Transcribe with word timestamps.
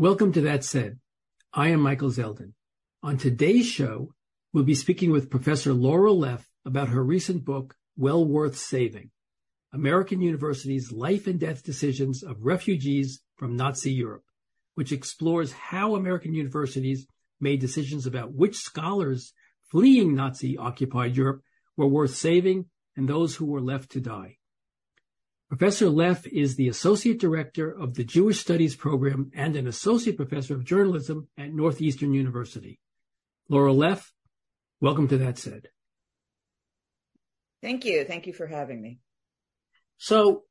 Welcome 0.00 0.32
to 0.34 0.42
That 0.42 0.62
Said. 0.62 1.00
I 1.52 1.70
am 1.70 1.80
Michael 1.80 2.10
Zeldin. 2.10 2.52
On 3.02 3.18
today's 3.18 3.66
show, 3.66 4.12
we'll 4.52 4.62
be 4.62 4.76
speaking 4.76 5.10
with 5.10 5.28
Professor 5.28 5.72
Laurel 5.72 6.16
Leff 6.16 6.48
about 6.64 6.90
her 6.90 7.02
recent 7.02 7.44
book, 7.44 7.74
Well 7.96 8.24
Worth 8.24 8.56
Saving 8.56 9.10
American 9.72 10.20
University's 10.20 10.92
Life 10.92 11.26
and 11.26 11.40
Death 11.40 11.64
Decisions 11.64 12.22
of 12.22 12.44
Refugees 12.44 13.22
from 13.38 13.56
Nazi 13.56 13.90
Europe, 13.90 14.22
which 14.76 14.92
explores 14.92 15.50
how 15.50 15.96
American 15.96 16.32
universities 16.32 17.08
made 17.40 17.58
decisions 17.58 18.06
about 18.06 18.32
which 18.32 18.54
scholars 18.54 19.32
fleeing 19.68 20.14
Nazi 20.14 20.56
occupied 20.56 21.16
Europe 21.16 21.42
were 21.76 21.88
worth 21.88 22.14
saving 22.14 22.66
and 22.96 23.08
those 23.08 23.34
who 23.34 23.46
were 23.46 23.60
left 23.60 23.90
to 23.90 24.00
die. 24.00 24.37
Professor 25.48 25.88
Leff 25.88 26.26
is 26.26 26.56
the 26.56 26.68
Associate 26.68 27.18
Director 27.18 27.70
of 27.70 27.94
the 27.94 28.04
Jewish 28.04 28.38
Studies 28.38 28.76
Program 28.76 29.30
and 29.34 29.56
an 29.56 29.66
Associate 29.66 30.14
Professor 30.14 30.54
of 30.54 30.62
Journalism 30.62 31.28
at 31.38 31.54
Northeastern 31.54 32.12
University. 32.12 32.78
Laurel 33.48 33.74
Leff, 33.74 34.12
welcome 34.82 35.08
to 35.08 35.16
That 35.16 35.38
Said. 35.38 35.68
Thank 37.62 37.86
you. 37.86 38.04
Thank 38.04 38.26
you 38.26 38.34
for 38.34 38.46
having 38.46 38.82
me. 38.82 38.98
So 39.96 40.42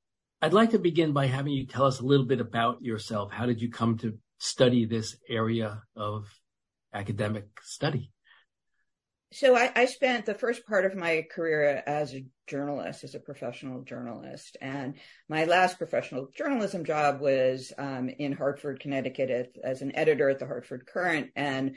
I'd 0.41 0.53
like 0.53 0.71
to 0.71 0.79
begin 0.79 1.13
by 1.13 1.27
having 1.27 1.53
you 1.53 1.67
tell 1.67 1.85
us 1.85 1.99
a 1.99 2.05
little 2.05 2.25
bit 2.25 2.41
about 2.41 2.81
yourself. 2.81 3.31
How 3.31 3.45
did 3.45 3.61
you 3.61 3.69
come 3.69 3.99
to 3.99 4.17
study 4.39 4.85
this 4.85 5.15
area 5.29 5.83
of 5.95 6.27
academic 6.91 7.45
study? 7.61 8.11
So 9.33 9.57
I, 9.57 9.71
I, 9.75 9.85
spent 9.85 10.25
the 10.25 10.33
first 10.33 10.65
part 10.65 10.85
of 10.85 10.95
my 10.95 11.25
career 11.29 11.83
as 11.85 12.13
a 12.13 12.25
journalist, 12.47 13.03
as 13.03 13.13
a 13.13 13.19
professional 13.19 13.81
journalist, 13.81 14.55
and 14.61 14.95
my 15.27 15.43
last 15.43 15.77
professional 15.77 16.29
journalism 16.33 16.85
job 16.85 17.19
was 17.19 17.73
um, 17.77 18.07
in 18.07 18.31
Hartford, 18.31 18.79
Connecticut, 18.79 19.29
as, 19.29 19.47
as, 19.61 19.81
an 19.81 19.93
editor 19.97 20.29
at 20.29 20.39
the 20.39 20.45
Hartford 20.45 20.87
Courant, 20.87 21.31
And 21.35 21.75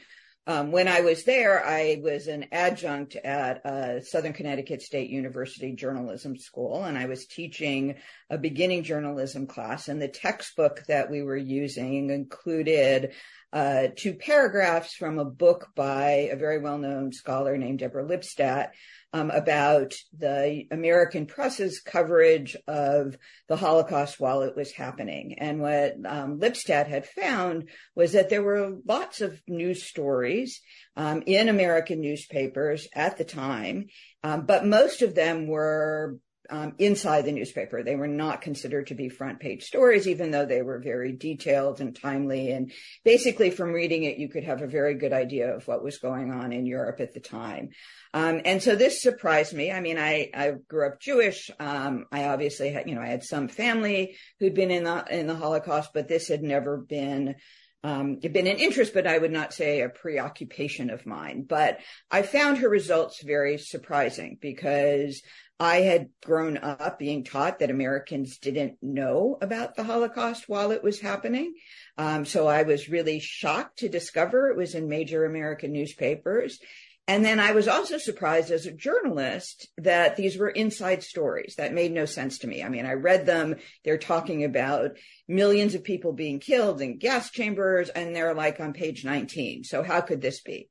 um, 0.50 0.72
when 0.72 0.88
I 0.88 1.02
was 1.02 1.22
there, 1.24 1.64
I 1.64 2.00
was 2.02 2.26
an 2.26 2.46
adjunct 2.50 3.14
at 3.14 3.64
uh, 3.64 4.00
Southern 4.00 4.32
Connecticut 4.32 4.82
State 4.82 5.08
University 5.08 5.72
Journalism 5.72 6.36
School, 6.36 6.82
and 6.82 6.98
I 6.98 7.06
was 7.06 7.26
teaching 7.26 7.96
a 8.28 8.36
beginning 8.36 8.82
journalism 8.82 9.46
class. 9.46 9.86
And 9.86 10.02
the 10.02 10.08
textbook 10.08 10.82
that 10.88 11.08
we 11.08 11.22
were 11.22 11.36
using 11.36 12.10
included 12.10 13.12
uh, 13.52 13.88
two 13.96 14.14
paragraphs 14.14 14.94
from 14.94 15.18
a 15.18 15.24
book 15.24 15.68
by 15.76 16.28
a 16.32 16.36
very 16.36 16.58
well-known 16.58 17.12
scholar 17.12 17.56
named 17.56 17.78
Deborah 17.78 18.04
Lipstadt 18.04 18.70
um, 19.12 19.30
about 19.30 19.94
the 20.16 20.66
American 20.70 21.26
press's 21.26 21.80
coverage 21.80 22.56
of 22.68 23.16
the 23.48 23.56
Holocaust 23.56 24.20
while 24.20 24.42
it 24.42 24.56
was 24.56 24.72
happening. 24.72 25.36
And 25.38 25.60
what 25.60 25.96
um, 26.06 26.38
Lipstadt 26.38 26.86
had 26.86 27.06
found 27.06 27.68
was 27.94 28.12
that 28.12 28.28
there 28.28 28.42
were 28.42 28.76
lots 28.86 29.20
of 29.20 29.40
news 29.48 29.84
stories 29.84 30.60
um, 30.96 31.22
in 31.26 31.48
American 31.48 32.00
newspapers 32.00 32.88
at 32.94 33.18
the 33.18 33.24
time, 33.24 33.86
um, 34.22 34.46
but 34.46 34.66
most 34.66 35.02
of 35.02 35.14
them 35.14 35.46
were 35.46 36.18
um, 36.50 36.74
inside 36.78 37.24
the 37.24 37.32
newspaper. 37.32 37.82
They 37.82 37.96
were 37.96 38.08
not 38.08 38.42
considered 38.42 38.88
to 38.88 38.94
be 38.94 39.08
front 39.08 39.40
page 39.40 39.64
stories, 39.64 40.06
even 40.08 40.30
though 40.30 40.46
they 40.46 40.62
were 40.62 40.78
very 40.78 41.12
detailed 41.12 41.80
and 41.80 41.94
timely. 41.94 42.50
And 42.50 42.72
basically, 43.04 43.50
from 43.50 43.72
reading 43.72 44.04
it, 44.04 44.18
you 44.18 44.28
could 44.28 44.44
have 44.44 44.62
a 44.62 44.66
very 44.66 44.94
good 44.94 45.12
idea 45.12 45.54
of 45.54 45.66
what 45.66 45.82
was 45.82 45.98
going 45.98 46.32
on 46.32 46.52
in 46.52 46.66
Europe 46.66 47.00
at 47.00 47.14
the 47.14 47.20
time. 47.20 47.70
Um, 48.12 48.40
and 48.44 48.62
so 48.62 48.74
this 48.74 49.00
surprised 49.00 49.54
me. 49.54 49.70
I 49.70 49.80
mean, 49.80 49.98
I, 49.98 50.30
I 50.34 50.52
grew 50.68 50.88
up 50.88 51.00
Jewish. 51.00 51.50
Um, 51.60 52.06
I 52.10 52.24
obviously 52.24 52.70
had, 52.70 52.88
you 52.88 52.94
know, 52.94 53.02
I 53.02 53.06
had 53.06 53.22
some 53.22 53.48
family 53.48 54.16
who'd 54.38 54.54
been 54.54 54.70
in 54.70 54.84
the 54.84 55.04
in 55.10 55.26
the 55.26 55.36
Holocaust, 55.36 55.90
but 55.94 56.08
this 56.08 56.28
had 56.28 56.42
never 56.42 56.76
been 56.76 57.36
um, 57.82 58.16
been 58.16 58.46
an 58.46 58.58
interest, 58.58 58.92
but 58.92 59.06
I 59.06 59.18
would 59.18 59.32
not 59.32 59.54
say 59.54 59.80
a 59.80 59.88
preoccupation 59.88 60.90
of 60.90 61.06
mine. 61.06 61.46
But 61.48 61.78
I 62.10 62.22
found 62.22 62.58
her 62.58 62.68
results 62.68 63.22
very 63.22 63.56
surprising 63.58 64.38
because 64.40 65.22
I 65.60 65.82
had 65.82 66.08
grown 66.24 66.56
up 66.56 66.98
being 66.98 67.22
taught 67.22 67.58
that 67.58 67.70
Americans 67.70 68.38
didn't 68.38 68.78
know 68.80 69.36
about 69.42 69.76
the 69.76 69.84
Holocaust 69.84 70.48
while 70.48 70.70
it 70.70 70.82
was 70.82 71.00
happening. 71.00 71.52
Um, 71.98 72.24
so 72.24 72.46
I 72.48 72.62
was 72.62 72.88
really 72.88 73.20
shocked 73.20 73.80
to 73.80 73.90
discover 73.90 74.48
it 74.48 74.56
was 74.56 74.74
in 74.74 74.88
major 74.88 75.26
American 75.26 75.72
newspapers. 75.72 76.60
And 77.06 77.24
then 77.24 77.40
I 77.40 77.52
was 77.52 77.68
also 77.68 77.98
surprised 77.98 78.50
as 78.50 78.64
a 78.64 78.72
journalist 78.72 79.68
that 79.76 80.16
these 80.16 80.38
were 80.38 80.48
inside 80.48 81.02
stories 81.02 81.56
that 81.58 81.74
made 81.74 81.92
no 81.92 82.06
sense 82.06 82.38
to 82.38 82.46
me. 82.46 82.62
I 82.62 82.70
mean, 82.70 82.86
I 82.86 82.92
read 82.92 83.26
them. 83.26 83.56
They're 83.84 83.98
talking 83.98 84.44
about 84.44 84.92
millions 85.28 85.74
of 85.74 85.84
people 85.84 86.14
being 86.14 86.40
killed 86.40 86.80
in 86.80 86.98
gas 86.98 87.30
chambers 87.30 87.90
and 87.90 88.16
they're 88.16 88.32
like 88.32 88.60
on 88.60 88.72
page 88.72 89.04
19. 89.04 89.64
So 89.64 89.82
how 89.82 90.00
could 90.00 90.22
this 90.22 90.40
be? 90.40 90.70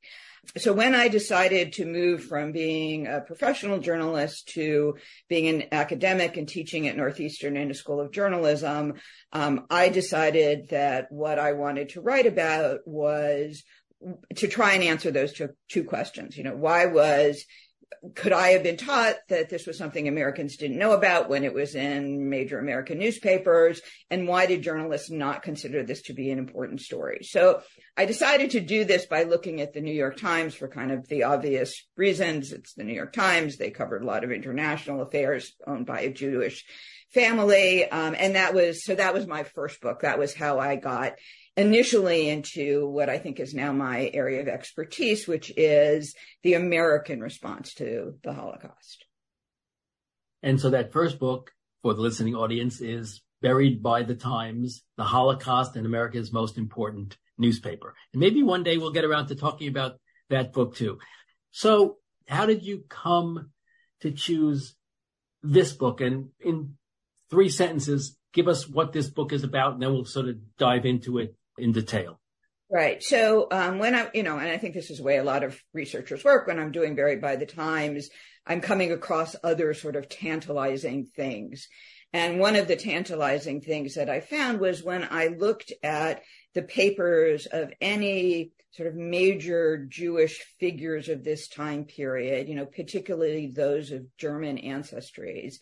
So 0.57 0.73
when 0.73 0.95
I 0.95 1.07
decided 1.07 1.73
to 1.73 1.85
move 1.85 2.23
from 2.23 2.51
being 2.51 3.07
a 3.07 3.22
professional 3.22 3.79
journalist 3.79 4.50
to 4.50 4.95
being 5.27 5.47
an 5.47 5.67
academic 5.72 6.38
and 6.38 6.47
teaching 6.47 6.88
at 6.88 6.97
Northeastern 6.97 7.57
in 7.57 7.72
a 7.72 7.75
school 7.75 8.00
of 8.00 8.11
journalism, 8.11 8.95
um, 9.31 9.66
I 9.69 9.89
decided 9.89 10.69
that 10.69 11.11
what 11.11 11.39
I 11.39 11.53
wanted 11.53 11.89
to 11.89 12.01
write 12.01 12.25
about 12.25 12.79
was 12.85 13.63
to 14.35 14.47
try 14.47 14.73
and 14.73 14.83
answer 14.83 15.11
those 15.11 15.33
two, 15.33 15.50
two 15.67 15.83
questions. 15.83 16.38
You 16.38 16.44
know, 16.44 16.56
why 16.56 16.85
was 16.85 17.44
could 18.16 18.31
I 18.33 18.50
have 18.50 18.63
been 18.63 18.77
taught 18.77 19.16
that 19.27 19.50
this 19.50 19.67
was 19.67 19.77
something 19.77 20.07
Americans 20.07 20.57
didn't 20.57 20.77
know 20.77 20.94
about 20.94 21.29
when 21.29 21.44
it 21.44 21.53
was 21.53 21.75
in 21.75 22.29
major 22.29 22.59
American 22.59 22.97
newspapers? 22.97 23.81
And 24.09 24.27
why 24.27 24.45
did 24.45 24.61
journalists 24.61 25.09
not 25.09 25.44
consider 25.44 25.83
this 25.83 26.03
to 26.03 26.13
be 26.13 26.31
an 26.31 26.39
important 26.39 26.81
story? 26.81 27.19
So 27.23 27.61
I 27.99 28.05
decided 28.05 28.51
to 28.51 28.61
do 28.61 28.85
this 28.85 29.05
by 29.05 29.23
looking 29.23 29.59
at 29.59 29.73
the 29.73 29.81
New 29.81 29.91
York 29.91 30.15
Times 30.15 30.55
for 30.55 30.69
kind 30.69 30.93
of 30.93 31.09
the 31.09 31.23
obvious 31.23 31.85
reasons. 31.97 32.53
It's 32.53 32.74
the 32.74 32.85
New 32.85 32.94
York 32.94 33.12
Times. 33.12 33.57
They 33.57 33.71
covered 33.71 34.03
a 34.03 34.06
lot 34.06 34.24
of 34.24 34.31
international 34.31 35.01
affairs 35.01 35.51
owned 35.68 35.85
by 35.85 36.00
a 36.00 36.13
Jewish 36.13 36.63
family. 37.13 37.83
Um, 37.83 38.15
and 38.18 38.35
that 38.35 38.53
was, 38.53 38.85
so 38.85 38.95
that 38.95 39.13
was 39.13 39.27
my 39.27 39.44
first 39.44 39.81
book. 39.81 40.03
That 40.03 40.18
was 40.18 40.33
how 40.33 40.59
I 40.59 40.77
got 40.77 41.15
initially 41.57 42.29
into 42.29 42.88
what 42.88 43.09
I 43.09 43.18
think 43.18 43.41
is 43.41 43.53
now 43.53 43.74
my 43.74 44.09
area 44.13 44.39
of 44.39 44.47
expertise, 44.47 45.27
which 45.27 45.51
is 45.57 46.15
the 46.41 46.53
American 46.53 47.19
response 47.19 47.74
to 47.74 48.13
the 48.24 48.31
Holocaust. 48.31 49.03
And 50.41 50.57
so 50.57 50.69
that 50.69 50.94
first 50.94 51.19
book 51.19 51.51
for 51.81 51.94
the 51.94 52.01
listening 52.01 52.35
audience 52.35 52.79
is 52.79 53.21
Buried 53.41 53.83
by 53.83 54.03
the 54.03 54.15
Times, 54.15 54.83
the 54.95 55.03
Holocaust 55.03 55.75
and 55.75 55.85
America's 55.85 56.31
most 56.31 56.57
important 56.57 57.18
newspaper. 57.39 57.95
And 58.13 58.19
maybe 58.19 58.44
one 58.44 58.63
day 58.63 58.77
we'll 58.77 58.91
get 58.91 59.06
around 59.06 59.27
to 59.27 59.36
talking 59.36 59.68
about 59.68 60.00
that 60.30 60.53
book 60.53 60.75
too. 60.75 61.00
So 61.51 61.97
how 62.27 62.45
did 62.45 62.63
you 62.63 62.83
come 62.88 63.50
to 64.01 64.12
choose 64.12 64.75
this 65.41 65.74
book? 65.74 66.01
And 66.01 66.30
in 66.39 66.75
three 67.31 67.50
sentences, 67.50 68.18
give 68.33 68.47
us 68.47 68.68
what 68.68 68.94
this 68.94 69.09
book 69.09 69.33
is 69.33 69.44
about, 69.44 69.74
and 69.74 69.81
then 69.81 69.91
we'll 69.91 70.06
sort 70.06 70.27
of 70.27 70.36
dive 70.57 70.86
into 70.86 71.18
it 71.18 71.36
in 71.57 71.71
detail. 71.71 72.19
Right. 72.71 73.01
So 73.01 73.47
um, 73.50 73.80
when 73.80 73.95
I, 73.95 74.09
you 74.13 74.21
know, 74.21 74.38
and 74.38 74.47
I 74.47 74.57
think 74.57 74.75
this 74.75 74.91
is 74.91 74.97
the 74.97 75.03
way 75.03 75.18
a 75.18 75.24
lot 75.24 75.44
of 75.44 75.59
researchers 75.74 76.24
work. 76.24 76.45
When 76.45 76.59
I'm 76.59 76.71
doing 76.71 76.94
Buried 76.94 77.19
by 77.19 77.36
the 77.36 77.47
Times, 77.47 78.09
I'm 78.45 78.62
coming 78.62 78.91
across 78.91 79.36
other 79.44 79.74
sort 79.74 79.95
of 79.95 80.07
tantalizing 80.07 81.07
things. 81.15 81.68
And 82.11 82.39
one 82.39 82.56
of 82.56 82.67
the 82.67 82.75
tantalizing 82.75 83.61
things 83.61 83.95
that 83.95 84.09
I 84.09 84.19
found 84.19 84.59
was 84.59 84.83
when 84.83 85.07
I 85.09 85.27
looked 85.27 85.71
at 85.83 86.23
the 86.53 86.63
papers 86.63 87.45
of 87.45 87.71
any 87.79 88.51
sort 88.71 88.88
of 88.88 88.95
major 88.95 89.85
Jewish 89.88 90.39
figures 90.59 91.09
of 91.09 91.23
this 91.23 91.47
time 91.47 91.85
period, 91.85 92.47
you 92.47 92.56
know, 92.56 92.65
particularly 92.65 93.47
those 93.47 93.91
of 93.91 94.06
German 94.17 94.57
ancestries, 94.57 95.56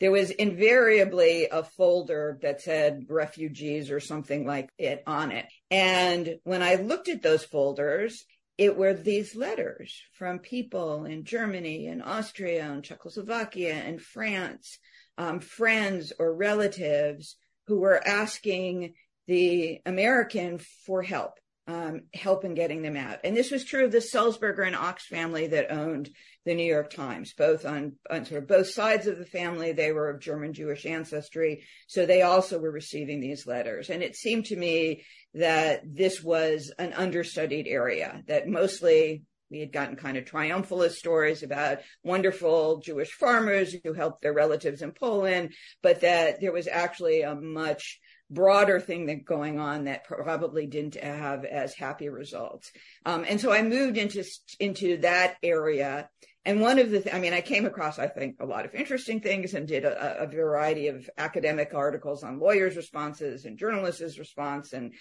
there 0.00 0.10
was 0.10 0.30
invariably 0.30 1.46
a 1.50 1.62
folder 1.62 2.38
that 2.42 2.60
said 2.60 3.06
refugees 3.08 3.90
or 3.90 4.00
something 4.00 4.46
like 4.46 4.68
it 4.78 5.02
on 5.06 5.30
it. 5.30 5.46
And 5.70 6.36
when 6.44 6.62
I 6.62 6.76
looked 6.76 7.08
at 7.08 7.22
those 7.22 7.44
folders, 7.44 8.24
it 8.58 8.76
were 8.76 8.94
these 8.94 9.34
letters 9.34 10.00
from 10.12 10.38
people 10.38 11.04
in 11.04 11.24
Germany 11.24 11.86
and 11.86 12.02
Austria 12.02 12.64
and 12.64 12.84
Czechoslovakia 12.84 13.74
and 13.74 14.00
France, 14.00 14.78
um, 15.18 15.40
friends 15.40 16.12
or 16.18 16.34
relatives 16.34 17.36
who 17.66 17.80
were 17.80 18.06
asking 18.06 18.94
the 19.26 19.80
American 19.86 20.58
for 20.86 21.02
help 21.02 21.38
um, 21.66 22.02
help 22.12 22.44
in 22.44 22.54
getting 22.54 22.82
them 22.82 22.96
out. 22.96 23.20
And 23.24 23.36
this 23.36 23.50
was 23.50 23.64
true 23.64 23.86
of 23.86 23.92
the 23.92 23.98
Sulzberger 23.98 24.66
and 24.66 24.76
Ochs 24.76 25.02
family 25.02 25.46
that 25.48 25.72
owned 25.72 26.10
the 26.44 26.54
New 26.54 26.64
York 26.66 26.92
Times, 26.92 27.32
both 27.32 27.64
on, 27.64 27.94
on 28.10 28.26
sort 28.26 28.42
of 28.42 28.48
both 28.48 28.68
sides 28.68 29.06
of 29.06 29.18
the 29.18 29.24
family. 29.24 29.72
They 29.72 29.92
were 29.92 30.10
of 30.10 30.20
German 30.20 30.52
Jewish 30.52 30.84
ancestry. 30.84 31.64
So 31.86 32.04
they 32.04 32.22
also 32.22 32.58
were 32.58 32.70
receiving 32.70 33.20
these 33.20 33.46
letters. 33.46 33.88
And 33.88 34.02
it 34.02 34.14
seemed 34.14 34.46
to 34.46 34.56
me 34.56 35.04
that 35.32 35.82
this 35.84 36.22
was 36.22 36.70
an 36.78 36.92
understudied 36.92 37.66
area 37.66 38.22
that 38.26 38.46
mostly 38.46 39.22
we 39.50 39.60
had 39.60 39.72
gotten 39.72 39.96
kind 39.96 40.16
of 40.16 40.24
triumphalist 40.24 40.94
stories 40.94 41.42
about 41.42 41.78
wonderful 42.02 42.78
Jewish 42.78 43.12
farmers 43.12 43.74
who 43.84 43.92
helped 43.92 44.22
their 44.22 44.32
relatives 44.32 44.82
in 44.82 44.92
Poland, 44.92 45.52
but 45.82 46.00
that 46.00 46.40
there 46.40 46.52
was 46.52 46.66
actually 46.66 47.22
a 47.22 47.34
much 47.34 48.00
broader 48.30 48.80
thing 48.80 49.06
that 49.06 49.24
going 49.24 49.58
on 49.58 49.84
that 49.84 50.04
probably 50.04 50.66
didn't 50.66 50.96
have 50.96 51.44
as 51.44 51.74
happy 51.74 52.08
results. 52.08 52.72
Um, 53.04 53.24
and 53.28 53.40
so 53.40 53.52
I 53.52 53.62
moved 53.62 53.98
into 53.98 54.24
into 54.58 54.98
that 54.98 55.36
area. 55.42 56.08
And 56.46 56.60
one 56.60 56.78
of 56.78 56.90
the, 56.90 57.00
th- 57.00 57.14
I 57.14 57.20
mean, 57.20 57.32
I 57.32 57.40
came 57.40 57.64
across, 57.64 57.98
I 57.98 58.06
think, 58.06 58.36
a 58.38 58.44
lot 58.44 58.66
of 58.66 58.74
interesting 58.74 59.20
things 59.20 59.54
and 59.54 59.66
did 59.66 59.84
a, 59.84 60.24
a 60.24 60.26
variety 60.26 60.88
of 60.88 61.08
academic 61.16 61.72
articles 61.72 62.22
on 62.22 62.38
lawyers' 62.38 62.76
responses 62.76 63.46
and 63.46 63.58
journalists' 63.58 64.18
response 64.18 64.74
and 64.74 64.92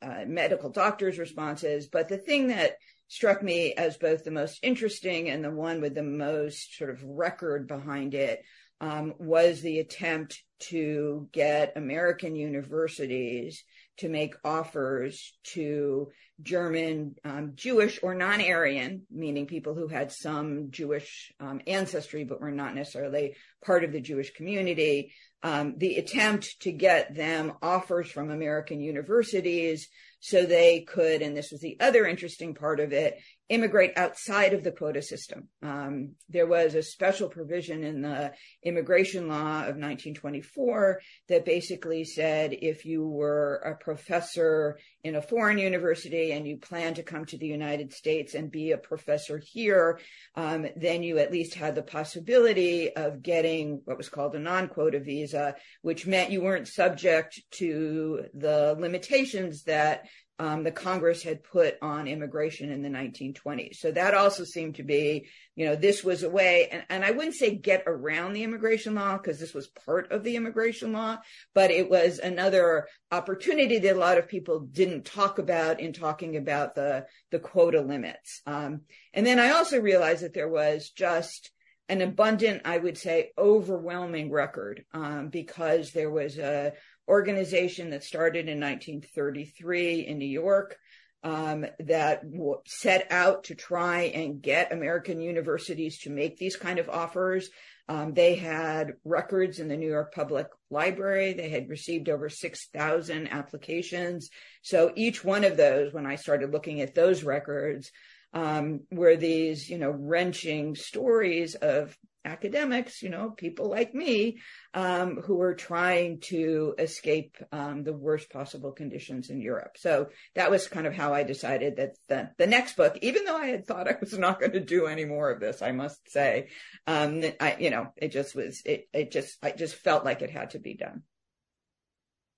uh, 0.00 0.24
medical 0.26 0.70
doctors' 0.70 1.18
responses. 1.18 1.88
But 1.88 2.08
the 2.08 2.18
thing 2.18 2.48
that 2.48 2.76
struck 3.12 3.42
me 3.42 3.74
as 3.74 3.98
both 3.98 4.24
the 4.24 4.30
most 4.30 4.58
interesting 4.62 5.28
and 5.28 5.44
the 5.44 5.50
one 5.50 5.82
with 5.82 5.94
the 5.94 6.02
most 6.02 6.78
sort 6.78 6.88
of 6.88 7.04
record 7.04 7.68
behind 7.68 8.14
it 8.14 8.42
um, 8.80 9.12
was 9.18 9.60
the 9.60 9.80
attempt 9.80 10.42
to 10.58 11.28
get 11.30 11.74
American 11.76 12.34
universities 12.34 13.64
to 14.02 14.08
make 14.08 14.34
offers 14.44 15.32
to 15.54 16.10
German 16.42 17.14
um, 17.24 17.52
Jewish 17.54 18.00
or 18.02 18.14
non-Aryan, 18.14 19.02
meaning 19.10 19.46
people 19.46 19.74
who 19.74 19.86
had 19.86 20.10
some 20.10 20.70
Jewish 20.70 21.32
um, 21.38 21.60
ancestry 21.66 22.24
but 22.24 22.40
were 22.40 22.50
not 22.50 22.74
necessarily 22.74 23.36
part 23.64 23.84
of 23.84 23.92
the 23.92 24.00
Jewish 24.00 24.32
community. 24.32 25.12
Um, 25.44 25.74
the 25.78 25.96
attempt 25.96 26.60
to 26.62 26.72
get 26.72 27.14
them 27.14 27.52
offers 27.62 28.10
from 28.10 28.30
American 28.30 28.80
universities 28.80 29.88
so 30.24 30.46
they 30.46 30.82
could, 30.82 31.20
and 31.20 31.36
this 31.36 31.50
was 31.50 31.60
the 31.60 31.76
other 31.80 32.06
interesting 32.06 32.54
part 32.54 32.78
of 32.78 32.92
it, 32.92 33.18
immigrate 33.48 33.92
outside 33.96 34.52
of 34.54 34.62
the 34.62 34.70
quota 34.70 35.02
system. 35.02 35.48
Um, 35.64 36.12
there 36.28 36.46
was 36.46 36.76
a 36.76 36.82
special 36.82 37.28
provision 37.28 37.82
in 37.82 38.02
the 38.02 38.32
immigration 38.62 39.26
law 39.26 39.62
of 39.62 39.74
1924 39.76 41.00
that 41.28 41.44
basically 41.44 42.04
said 42.04 42.52
if 42.52 42.84
you 42.84 43.04
were 43.04 43.56
a 43.66 43.84
professor 43.94 44.78
in 45.04 45.16
a 45.16 45.22
foreign 45.22 45.58
university 45.58 46.32
and 46.32 46.46
you 46.46 46.56
plan 46.56 46.94
to 46.94 47.02
come 47.02 47.26
to 47.26 47.36
the 47.36 47.46
United 47.46 47.92
States 47.92 48.34
and 48.34 48.50
be 48.50 48.72
a 48.72 48.78
professor 48.78 49.38
here, 49.38 50.00
um, 50.34 50.66
then 50.76 51.02
you 51.02 51.18
at 51.18 51.30
least 51.30 51.54
had 51.54 51.74
the 51.74 51.82
possibility 51.82 52.90
of 52.96 53.22
getting 53.22 53.82
what 53.84 53.98
was 53.98 54.08
called 54.08 54.34
a 54.34 54.38
non-quota 54.38 55.00
visa, 55.00 55.54
which 55.82 56.06
meant 56.06 56.30
you 56.30 56.40
weren't 56.40 56.68
subject 56.68 57.40
to 57.50 58.24
the 58.32 58.74
limitations 58.78 59.64
that 59.64 60.06
the 60.42 60.72
Congress 60.72 61.22
had 61.22 61.44
put 61.44 61.76
on 61.80 62.08
immigration 62.08 62.72
in 62.72 62.82
the 62.82 62.88
1920s. 62.88 63.76
So 63.76 63.92
that 63.92 64.14
also 64.14 64.44
seemed 64.44 64.74
to 64.76 64.82
be, 64.82 65.28
you 65.54 65.66
know, 65.66 65.76
this 65.76 66.02
was 66.02 66.22
a 66.22 66.30
way, 66.30 66.68
and, 66.70 66.84
and 66.88 67.04
I 67.04 67.12
wouldn't 67.12 67.36
say 67.36 67.54
get 67.54 67.84
around 67.86 68.32
the 68.32 68.42
immigration 68.42 68.94
law 68.94 69.16
because 69.16 69.38
this 69.38 69.54
was 69.54 69.68
part 69.68 70.10
of 70.10 70.24
the 70.24 70.36
immigration 70.36 70.92
law, 70.92 71.18
but 71.54 71.70
it 71.70 71.88
was 71.88 72.18
another 72.18 72.88
opportunity 73.10 73.78
that 73.78 73.94
a 73.94 73.98
lot 73.98 74.18
of 74.18 74.26
people 74.26 74.60
didn't 74.60 75.04
talk 75.04 75.38
about 75.38 75.80
in 75.80 75.92
talking 75.92 76.36
about 76.36 76.74
the, 76.74 77.06
the 77.30 77.38
quota 77.38 77.80
limits. 77.80 78.42
Um, 78.46 78.80
and 79.14 79.24
then 79.24 79.38
I 79.38 79.50
also 79.50 79.80
realized 79.80 80.24
that 80.24 80.34
there 80.34 80.48
was 80.48 80.90
just 80.90 81.52
an 81.88 82.00
abundant, 82.00 82.62
I 82.64 82.78
would 82.78 82.96
say, 82.96 83.32
overwhelming 83.36 84.30
record 84.30 84.84
um, 84.92 85.28
because 85.28 85.92
there 85.92 86.10
was 86.10 86.38
a 86.38 86.72
organization 87.08 87.90
that 87.90 88.04
started 88.04 88.48
in 88.48 88.60
1933 88.60 90.06
in 90.06 90.18
New 90.18 90.26
York 90.26 90.76
um, 91.24 91.64
that 91.78 92.30
w- 92.30 92.60
set 92.66 93.06
out 93.10 93.44
to 93.44 93.54
try 93.54 94.02
and 94.14 94.42
get 94.42 94.72
American 94.72 95.20
universities 95.20 95.98
to 96.00 96.10
make 96.10 96.36
these 96.36 96.56
kind 96.56 96.78
of 96.78 96.88
offers. 96.88 97.48
Um, 97.88 98.14
they 98.14 98.36
had 98.36 98.94
records 99.04 99.58
in 99.58 99.68
the 99.68 99.76
New 99.76 99.88
York 99.88 100.14
Public 100.14 100.48
Library. 100.70 101.32
They 101.32 101.48
had 101.48 101.68
received 101.68 102.08
over 102.08 102.28
6,000 102.28 103.28
applications. 103.28 104.30
So 104.62 104.92
each 104.96 105.24
one 105.24 105.44
of 105.44 105.56
those, 105.56 105.92
when 105.92 106.06
I 106.06 106.16
started 106.16 106.52
looking 106.52 106.80
at 106.80 106.94
those 106.94 107.22
records, 107.22 107.90
um, 108.34 108.80
were 108.90 109.16
these, 109.16 109.68
you 109.68 109.78
know, 109.78 109.90
wrenching 109.90 110.74
stories 110.74 111.54
of 111.54 111.96
academics, 112.24 113.02
you 113.02 113.10
know, 113.10 113.30
people 113.30 113.68
like 113.68 113.94
me, 113.94 114.38
um, 114.74 115.16
who 115.16 115.36
were 115.36 115.54
trying 115.54 116.20
to 116.20 116.74
escape 116.78 117.36
um, 117.50 117.82
the 117.84 117.92
worst 117.92 118.30
possible 118.30 118.72
conditions 118.72 119.30
in 119.30 119.40
Europe. 119.40 119.76
So 119.76 120.08
that 120.34 120.50
was 120.50 120.68
kind 120.68 120.86
of 120.86 120.94
how 120.94 121.12
I 121.14 121.22
decided 121.22 121.76
that 121.76 121.96
the, 122.08 122.30
the 122.38 122.46
next 122.46 122.76
book, 122.76 122.98
even 123.02 123.24
though 123.24 123.36
I 123.36 123.46
had 123.46 123.66
thought 123.66 123.88
I 123.88 123.96
was 124.00 124.18
not 124.18 124.40
going 124.40 124.52
to 124.52 124.60
do 124.60 124.86
any 124.86 125.04
more 125.04 125.30
of 125.30 125.40
this, 125.40 125.62
I 125.62 125.72
must 125.72 126.10
say, 126.10 126.48
um, 126.86 127.22
I, 127.40 127.56
you 127.58 127.70
know, 127.70 127.88
it 127.96 128.12
just 128.12 128.34
was, 128.34 128.62
it, 128.64 128.88
it 128.92 129.10
just, 129.10 129.38
I 129.42 129.50
just 129.50 129.74
felt 129.74 130.04
like 130.04 130.22
it 130.22 130.30
had 130.30 130.50
to 130.50 130.58
be 130.58 130.74
done. 130.74 131.02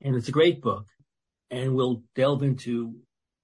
And 0.01 0.17
it's 0.17 0.29
a 0.29 0.33
great 0.33 0.61
book. 0.61 0.87
And 1.51 1.75
we'll 1.75 2.03
delve 2.15 2.43
into 2.43 2.97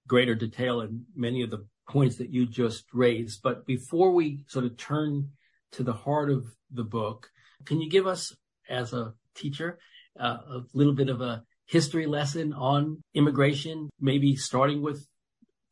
greater 0.09 0.35
detail 0.35 0.81
in 0.81 1.05
many 1.15 1.43
of 1.43 1.51
the 1.51 1.67
points 1.89 2.17
that 2.17 2.31
you 2.31 2.47
just 2.47 2.85
raised. 2.93 3.43
But 3.43 3.67
before 3.67 4.13
we 4.13 4.45
sort 4.49 4.65
of 4.65 4.77
turn 4.77 5.31
to 5.73 5.83
the 5.83 5.93
heart 5.93 6.31
of 6.31 6.47
the 6.71 6.85
book. 6.85 7.31
Can 7.65 7.81
you 7.81 7.91
give 7.91 8.07
us, 8.07 8.35
as 8.69 8.93
a 8.93 9.15
teacher, 9.35 9.79
uh, 10.19 10.39
a 10.49 10.61
little 10.75 10.95
bit 10.95 11.09
of 11.09 11.21
a 11.21 11.45
history 11.67 12.07
lesson 12.07 12.53
on 12.53 13.03
immigration, 13.15 13.91
maybe 14.01 14.37
starting 14.37 14.83
with 14.83 15.07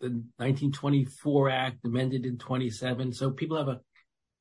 the 0.00 0.08
1924 0.36 1.50
Act 1.50 1.84
amended 1.84 2.24
in 2.24 2.38
27, 2.38 3.12
so 3.12 3.30
people 3.30 3.56
have 3.56 3.68
a 3.68 3.80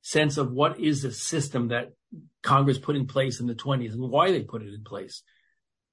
sense 0.02 0.38
of 0.38 0.52
what 0.52 0.78
is 0.78 1.02
the 1.02 1.12
system 1.12 1.68
that 1.68 1.92
Congress 2.42 2.78
put 2.78 2.96
in 2.96 3.06
place 3.06 3.40
in 3.40 3.46
the 3.46 3.54
20s 3.54 3.92
and 3.92 4.00
why 4.00 4.30
they 4.30 4.42
put 4.42 4.62
it 4.62 4.72
in 4.72 4.84
place. 4.84 5.22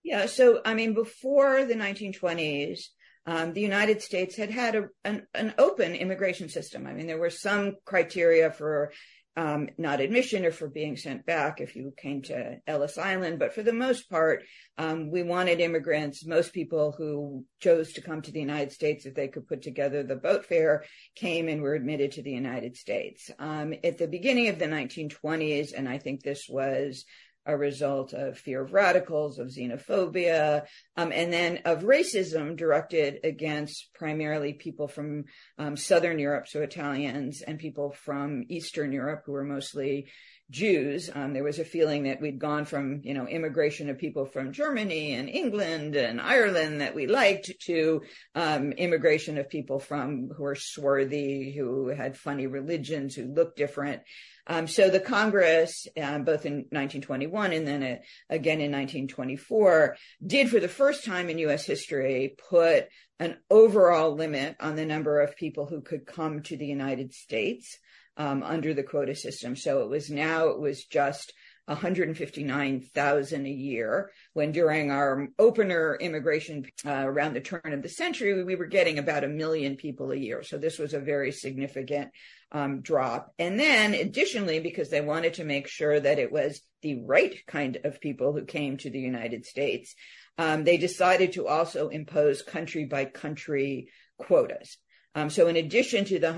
Yeah, 0.03 0.27
so 0.27 0.61
I 0.63 0.75
mean, 0.75 0.93
before 0.93 1.65
the 1.65 1.73
1920s, 1.73 2.81
um, 3.25 3.53
the 3.53 3.61
United 3.61 4.03
States 4.03 4.37
had 4.37 4.51
had 4.51 4.75
a, 4.75 4.83
an, 5.03 5.25
an, 5.33 5.55
open 5.57 5.95
immigration 5.95 6.47
system. 6.47 6.85
I 6.85 6.93
mean, 6.93 7.07
there 7.07 7.17
were 7.17 7.31
some 7.31 7.77
criteria 7.83 8.51
for 8.51 8.91
um, 9.37 9.69
not 9.77 9.99
admission 9.99 10.45
or 10.45 10.51
for 10.51 10.69
being 10.69 10.95
sent 10.95 11.25
back 11.25 11.59
if 11.59 11.75
you 11.75 11.93
came 11.97 12.21
to 12.23 12.57
Ellis 12.65 12.97
Island. 12.97 13.39
But 13.39 13.53
for 13.53 13.63
the 13.63 13.73
most 13.73 14.09
part, 14.09 14.43
um, 14.77 15.11
we 15.11 15.23
wanted 15.23 15.59
immigrants. 15.59 16.25
Most 16.25 16.53
people 16.53 16.93
who 16.97 17.45
chose 17.59 17.93
to 17.93 18.01
come 18.01 18.21
to 18.21 18.31
the 18.31 18.39
United 18.39 18.71
States, 18.71 19.05
if 19.05 19.13
they 19.13 19.27
could 19.27 19.47
put 19.47 19.61
together 19.61 20.03
the 20.03 20.15
boat 20.15 20.45
fare, 20.45 20.85
came 21.15 21.49
and 21.49 21.61
were 21.61 21.75
admitted 21.75 22.13
to 22.13 22.21
the 22.21 22.31
United 22.31 22.77
States. 22.77 23.29
Um, 23.37 23.73
at 23.83 23.97
the 23.97 24.07
beginning 24.07 24.49
of 24.49 24.59
the 24.59 24.65
1920s, 24.65 25.73
and 25.75 25.89
I 25.89 25.97
think 25.97 26.21
this 26.21 26.47
was 26.47 27.05
a 27.45 27.57
result 27.57 28.13
of 28.13 28.37
fear 28.37 28.61
of 28.61 28.73
radicals, 28.73 29.39
of 29.39 29.47
xenophobia, 29.47 30.65
um, 30.97 31.11
and 31.11 31.31
then 31.31 31.59
of 31.65 31.83
racism 31.83 32.55
directed 32.55 33.19
against 33.23 33.93
primarily 33.93 34.53
people 34.53 34.87
from 34.87 35.25
um, 35.57 35.77
Southern 35.77 36.19
Europe, 36.19 36.47
so 36.47 36.61
Italians, 36.61 37.41
and 37.41 37.59
people 37.59 37.91
from 37.91 38.43
Eastern 38.49 38.91
Europe 38.91 39.23
who 39.25 39.33
were 39.33 39.43
mostly 39.43 40.07
Jews. 40.51 41.09
Um, 41.13 41.33
there 41.33 41.43
was 41.43 41.57
a 41.57 41.65
feeling 41.65 42.03
that 42.03 42.21
we'd 42.21 42.39
gone 42.39 42.65
from, 42.65 43.01
you 43.03 43.13
know, 43.13 43.27
immigration 43.27 43.89
of 43.89 43.97
people 43.97 44.25
from 44.25 44.53
Germany 44.53 45.13
and 45.13 45.27
England 45.27 45.95
and 45.95 46.21
Ireland 46.21 46.81
that 46.81 46.93
we 46.93 47.07
liked 47.07 47.51
to 47.65 48.01
um, 48.35 48.71
immigration 48.73 49.37
of 49.37 49.49
people 49.49 49.79
from 49.79 50.29
who 50.35 50.43
were 50.43 50.55
swarthy, 50.55 51.55
who 51.57 51.87
had 51.87 52.15
funny 52.15 52.45
religions, 52.45 53.15
who 53.15 53.33
looked 53.33 53.57
different. 53.57 54.03
Um, 54.47 54.67
so 54.67 54.91
the 54.91 54.99
Congress, 54.99 55.87
um, 55.99 56.23
both 56.23 56.45
in 56.45 56.65
1921 56.69 57.51
and 57.51 57.67
then 57.67 57.81
uh, 57.81 57.95
again 58.29 58.61
in 58.61 58.71
1924, 58.71 59.97
did 60.25 60.51
for 60.51 60.59
the 60.59 60.67
first 60.67 61.03
time 61.03 61.29
in 61.29 61.39
U.S. 61.39 61.65
history 61.65 62.35
put 62.49 62.87
an 63.19 63.37
overall 63.49 64.13
limit 64.13 64.55
on 64.59 64.75
the 64.75 64.85
number 64.85 65.21
of 65.21 65.35
people 65.35 65.65
who 65.65 65.81
could 65.81 66.05
come 66.05 66.43
to 66.43 66.57
the 66.57 66.67
United 66.67 67.13
States 67.13 67.79
um, 68.17 68.43
under 68.43 68.73
the 68.73 68.83
quota 68.83 69.15
system. 69.15 69.55
So 69.55 69.83
it 69.83 69.89
was 69.89 70.09
now 70.09 70.47
it 70.47 70.59
was 70.59 70.85
just 70.85 71.33
159,000 71.67 73.45
a 73.45 73.49
year 73.49 74.11
when 74.33 74.51
during 74.51 74.91
our 74.91 75.27
opener 75.39 75.97
immigration 75.99 76.65
uh, 76.85 77.03
around 77.05 77.33
the 77.33 77.41
turn 77.41 77.73
of 77.73 77.81
the 77.81 77.89
century, 77.89 78.43
we 78.43 78.55
were 78.55 78.67
getting 78.67 78.99
about 78.99 79.23
a 79.23 79.27
million 79.27 79.75
people 79.75 80.11
a 80.11 80.15
year. 80.15 80.43
So 80.43 80.57
this 80.57 80.77
was 80.77 80.93
a 80.93 80.99
very 80.99 81.31
significant 81.31 82.11
um, 82.51 82.81
drop. 82.81 83.33
And 83.39 83.59
then 83.59 83.95
additionally, 83.95 84.59
because 84.59 84.89
they 84.89 85.01
wanted 85.01 85.35
to 85.35 85.43
make 85.43 85.67
sure 85.67 85.99
that 85.99 86.19
it 86.19 86.31
was 86.31 86.61
the 86.83 87.01
right 87.03 87.35
kind 87.47 87.79
of 87.83 87.99
people 87.99 88.31
who 88.31 88.45
came 88.45 88.77
to 88.77 88.91
the 88.91 88.99
United 88.99 89.45
States, 89.45 89.95
um, 90.37 90.65
they 90.65 90.77
decided 90.77 91.33
to 91.33 91.47
also 91.47 91.89
impose 91.89 92.43
country 92.43 92.85
by 92.85 93.05
country 93.05 93.89
quotas. 94.19 94.77
Um, 95.15 95.29
so 95.29 95.47
in 95.47 95.55
addition 95.55 96.05
to 96.05 96.19
the 96.19 96.33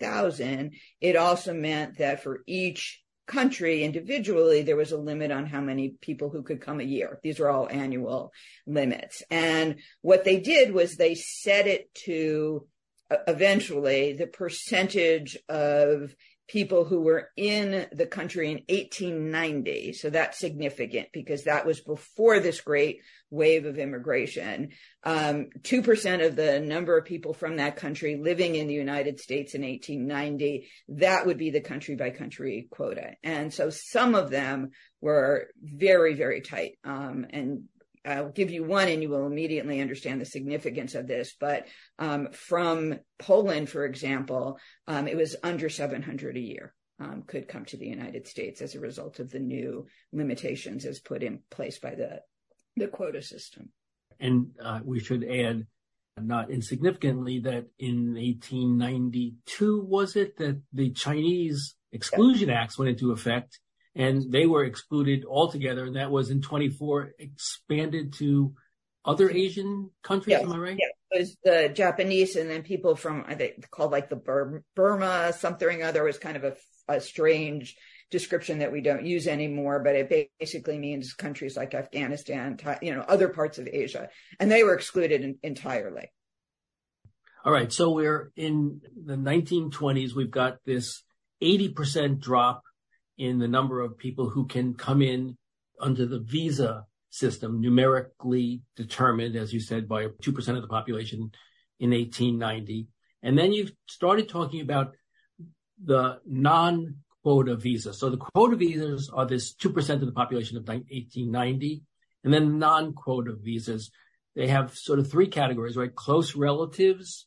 159,000, 0.00 0.72
it 1.00 1.16
also 1.16 1.52
meant 1.52 1.98
that 1.98 2.22
for 2.22 2.42
each 2.46 3.02
country 3.26 3.82
individually, 3.82 4.62
there 4.62 4.76
was 4.76 4.92
a 4.92 4.96
limit 4.96 5.30
on 5.30 5.46
how 5.46 5.60
many 5.60 5.90
people 6.00 6.30
who 6.30 6.42
could 6.42 6.60
come 6.60 6.80
a 6.80 6.84
year. 6.84 7.18
These 7.22 7.40
are 7.40 7.48
all 7.48 7.68
annual 7.68 8.32
limits. 8.66 9.22
And 9.30 9.76
what 10.00 10.24
they 10.24 10.40
did 10.40 10.72
was 10.72 10.96
they 10.96 11.14
set 11.14 11.66
it 11.66 11.92
to 12.06 12.66
uh, 13.10 13.16
eventually 13.26 14.12
the 14.12 14.26
percentage 14.26 15.36
of 15.48 16.14
people 16.48 16.84
who 16.84 17.00
were 17.00 17.30
in 17.36 17.86
the 17.90 18.06
country 18.06 18.50
in 18.50 18.58
1890. 18.68 19.92
So 19.94 20.10
that's 20.10 20.38
significant 20.38 21.08
because 21.12 21.44
that 21.44 21.66
was 21.66 21.80
before 21.80 22.38
this 22.38 22.60
great 22.60 23.00
wave 23.30 23.66
of 23.66 23.78
immigration. 23.78 24.70
Um, 25.04 25.48
2% 25.62 26.26
of 26.26 26.36
the 26.36 26.60
number 26.60 26.96
of 26.96 27.04
people 27.04 27.34
from 27.34 27.56
that 27.56 27.76
country 27.76 28.16
living 28.16 28.54
in 28.54 28.68
the 28.68 28.74
United 28.74 29.20
States 29.20 29.54
in 29.54 29.62
1890, 29.62 30.68
that 30.88 31.26
would 31.26 31.38
be 31.38 31.50
the 31.50 31.60
country 31.60 31.96
by 31.96 32.10
country 32.10 32.68
quota. 32.70 33.12
And 33.22 33.52
so 33.52 33.70
some 33.70 34.14
of 34.14 34.30
them 34.30 34.70
were 35.00 35.48
very, 35.60 36.14
very 36.14 36.40
tight. 36.40 36.78
Um, 36.84 37.26
and 37.30 37.64
I'll 38.04 38.30
give 38.30 38.50
you 38.50 38.64
one 38.64 38.88
and 38.88 39.02
you 39.02 39.08
will 39.08 39.26
immediately 39.26 39.80
understand 39.80 40.20
the 40.20 40.26
significance 40.26 40.94
of 40.94 41.08
this. 41.08 41.34
But 41.38 41.66
um, 41.98 42.28
from 42.32 42.98
Poland, 43.18 43.68
for 43.68 43.84
example, 43.84 44.58
um, 44.86 45.08
it 45.08 45.16
was 45.16 45.36
under 45.42 45.68
700 45.68 46.36
a 46.36 46.40
year 46.40 46.72
um, 47.00 47.24
could 47.26 47.48
come 47.48 47.64
to 47.66 47.76
the 47.76 47.86
United 47.86 48.26
States 48.26 48.62
as 48.62 48.74
a 48.74 48.80
result 48.80 49.18
of 49.18 49.30
the 49.30 49.38
new 49.38 49.86
limitations 50.12 50.84
as 50.84 51.00
put 51.00 51.22
in 51.22 51.40
place 51.50 51.78
by 51.78 51.94
the, 51.94 52.20
the 52.76 52.88
quota 52.88 53.22
system. 53.22 53.70
And 54.18 54.48
uh, 54.62 54.80
we 54.84 55.00
should 55.00 55.24
add, 55.24 55.66
not 56.18 56.50
insignificantly, 56.50 57.40
that 57.40 57.66
in 57.78 58.14
1892, 58.14 59.82
was 59.82 60.16
it 60.16 60.36
that 60.38 60.60
the 60.72 60.90
Chinese 60.90 61.74
Exclusion 61.92 62.48
yeah. 62.48 62.60
Acts 62.62 62.78
went 62.78 62.90
into 62.90 63.12
effect 63.12 63.58
and 63.94 64.30
they 64.30 64.46
were 64.46 64.64
excluded 64.64 65.24
altogether. 65.24 65.84
And 65.84 65.96
that 65.96 66.10
was 66.10 66.30
in 66.30 66.42
24 66.42 67.14
expanded 67.18 68.12
to 68.14 68.54
other 69.04 69.30
Asian 69.30 69.90
countries. 70.02 70.32
Yes. 70.32 70.42
Am 70.42 70.52
I 70.52 70.58
right? 70.58 70.76
Yeah, 70.78 70.86
it 71.10 71.18
was 71.18 71.36
the 71.42 71.70
Japanese 71.72 72.36
and 72.36 72.50
then 72.50 72.62
people 72.62 72.96
from, 72.96 73.24
I 73.26 73.34
think 73.34 73.70
called 73.70 73.92
like 73.92 74.10
the 74.10 74.16
Bur- 74.16 74.62
Burma, 74.74 75.32
something 75.32 75.82
or 75.82 75.86
other 75.86 76.04
was 76.04 76.18
kind 76.18 76.36
of 76.36 76.44
a, 76.44 76.56
a 76.88 77.00
strange 77.00 77.76
description 78.10 78.60
that 78.60 78.72
we 78.72 78.80
don't 78.80 79.04
use 79.04 79.26
anymore, 79.26 79.82
but 79.82 79.94
it 79.94 80.30
basically 80.38 80.78
means 80.78 81.12
countries 81.12 81.56
like 81.56 81.74
Afghanistan, 81.74 82.58
you 82.80 82.94
know, 82.94 83.02
other 83.02 83.28
parts 83.28 83.58
of 83.58 83.68
Asia, 83.70 84.08
and 84.38 84.50
they 84.50 84.62
were 84.62 84.74
excluded 84.74 85.22
in, 85.22 85.38
entirely. 85.42 86.12
All 87.44 87.52
right. 87.52 87.72
So 87.72 87.90
we're 87.90 88.32
in 88.36 88.80
the 89.04 89.14
1920s. 89.14 90.14
We've 90.14 90.30
got 90.30 90.58
this 90.64 91.04
80% 91.42 92.18
drop 92.18 92.62
in 93.18 93.38
the 93.38 93.48
number 93.48 93.80
of 93.80 93.96
people 93.96 94.28
who 94.28 94.46
can 94.46 94.74
come 94.74 95.00
in 95.00 95.36
under 95.80 96.06
the 96.06 96.20
visa 96.20 96.84
system, 97.10 97.60
numerically 97.60 98.62
determined, 98.76 99.36
as 99.36 99.52
you 99.52 99.60
said, 99.60 99.88
by 99.88 100.06
2% 100.06 100.56
of 100.56 100.62
the 100.62 100.68
population 100.68 101.30
in 101.78 101.90
1890. 101.90 102.88
And 103.22 103.38
then 103.38 103.52
you've 103.52 103.72
started 103.88 104.28
talking 104.28 104.60
about 104.60 104.94
the 105.82 106.18
non-quota 107.26 107.56
visa. 107.56 107.92
So 107.92 108.10
the 108.10 108.16
quota 108.16 108.56
visas 108.56 109.10
are 109.12 109.26
this 109.26 109.54
2% 109.54 109.94
of 109.94 110.00
the 110.00 110.12
population 110.12 110.56
of 110.56 110.66
1890. 110.66 111.82
And 112.24 112.32
then 112.32 112.58
non-quota 112.58 113.34
visas, 113.40 113.90
they 114.34 114.48
have 114.48 114.76
sort 114.76 114.98
of 114.98 115.10
three 115.10 115.28
categories, 115.28 115.76
right? 115.76 115.94
Close 115.94 116.34
relatives 116.36 117.26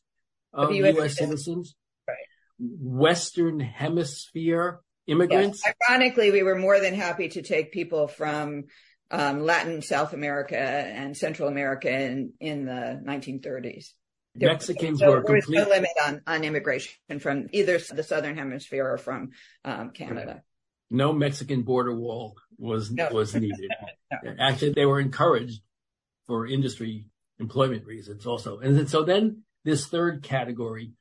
of 0.52 0.72
U.S. 0.74 0.96
US 0.96 1.16
citizens, 1.16 1.74
right. 2.08 2.16
Western 2.58 3.60
Hemisphere 3.60 4.80
immigrants? 5.06 5.62
Yes. 5.64 5.74
Ironically, 5.88 6.30
we 6.30 6.42
were 6.42 6.56
more 6.56 6.80
than 6.80 6.94
happy 6.94 7.28
to 7.28 7.42
take 7.42 7.72
people 7.72 8.08
from 8.08 8.64
um, 9.10 9.40
Latin, 9.40 9.80
South 9.82 10.12
America, 10.12 10.58
and 10.58 11.16
Central 11.16 11.48
America 11.48 11.90
in, 11.90 12.32
in 12.40 12.64
the 12.64 13.02
1930s. 13.06 13.86
There 14.34 14.48
Mexicans 14.48 15.00
no, 15.00 15.10
were 15.10 15.24
there 15.26 15.36
was 15.36 15.48
no 15.48 15.68
limit 15.68 15.90
on, 16.04 16.22
on 16.26 16.44
immigration 16.44 17.18
from 17.18 17.48
either 17.52 17.78
the 17.78 18.02
southern 18.02 18.36
hemisphere 18.36 18.86
or 18.86 18.96
from 18.96 19.30
um, 19.64 19.90
Canada. 19.90 20.42
No 20.88 21.12
Mexican 21.12 21.62
border 21.62 21.94
wall 21.94 22.36
was 22.56 22.90
no. 22.90 23.08
was 23.10 23.34
needed. 23.34 23.70
no. 24.22 24.34
Actually, 24.38 24.72
they 24.72 24.86
were 24.86 25.00
encouraged 25.00 25.60
for 26.26 26.46
industry 26.46 27.06
employment 27.40 27.86
reasons 27.86 28.26
also. 28.26 28.58
And 28.58 28.88
so 28.88 29.02
then 29.02 29.42
this 29.64 29.86
third 29.86 30.22
category 30.22 30.92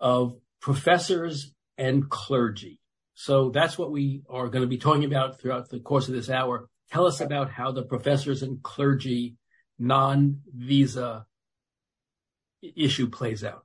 of 0.00 0.36
professors 0.60 1.52
and 1.78 2.08
clergy. 2.08 2.80
So 3.14 3.50
that's 3.50 3.78
what 3.78 3.92
we 3.92 4.22
are 4.28 4.48
going 4.48 4.62
to 4.62 4.68
be 4.68 4.78
talking 4.78 5.04
about 5.04 5.40
throughout 5.40 5.68
the 5.68 5.80
course 5.80 6.08
of 6.08 6.14
this 6.14 6.30
hour. 6.30 6.68
Tell 6.90 7.06
us 7.06 7.20
about 7.20 7.50
how 7.50 7.70
the 7.72 7.84
professors 7.84 8.42
and 8.42 8.62
clergy 8.62 9.36
non-visa 9.78 11.26
issue 12.62 13.08
plays 13.08 13.44
out. 13.44 13.64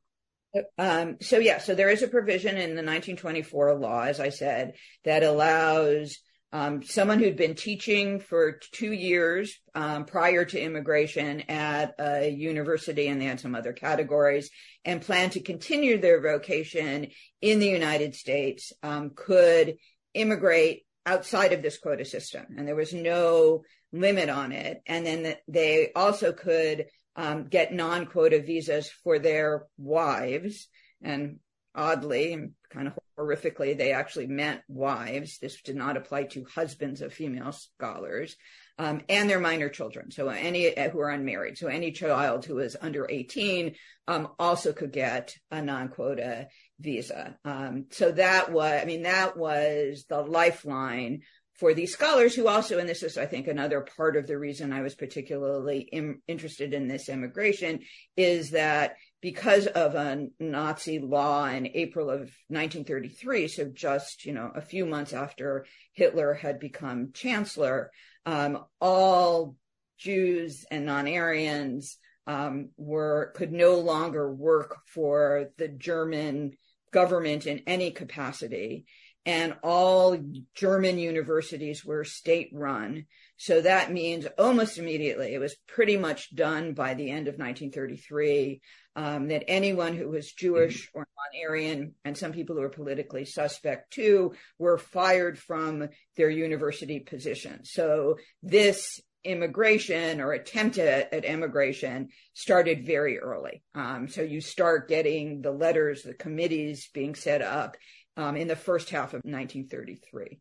Um, 0.77 1.17
so 1.21 1.37
yeah, 1.37 1.59
so 1.59 1.75
there 1.75 1.89
is 1.89 2.03
a 2.03 2.07
provision 2.07 2.55
in 2.55 2.69
the 2.69 2.83
1924 2.83 3.75
law, 3.75 4.01
as 4.01 4.19
I 4.19 4.29
said, 4.29 4.73
that 5.03 5.23
allows 5.23 6.17
um, 6.53 6.81
someone 6.81 7.19
who'd 7.19 7.35
been 7.35 7.55
teaching 7.55 8.19
for 8.19 8.59
two 8.71 8.91
years 8.91 9.59
um, 9.75 10.05
prior 10.05 10.45
to 10.45 10.59
immigration 10.59 11.41
at 11.49 11.93
a 11.99 12.29
university, 12.29 13.07
and 13.07 13.19
they 13.19 13.25
had 13.25 13.39
some 13.39 13.53
other 13.53 13.73
categories, 13.73 14.49
and 14.85 15.01
plan 15.01 15.29
to 15.31 15.41
continue 15.41 15.99
their 15.99 16.21
vocation 16.21 17.07
in 17.41 17.59
the 17.59 17.67
United 17.67 18.15
States, 18.15 18.71
um, 18.81 19.11
could 19.13 19.75
immigrate 20.13 20.85
outside 21.05 21.53
of 21.53 21.61
this 21.61 21.77
quota 21.77 22.05
system, 22.05 22.45
and 22.57 22.67
there 22.67 22.75
was 22.75 22.93
no 22.93 23.63
limit 23.91 24.29
on 24.29 24.51
it. 24.51 24.81
And 24.85 25.05
then 25.05 25.35
they 25.47 25.91
also 25.95 26.33
could 26.33 26.85
um, 27.17 27.47
get 27.47 27.73
non-quota 27.73 28.41
visas 28.41 28.89
for 29.03 29.19
their 29.19 29.65
wives, 29.77 30.69
and 31.01 31.39
oddly 31.75 32.33
and 32.33 32.51
kind 32.71 32.87
of 32.87 32.97
horrifically, 33.17 33.77
they 33.77 33.91
actually 33.91 34.27
meant 34.27 34.61
wives. 34.67 35.39
This 35.39 35.61
did 35.61 35.75
not 35.75 35.97
apply 35.97 36.23
to 36.23 36.45
husbands 36.53 37.01
of 37.01 37.13
female 37.13 37.51
scholars. 37.51 38.35
Um, 38.79 39.01
and 39.09 39.27
their 39.27 39.39
minor 39.39 39.69
children. 39.69 40.11
So 40.11 40.27
any 40.27 40.71
who 40.91 40.99
are 40.99 41.09
unmarried. 41.09 41.57
So 41.57 41.67
any 41.67 41.91
child 41.91 42.45
who 42.45 42.59
is 42.59 42.77
under 42.79 43.07
18 43.09 43.73
um, 44.07 44.29
also 44.37 44.71
could 44.71 44.91
get 44.91 45.35
a 45.49 45.63
non-quota 45.63 46.47
visa. 46.79 47.37
Um, 47.43 47.85
so 47.89 48.11
that 48.11 48.51
was, 48.51 48.79
I 48.79 48.85
mean, 48.85 49.01
that 49.03 49.35
was 49.35 50.05
the 50.07 50.21
lifeline 50.21 51.21
for 51.57 51.73
these 51.73 51.91
scholars 51.91 52.35
who 52.35 52.47
also, 52.47 52.77
and 52.77 52.87
this 52.87 53.01
is, 53.01 53.17
I 53.17 53.25
think, 53.25 53.47
another 53.47 53.81
part 53.81 54.15
of 54.15 54.27
the 54.27 54.37
reason 54.37 54.71
I 54.71 54.81
was 54.81 54.93
particularly 54.93 55.81
Im- 55.91 56.21
interested 56.27 56.73
in 56.73 56.87
this 56.87 57.09
immigration, 57.09 57.79
is 58.15 58.51
that 58.51 58.95
because 59.21 59.65
of 59.65 59.95
a 59.95 60.27
Nazi 60.39 60.99
law 60.99 61.47
in 61.47 61.67
April 61.73 62.09
of 62.09 62.19
1933, 62.49 63.47
so 63.47 63.71
just, 63.73 64.25
you 64.25 64.33
know, 64.33 64.51
a 64.53 64.61
few 64.61 64.85
months 64.85 65.13
after 65.13 65.65
Hitler 65.93 66.35
had 66.35 66.59
become 66.59 67.11
chancellor, 67.13 67.91
um, 68.27 68.63
all 68.79 69.55
Jews 69.97 70.63
and 70.69 70.85
non-Aryans 70.85 71.97
um, 72.27 72.69
were 72.77 73.33
could 73.35 73.51
no 73.51 73.79
longer 73.79 74.31
work 74.31 74.77
for 74.85 75.49
the 75.57 75.69
German 75.69 76.51
government 76.91 77.47
in 77.47 77.63
any 77.65 77.91
capacity 77.91 78.85
and 79.27 79.57
all 79.61 80.17
German 80.55 80.97
universities 80.97 81.83
were 81.83 82.05
state 82.05 82.49
run. 82.53 83.05
So 83.35 83.59
that 83.59 83.91
means 83.91 84.25
almost 84.39 84.77
immediately, 84.77 85.33
it 85.33 85.39
was 85.39 85.57
pretty 85.67 85.97
much 85.97 86.33
done 86.33 86.73
by 86.73 86.93
the 86.93 87.11
end 87.11 87.27
of 87.27 87.33
1933, 87.37 88.61
um, 88.95 89.27
that 89.27 89.43
anyone 89.49 89.97
who 89.97 90.07
was 90.07 90.31
Jewish 90.31 90.89
or 90.93 91.05
non-Aryan, 91.33 91.93
and 92.05 92.17
some 92.17 92.31
people 92.31 92.55
who 92.55 92.61
were 92.61 92.69
politically 92.69 93.25
suspect 93.25 93.91
too, 93.91 94.33
were 94.57 94.77
fired 94.77 95.37
from 95.37 95.89
their 96.15 96.29
university 96.29 97.01
position. 97.01 97.65
So 97.65 98.15
this 98.41 99.01
immigration 99.25 100.21
or 100.21 100.31
attempt 100.31 100.77
at, 100.77 101.13
at 101.13 101.25
immigration 101.25 102.07
started 102.33 102.85
very 102.85 103.19
early. 103.19 103.61
Um, 103.75 104.07
so 104.07 104.21
you 104.21 104.39
start 104.39 104.87
getting 104.87 105.41
the 105.41 105.51
letters, 105.51 106.03
the 106.03 106.13
committees 106.13 106.89
being 106.93 107.13
set 107.13 107.41
up 107.41 107.75
um, 108.17 108.35
in 108.35 108.47
the 108.47 108.55
first 108.55 108.89
half 108.89 109.13
of 109.13 109.21
1933. 109.23 110.39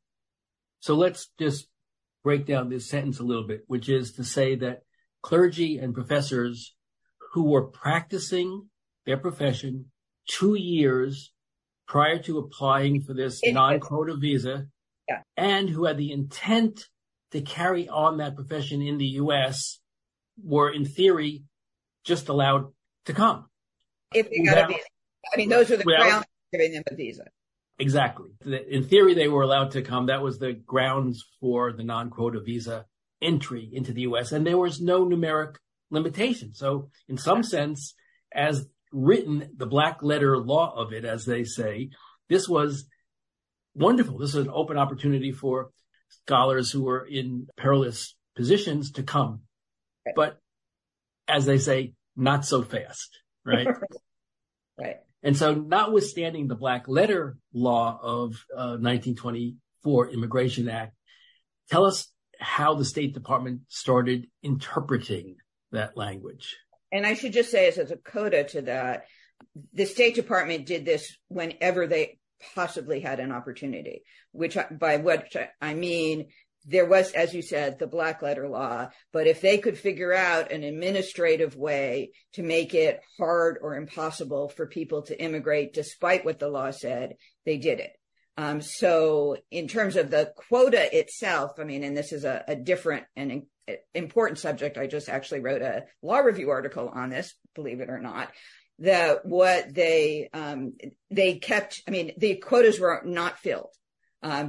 So 0.81 0.95
let's 0.95 1.29
just 1.39 1.69
break 2.25 2.47
down 2.47 2.71
this 2.71 2.89
sentence 2.89 3.21
a 3.21 3.23
little 3.23 3.47
bit, 3.47 3.63
which 3.67 3.89
is 3.89 4.15
to 4.15 4.25
say 4.25 4.57
that 4.57 4.81
clergy 5.23 5.79
and 5.79 5.95
professors 5.95 6.75
who 7.33 7.45
were 7.45 7.67
practicing 7.67 8.69
their 9.05 9.19
profession 9.19 9.87
two 10.29 10.55
years 10.55 11.33
prior 11.87 12.19
to 12.19 12.39
applying 12.39 13.03
for 13.03 13.15
this 13.15 13.41
non-quota 13.45 14.17
visa 14.17 14.67
yeah. 15.09 15.21
and 15.37 15.69
who 15.69 15.85
had 15.85 15.99
the 15.99 16.11
intent 16.11 16.87
to 17.31 17.41
carry 17.41 17.89
on 17.89 18.17
that 18.19 18.35
profession 18.35 18.83
in 18.83 18.99
the 18.99 19.07
U.S. 19.21 19.79
were 20.43 20.71
in 20.71 20.85
theory 20.85 21.45
just 22.05 22.29
allowed 22.29 22.73
to 23.05 23.13
come. 23.13 23.47
If 24.15 24.31
they 24.31 24.43
got 24.45 24.65
a 24.65 24.67
visa. 24.69 24.81
I 25.33 25.37
mean, 25.37 25.49
those 25.49 25.71
are 25.71 25.77
the 25.77 25.85
grounds 25.85 26.27
giving 26.53 26.73
them 26.73 26.83
a 26.91 26.95
visa. 26.95 27.25
Exactly. 27.79 28.31
In 28.71 28.85
theory, 28.85 29.15
they 29.15 29.29
were 29.29 29.43
allowed 29.43 29.73
to 29.73 29.83
come. 29.83 30.07
That 30.07 30.23
was 30.23 30.39
the 30.39 30.53
grounds 30.53 31.25
for 31.41 31.73
the 31.73 31.85
non-quota 31.85 32.41
visa 32.41 32.87
entry 33.21 33.69
into 33.73 33.93
the 33.93 34.03
U.S. 34.03 34.33
And 34.33 34.47
there 34.47 34.57
was 34.57 34.81
no 34.81 35.05
numeric 35.05 35.57
limitation. 35.91 36.55
So 36.55 36.91
in 37.09 37.19
some 37.19 37.43
sense, 37.43 37.95
as 38.33 38.67
written, 38.93 39.51
the 39.57 39.67
black 39.67 40.03
letter 40.03 40.39
law 40.39 40.75
of 40.75 40.93
it, 40.93 41.05
as 41.05 41.27
they 41.27 41.45
say, 41.45 41.91
this 42.29 42.49
was 42.49 42.87
wonderful. 43.75 44.19
This 44.19 44.35
was 44.35 44.47
an 44.47 44.53
open 44.53 44.79
opportunity 44.79 45.33
for 45.33 45.71
scholars 46.09 46.71
who 46.71 46.85
were 46.85 47.05
in 47.05 47.47
perilous 47.57 48.15
positions 48.35 48.93
to 48.93 49.03
come. 49.03 49.43
But 50.15 50.39
as 51.29 51.45
they 51.45 51.59
say, 51.59 51.95
not 52.17 52.47
so 52.47 52.63
fast, 52.63 53.19
right? 53.45 53.67
right. 54.79 54.97
And 55.27 55.37
so 55.37 55.55
notwithstanding 55.55 56.47
the 56.47 56.55
black 56.55 56.87
letter 56.87 57.37
law 57.53 57.99
of 58.01 58.45
uh, 58.57 58.79
1924 58.79 60.11
Immigration 60.11 60.69
Act, 60.69 60.95
tell 61.69 61.85
us 61.85 62.07
how 62.39 62.75
the 62.75 62.85
State 62.85 63.13
Department 63.13 63.63
started 63.67 64.29
interpreting 64.45 65.35
that 65.73 65.97
language. 65.97 66.57
And 66.93 67.05
I 67.05 67.15
should 67.15 67.33
just 67.33 67.51
say, 67.51 67.67
as 67.67 67.91
a 67.91 67.97
coda 67.97 68.45
to 68.45 68.63
that, 68.63 69.07
the 69.73 69.85
State 69.85 70.15
Department 70.15 70.65
did 70.65 70.85
this 70.85 71.17
whenever 71.27 71.89
they 71.89 72.21
possibly 72.55 73.01
had 73.01 73.19
an 73.19 73.33
opportunity, 73.33 74.03
which 74.31 74.57
by 74.71 74.99
what 74.99 75.27
I 75.61 75.75
mean, 75.75 76.29
there 76.67 76.85
was, 76.85 77.13
as 77.13 77.33
you 77.33 77.43
said, 77.43 77.79
the 77.79 77.87
black 77.87 78.23
letter 78.23 78.49
law, 78.49 78.89
but 79.13 79.27
if 79.27 79.41
they 79.41 79.59
could 79.59 79.79
figure 79.79 80.13
out 80.13 80.51
an 80.51 80.65
administrative 80.65 81.57
way 81.57 82.11
to 82.33 82.43
make 82.43 82.75
it 82.75 83.01
hard 83.19 83.59
or 83.63 83.77
impossible 83.77 84.49
for 84.49 84.67
people 84.67 85.03
to 85.03 85.21
immigrate, 85.21 85.73
despite 85.73 86.25
what 86.25 86.39
the 86.39 86.49
law 86.49 86.73
said, 86.73 87.15
they 87.45 87.57
did 87.57 87.79
it. 87.79 87.93
Um, 88.37 88.61
so 88.61 89.37
in 89.51 89.69
terms 89.69 89.97
of 89.97 90.11
the 90.11 90.33
quota 90.37 90.95
itself, 90.97 91.53
I 91.59 91.65
mean, 91.65 91.85
and 91.85 91.97
this 91.97 92.13
is 92.13 92.25
a, 92.25 92.45
a 92.49 92.57
different 92.57 93.05
and 93.15 93.45
important 93.95 94.39
subject. 94.39 94.77
I 94.77 94.87
just 94.87 95.09
actually 95.09 95.41
wrote 95.41 95.63
a 95.63 95.85
law 96.03 96.19
review 96.19 96.51
article 96.51 96.91
on 96.93 97.11
this, 97.11 97.35
believe 97.55 97.81
it 97.81 97.89
or 97.89 98.01
not 98.01 98.31
that 98.79 99.25
what 99.25 99.73
they 99.75 100.29
um, 100.35 100.75
they 101.11 101.37
kept. 101.39 101.83
I 101.89 101.91
mean, 101.91 102.13
the 102.19 102.37
quotas 102.37 102.79
were 102.79 103.01
not 103.05 103.39
filled 103.39 103.71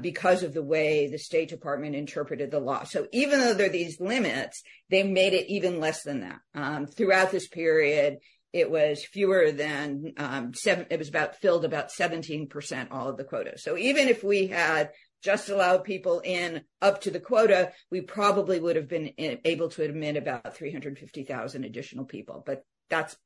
because 0.02 0.44
of 0.44 0.54
the 0.54 0.64
way 0.64 1.08
the 1.08 1.18
State 1.18 1.50
Department 1.50 1.96
interpreted 1.96 2.52
the 2.52 2.60
law. 2.60 2.84
So 2.84 3.08
even 3.12 3.40
though 3.40 3.54
there 3.54 3.68
are 3.68 3.72
these 3.72 4.00
limits, 4.00 4.63
they 4.90 5.04
made 5.04 5.34
it 5.34 5.50
even 5.50 5.80
less 5.80 6.04
than 6.04 6.22
that 6.22 6.40
um, 6.56 6.86
throughout 6.88 7.32
this 7.32 7.48
period. 7.48 8.18
It 8.54 8.72
was 8.72 9.06
fewer 9.06 9.52
than 9.52 10.13
um, 10.18 10.54
seven. 10.54 10.88
It 10.90 10.98
was 10.98 11.10
about 11.10 11.36
filled 11.36 11.66
about 11.66 11.92
seventeen 11.92 12.48
percent 12.48 12.92
all 12.92 13.10
of 13.10 13.18
the 13.18 13.26
quotas. 13.26 13.62
So 13.62 13.78
even 13.78 14.08
if 14.08 14.24
we 14.24 14.48
had 14.48 14.92
just 15.22 15.50
allowed 15.50 15.84
people 15.84 16.22
in 16.24 16.62
up 16.82 17.02
to 17.02 17.12
the 17.12 17.20
quota, 17.20 17.74
we 17.92 18.02
probably 18.02 18.60
would 18.60 18.76
have 18.76 18.88
been 18.88 19.12
able 19.18 19.70
to 19.70 19.84
admit 19.84 20.16
about 20.16 20.56
350,000 20.56 21.63
additional 21.63 22.06
people. 22.06 22.44
But 22.46 22.63
that's 22.90 23.18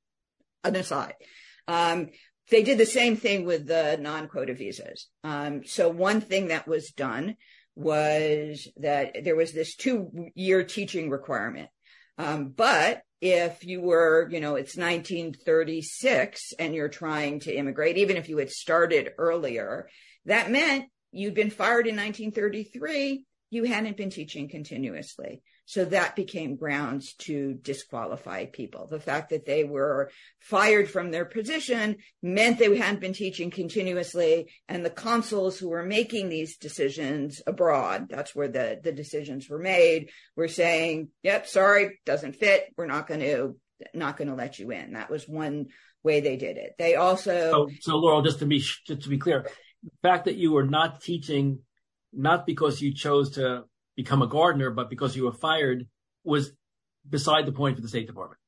an 0.63 0.75
aside. 0.75 1.15
They 2.49 2.63
did 2.63 2.77
the 2.77 2.85
same 2.85 3.15
thing 3.15 3.45
with 3.45 3.67
the 3.67 3.97
non-quota 3.99 4.53
visas. 4.53 5.07
Um, 5.23 5.63
so 5.65 5.89
one 5.89 6.21
thing 6.21 6.47
that 6.47 6.67
was 6.67 6.89
done 6.89 7.37
was 7.75 8.67
that 8.77 9.23
there 9.23 9.35
was 9.35 9.53
this 9.53 9.75
two-year 9.75 10.63
teaching 10.63 11.09
requirement. 11.09 11.69
Um, 12.17 12.49
but 12.49 13.03
if 13.21 13.63
you 13.63 13.81
were, 13.81 14.27
you 14.31 14.39
know, 14.39 14.55
it's 14.55 14.75
1936 14.75 16.53
and 16.59 16.75
you're 16.75 16.89
trying 16.89 17.39
to 17.41 17.53
immigrate, 17.53 17.97
even 17.97 18.17
if 18.17 18.27
you 18.27 18.37
had 18.37 18.49
started 18.49 19.11
earlier, 19.17 19.87
that 20.25 20.51
meant 20.51 20.85
you'd 21.11 21.35
been 21.35 21.49
fired 21.49 21.87
in 21.87 21.95
1933. 21.95 23.25
You 23.49 23.63
hadn't 23.63 23.97
been 23.97 24.09
teaching 24.09 24.49
continuously. 24.49 25.41
So 25.65 25.85
that 25.85 26.15
became 26.15 26.57
grounds 26.57 27.13
to 27.19 27.53
disqualify 27.53 28.45
people. 28.45 28.87
The 28.87 28.99
fact 28.99 29.29
that 29.29 29.45
they 29.45 29.63
were 29.63 30.11
fired 30.39 30.89
from 30.89 31.11
their 31.11 31.23
position 31.23 31.97
meant 32.21 32.59
they 32.59 32.75
hadn't 32.77 32.99
been 32.99 33.13
teaching 33.13 33.51
continuously. 33.51 34.51
And 34.67 34.83
the 34.83 34.89
consuls 34.89 35.57
who 35.57 35.69
were 35.69 35.85
making 35.85 36.29
these 36.29 36.57
decisions 36.57 37.41
abroad, 37.47 38.07
that's 38.09 38.35
where 38.35 38.49
the, 38.49 38.79
the 38.83 38.91
decisions 38.91 39.47
were 39.47 39.59
made, 39.59 40.09
were 40.35 40.49
saying, 40.49 41.09
yep, 41.23 41.47
sorry, 41.47 41.99
doesn't 42.05 42.35
fit. 42.35 42.65
We're 42.75 42.87
not 42.87 43.07
going 43.07 43.21
to, 43.21 43.55
not 43.93 44.17
going 44.17 44.27
to 44.27 44.35
let 44.35 44.59
you 44.59 44.71
in. 44.71 44.93
That 44.93 45.09
was 45.09 45.27
one 45.27 45.67
way 46.03 46.19
they 46.19 46.35
did 46.35 46.57
it. 46.57 46.73
They 46.77 46.95
also. 46.95 47.51
So, 47.51 47.69
so 47.79 47.97
Laurel, 47.97 48.23
just 48.23 48.39
to 48.39 48.45
be, 48.45 48.59
just 48.59 49.03
to 49.03 49.09
be 49.09 49.19
clear, 49.19 49.47
the 49.83 49.91
fact 50.01 50.25
that 50.25 50.35
you 50.35 50.51
were 50.51 50.65
not 50.65 51.01
teaching, 51.01 51.59
not 52.11 52.45
because 52.45 52.81
you 52.81 52.93
chose 52.93 53.35
to 53.35 53.63
become 54.03 54.21
a 54.21 54.27
gardener, 54.27 54.71
but 54.71 54.89
because 54.89 55.15
you 55.15 55.25
were 55.25 55.33
fired 55.33 55.87
was 56.23 56.51
beside 57.07 57.45
the 57.45 57.51
point 57.51 57.75
for 57.75 57.81
the 57.81 57.87
State 57.87 58.07
Department. 58.07 58.39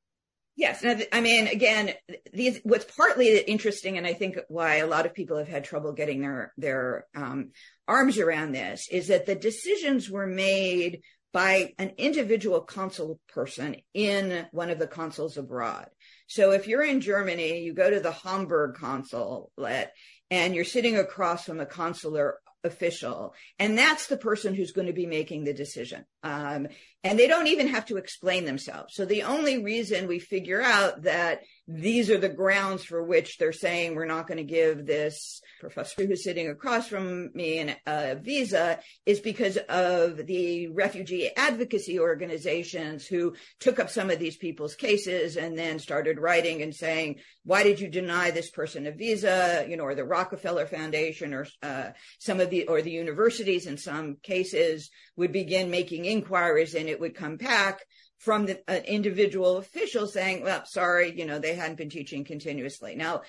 Yes. 0.55 0.85
I 1.11 1.21
mean, 1.21 1.47
again, 1.47 1.93
these, 2.31 2.59
what's 2.63 2.85
partly 2.85 3.39
interesting, 3.39 3.97
and 3.97 4.05
I 4.05 4.13
think 4.13 4.37
why 4.47 4.75
a 4.75 4.87
lot 4.87 5.07
of 5.07 5.15
people 5.15 5.37
have 5.37 5.47
had 5.47 5.63
trouble 5.63 5.93
getting 5.93 6.21
their, 6.21 6.53
their, 6.57 7.05
um, 7.15 7.51
arms 7.87 8.19
around 8.19 8.51
this 8.51 8.87
is 8.91 9.07
that 9.07 9.25
the 9.25 9.35
decisions 9.35 10.09
were 10.09 10.27
made 10.27 11.01
by 11.33 11.73
an 11.79 11.93
individual 11.97 12.61
consul 12.61 13.19
person 13.27 13.75
in 13.95 14.45
one 14.51 14.69
of 14.69 14.77
the 14.77 14.87
consuls 14.87 15.37
abroad. 15.37 15.87
So 16.27 16.51
if 16.51 16.67
you're 16.67 16.85
in 16.85 17.01
Germany, 17.01 17.61
you 17.61 17.73
go 17.73 17.89
to 17.89 17.99
the 17.99 18.11
Hamburg 18.11 18.75
consulate 18.75 19.89
and 20.29 20.55
you're 20.55 20.65
sitting 20.65 20.97
across 20.97 21.45
from 21.45 21.59
a 21.59 21.65
consular 21.65 22.37
official. 22.63 23.33
And 23.59 23.77
that's 23.77 24.07
the 24.07 24.17
person 24.17 24.53
who's 24.53 24.71
going 24.71 24.87
to 24.87 24.93
be 24.93 25.05
making 25.05 25.43
the 25.43 25.53
decision. 25.53 26.05
Um, 26.23 26.67
and 27.03 27.19
they 27.19 27.27
don't 27.27 27.47
even 27.47 27.67
have 27.67 27.85
to 27.87 27.97
explain 27.97 28.45
themselves. 28.45 28.95
So 28.95 29.05
the 29.05 29.23
only 29.23 29.61
reason 29.61 30.07
we 30.07 30.19
figure 30.19 30.61
out 30.61 31.03
that 31.03 31.41
these 31.67 32.09
are 32.09 32.17
the 32.17 32.29
grounds 32.29 32.83
for 32.83 33.03
which 33.03 33.37
they're 33.37 33.53
saying 33.53 33.95
we're 33.95 34.05
not 34.05 34.27
going 34.27 34.37
to 34.37 34.43
give 34.43 34.85
this 34.85 35.41
professor 35.61 36.05
who's 36.05 36.23
sitting 36.23 36.49
across 36.49 36.87
from 36.87 37.29
me 37.33 37.73
a 37.85 38.15
visa 38.15 38.79
is 39.05 39.21
because 39.21 39.57
of 39.69 40.25
the 40.25 40.67
refugee 40.67 41.29
advocacy 41.37 41.99
organizations 41.99 43.05
who 43.05 43.33
took 43.59 43.79
up 43.79 43.89
some 43.89 44.09
of 44.09 44.19
these 44.19 44.35
people's 44.35 44.75
cases 44.75 45.37
and 45.37 45.57
then 45.57 45.79
started 45.79 46.19
writing 46.19 46.61
and 46.61 46.75
saying, 46.75 47.15
why 47.45 47.63
did 47.63 47.79
you 47.79 47.89
deny 47.89 48.31
this 48.31 48.49
person 48.49 48.85
a 48.85 48.91
visa? 48.91 49.65
You 49.67 49.77
know, 49.77 49.83
or 49.83 49.95
the 49.95 50.03
Rockefeller 50.03 50.65
Foundation 50.65 51.33
or 51.33 51.47
uh, 51.61 51.91
some 52.19 52.41
of 52.41 52.49
the, 52.49 52.67
or 52.67 52.81
the 52.81 52.91
universities 52.91 53.67
in 53.67 53.77
some 53.77 54.17
cases 54.21 54.89
would 55.15 55.31
begin 55.31 55.71
making 55.71 56.05
inquiries 56.05 56.75
and 56.75 56.89
it 56.93 57.01
would 57.01 57.15
come 57.15 57.35
back 57.35 57.81
from 58.19 58.45
the, 58.45 58.69
an 58.69 58.85
individual 58.85 59.57
official 59.57 60.07
saying, 60.07 60.43
well, 60.43 60.63
sorry, 60.65 61.13
you 61.17 61.25
know, 61.25 61.39
they 61.39 61.55
hadn't 61.55 61.77
been 61.77 61.89
teaching 61.89 62.23
continuously. 62.23 62.95
Now, 62.95 63.21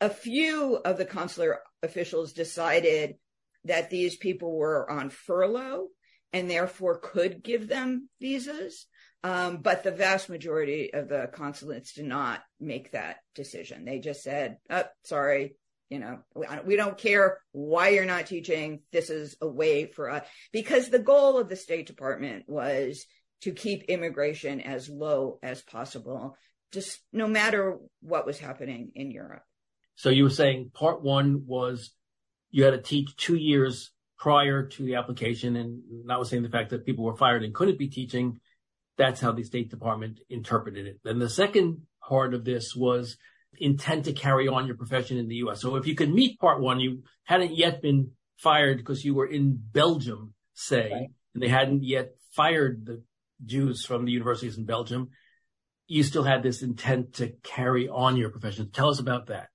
a 0.00 0.08
few 0.08 0.76
of 0.76 0.96
the 0.96 1.04
consular 1.04 1.60
officials 1.82 2.32
decided 2.32 3.16
that 3.64 3.90
these 3.90 4.16
people 4.16 4.56
were 4.56 4.90
on 4.90 5.10
furlough 5.10 5.88
and 6.32 6.50
therefore 6.50 6.98
could 6.98 7.42
give 7.42 7.68
them 7.68 8.08
visas. 8.20 8.86
Um, 9.24 9.58
but 9.58 9.82
the 9.82 9.90
vast 9.90 10.28
majority 10.28 10.94
of 10.94 11.08
the 11.08 11.28
consulates 11.32 11.94
did 11.94 12.04
not 12.04 12.40
make 12.60 12.92
that 12.92 13.16
decision. 13.34 13.84
They 13.84 13.98
just 13.98 14.22
said, 14.22 14.58
oh, 14.70 14.84
sorry, 15.04 15.56
You 15.90 16.00
know, 16.00 16.18
we 16.64 16.76
don't 16.76 16.98
care 16.98 17.38
why 17.52 17.88
you're 17.88 18.04
not 18.04 18.26
teaching. 18.26 18.80
This 18.92 19.08
is 19.08 19.36
a 19.40 19.48
way 19.48 19.86
for 19.86 20.10
us 20.10 20.26
because 20.52 20.90
the 20.90 20.98
goal 20.98 21.38
of 21.38 21.48
the 21.48 21.56
State 21.56 21.86
Department 21.86 22.44
was 22.46 23.06
to 23.42 23.52
keep 23.52 23.84
immigration 23.84 24.60
as 24.60 24.88
low 24.88 25.38
as 25.42 25.62
possible, 25.62 26.36
just 26.72 27.00
no 27.12 27.26
matter 27.26 27.78
what 28.02 28.26
was 28.26 28.38
happening 28.38 28.92
in 28.94 29.10
Europe. 29.10 29.42
So 29.94 30.10
you 30.10 30.24
were 30.24 30.30
saying 30.30 30.72
part 30.74 31.02
one 31.02 31.44
was 31.46 31.92
you 32.50 32.64
had 32.64 32.72
to 32.72 32.82
teach 32.82 33.16
two 33.16 33.36
years 33.36 33.90
prior 34.18 34.66
to 34.66 34.82
the 34.82 34.96
application, 34.96 35.56
and 35.56 35.80
notwithstanding 36.04 36.50
the 36.50 36.56
fact 36.56 36.70
that 36.70 36.84
people 36.84 37.04
were 37.04 37.16
fired 37.16 37.44
and 37.44 37.54
couldn't 37.54 37.78
be 37.78 37.88
teaching, 37.88 38.40
that's 38.96 39.20
how 39.20 39.32
the 39.32 39.44
State 39.44 39.70
Department 39.70 40.20
interpreted 40.28 40.86
it. 40.86 41.00
Then 41.04 41.18
the 41.18 41.30
second 41.30 41.82
part 42.06 42.34
of 42.34 42.44
this 42.44 42.74
was 42.74 43.16
intent 43.56 44.04
to 44.04 44.12
carry 44.12 44.48
on 44.48 44.66
your 44.66 44.76
profession 44.76 45.18
in 45.18 45.28
the 45.28 45.36
U.S. 45.36 45.60
So 45.60 45.76
if 45.76 45.86
you 45.86 45.94
could 45.94 46.12
meet 46.12 46.38
part 46.38 46.60
one, 46.60 46.80
you 46.80 47.02
hadn't 47.24 47.56
yet 47.56 47.82
been 47.82 48.12
fired 48.38 48.78
because 48.78 49.04
you 49.04 49.14
were 49.14 49.26
in 49.26 49.58
Belgium, 49.72 50.34
say, 50.54 50.90
right. 50.92 51.08
and 51.34 51.42
they 51.42 51.48
hadn't 51.48 51.84
yet 51.84 52.10
fired 52.32 52.86
the 52.86 53.02
Jews 53.44 53.84
from 53.84 54.04
the 54.04 54.12
universities 54.12 54.58
in 54.58 54.64
Belgium. 54.64 55.10
You 55.86 56.02
still 56.02 56.24
had 56.24 56.42
this 56.42 56.62
intent 56.62 57.14
to 57.14 57.32
carry 57.42 57.88
on 57.88 58.16
your 58.16 58.30
profession. 58.30 58.70
Tell 58.70 58.90
us 58.90 59.00
about 59.00 59.26
that. 59.26 59.48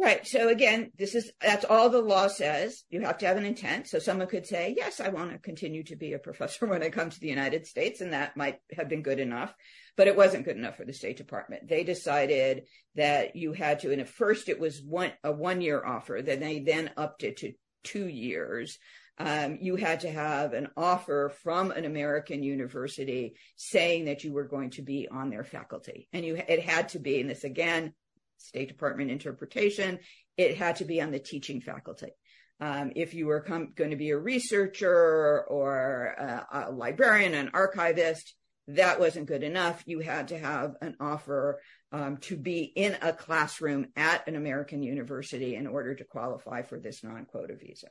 Right. 0.00 0.24
So 0.24 0.48
again, 0.48 0.92
this 0.96 1.16
is, 1.16 1.32
that's 1.42 1.64
all 1.64 1.90
the 1.90 2.00
law 2.00 2.28
says. 2.28 2.84
You 2.88 3.00
have 3.00 3.18
to 3.18 3.26
have 3.26 3.36
an 3.36 3.44
intent. 3.44 3.88
So 3.88 3.98
someone 3.98 4.28
could 4.28 4.46
say, 4.46 4.72
yes, 4.76 5.00
I 5.00 5.08
want 5.08 5.32
to 5.32 5.38
continue 5.38 5.82
to 5.84 5.96
be 5.96 6.12
a 6.12 6.18
professor 6.20 6.66
when 6.66 6.84
I 6.84 6.90
come 6.90 7.10
to 7.10 7.18
the 7.18 7.26
United 7.26 7.66
States. 7.66 8.00
And 8.00 8.12
that 8.12 8.36
might 8.36 8.60
have 8.76 8.88
been 8.88 9.02
good 9.02 9.18
enough, 9.18 9.52
but 9.96 10.06
it 10.06 10.16
wasn't 10.16 10.44
good 10.44 10.56
enough 10.56 10.76
for 10.76 10.84
the 10.84 10.92
State 10.92 11.16
Department. 11.16 11.68
They 11.68 11.82
decided 11.82 12.68
that 12.94 13.34
you 13.34 13.52
had 13.52 13.80
to, 13.80 13.90
and 13.90 14.00
at 14.00 14.08
first 14.08 14.48
it 14.48 14.60
was 14.60 14.80
one, 14.80 15.10
a 15.24 15.32
one 15.32 15.60
year 15.60 15.84
offer. 15.84 16.22
Then 16.22 16.38
they 16.38 16.60
then 16.60 16.92
upped 16.96 17.24
it 17.24 17.38
to 17.38 17.54
two 17.82 18.06
years. 18.06 18.78
Um, 19.18 19.58
you 19.60 19.74
had 19.74 20.00
to 20.00 20.10
have 20.12 20.52
an 20.52 20.68
offer 20.76 21.32
from 21.42 21.72
an 21.72 21.84
American 21.84 22.44
university 22.44 23.34
saying 23.56 24.04
that 24.04 24.22
you 24.22 24.32
were 24.32 24.46
going 24.46 24.70
to 24.70 24.82
be 24.82 25.08
on 25.10 25.30
their 25.30 25.42
faculty. 25.42 26.08
And 26.12 26.24
you, 26.24 26.36
it 26.36 26.62
had 26.62 26.90
to 26.90 27.00
be, 27.00 27.20
and 27.20 27.28
this 27.28 27.42
again, 27.42 27.94
State 28.38 28.68
Department 28.68 29.10
interpretation, 29.10 29.98
it 30.36 30.56
had 30.56 30.76
to 30.76 30.84
be 30.84 31.00
on 31.00 31.10
the 31.10 31.18
teaching 31.18 31.60
faculty. 31.60 32.12
Um, 32.60 32.92
if 32.96 33.14
you 33.14 33.26
were 33.26 33.40
com- 33.40 33.72
going 33.74 33.90
to 33.90 33.96
be 33.96 34.10
a 34.10 34.18
researcher 34.18 35.44
or 35.48 36.06
a, 36.18 36.46
a, 36.68 36.72
librarian, 36.72 37.34
an 37.34 37.50
archivist, 37.54 38.34
that 38.68 38.98
wasn't 39.00 39.26
good 39.26 39.42
enough. 39.42 39.82
You 39.86 40.00
had 40.00 40.28
to 40.28 40.38
have 40.38 40.74
an 40.82 40.96
offer 41.00 41.60
um, 41.92 42.18
to 42.22 42.36
be 42.36 42.64
in 42.64 42.96
a 43.00 43.12
classroom 43.12 43.86
at 43.96 44.26
an 44.28 44.36
American 44.36 44.82
university 44.82 45.54
in 45.54 45.66
order 45.66 45.94
to 45.94 46.04
qualify 46.04 46.62
for 46.62 46.78
this 46.78 47.02
non-quota 47.02 47.54
visa. 47.56 47.88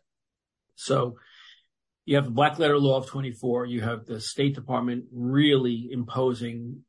So 0.76 1.16
you 2.06 2.16
have 2.16 2.26
the 2.26 2.32
black 2.32 2.60
letter 2.60 2.78
law 2.78 2.98
of 2.98 3.08
24. 3.08 3.66
You 3.66 3.82
have 3.82 4.06
the 4.06 4.22
State 4.22 4.54
Department 4.54 5.06
really 5.12 5.90
imposing 5.92 6.84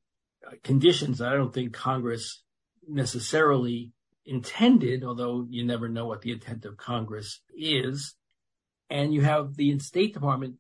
uh, 0.47 0.53
conditions 0.63 1.19
that 1.19 1.33
I 1.33 1.37
don't 1.37 1.55
think 1.55 1.73
Congress 1.73 2.43
necessarily 2.89 3.93
intended, 4.25 5.05
although 5.05 5.47
you 5.49 5.65
never 5.65 5.89
know 5.89 6.07
what 6.07 6.23
the 6.23 6.33
intent 6.33 6.65
of 6.65 6.77
Congress 6.77 7.41
is. 7.57 8.15
And 8.91 9.13
you 9.13 9.23
have 9.23 9.55
the 9.55 9.79
State 9.79 10.15
Department. 10.15 10.57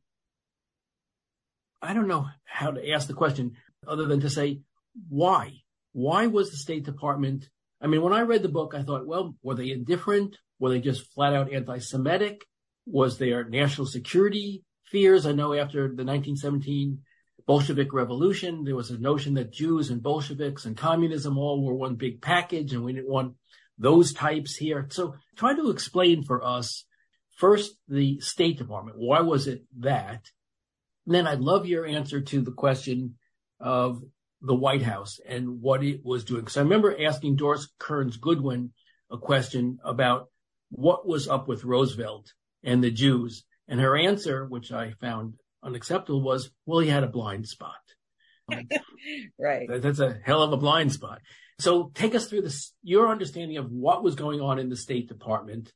I 1.80 1.94
don't 1.94 2.08
know 2.08 2.26
how 2.44 2.72
to 2.72 2.90
ask 2.90 3.06
the 3.06 3.14
question 3.14 3.52
other 3.86 4.04
than 4.06 4.20
to 4.20 4.30
say, 4.30 4.60
why? 5.08 5.52
Why 5.92 6.26
was 6.26 6.50
the 6.50 6.56
State 6.56 6.84
Department? 6.84 7.48
I 7.80 7.86
mean, 7.86 8.02
when 8.02 8.12
I 8.12 8.22
read 8.22 8.42
the 8.42 8.48
book, 8.48 8.74
I 8.74 8.82
thought, 8.82 9.06
well, 9.06 9.36
were 9.42 9.54
they 9.54 9.70
indifferent? 9.70 10.36
Were 10.58 10.70
they 10.70 10.80
just 10.80 11.12
flat 11.12 11.34
out 11.34 11.52
anti-Semitic? 11.52 12.44
Was 12.86 13.18
there 13.18 13.44
national 13.44 13.86
security 13.86 14.64
fears? 14.86 15.26
I 15.26 15.32
know 15.32 15.54
after 15.54 15.82
the 15.82 16.04
1917 16.04 17.00
Bolshevik 17.48 17.94
revolution. 17.94 18.64
There 18.64 18.76
was 18.76 18.90
a 18.90 18.98
notion 18.98 19.34
that 19.34 19.54
Jews 19.54 19.88
and 19.88 20.02
Bolsheviks 20.02 20.66
and 20.66 20.76
communism 20.76 21.38
all 21.38 21.64
were 21.64 21.74
one 21.74 21.94
big 21.94 22.20
package 22.20 22.74
and 22.74 22.84
we 22.84 22.92
didn't 22.92 23.08
want 23.08 23.36
those 23.78 24.12
types 24.12 24.54
here. 24.54 24.86
So 24.90 25.14
try 25.34 25.54
to 25.54 25.70
explain 25.70 26.24
for 26.24 26.44
us 26.44 26.84
first 27.38 27.72
the 27.88 28.20
State 28.20 28.58
Department. 28.58 28.98
Why 28.98 29.22
was 29.22 29.46
it 29.46 29.64
that? 29.78 30.26
And 31.06 31.14
then 31.14 31.26
I'd 31.26 31.40
love 31.40 31.64
your 31.64 31.86
answer 31.86 32.20
to 32.20 32.42
the 32.42 32.52
question 32.52 33.14
of 33.58 34.02
the 34.42 34.54
White 34.54 34.82
House 34.82 35.18
and 35.26 35.62
what 35.62 35.82
it 35.82 36.02
was 36.04 36.24
doing. 36.24 36.42
Because 36.42 36.58
I 36.58 36.62
remember 36.62 37.02
asking 37.02 37.36
Doris 37.36 37.66
Kearns 37.78 38.18
Goodwin 38.18 38.72
a 39.10 39.16
question 39.16 39.78
about 39.82 40.28
what 40.70 41.08
was 41.08 41.26
up 41.26 41.48
with 41.48 41.64
Roosevelt 41.64 42.30
and 42.62 42.84
the 42.84 42.90
Jews. 42.90 43.44
And 43.66 43.80
her 43.80 43.96
answer, 43.96 44.44
which 44.44 44.70
I 44.70 44.92
found 45.00 45.36
unacceptable 45.68 46.22
was, 46.22 46.50
well, 46.66 46.80
he 46.80 46.88
had 46.88 47.04
a 47.04 47.08
blind 47.08 47.46
spot. 47.46 47.74
right. 49.38 49.68
That's 49.68 50.00
a 50.00 50.18
hell 50.24 50.42
of 50.42 50.52
a 50.52 50.56
blind 50.56 50.92
spot. 50.92 51.20
So 51.58 51.90
take 51.94 52.14
us 52.14 52.26
through 52.26 52.42
this, 52.42 52.72
your 52.82 53.08
understanding 53.08 53.56
of 53.56 53.70
what 53.70 54.02
was 54.02 54.14
going 54.14 54.40
on 54.40 54.58
in 54.58 54.68
the 54.68 54.76
State 54.76 55.08
Department. 55.08 55.72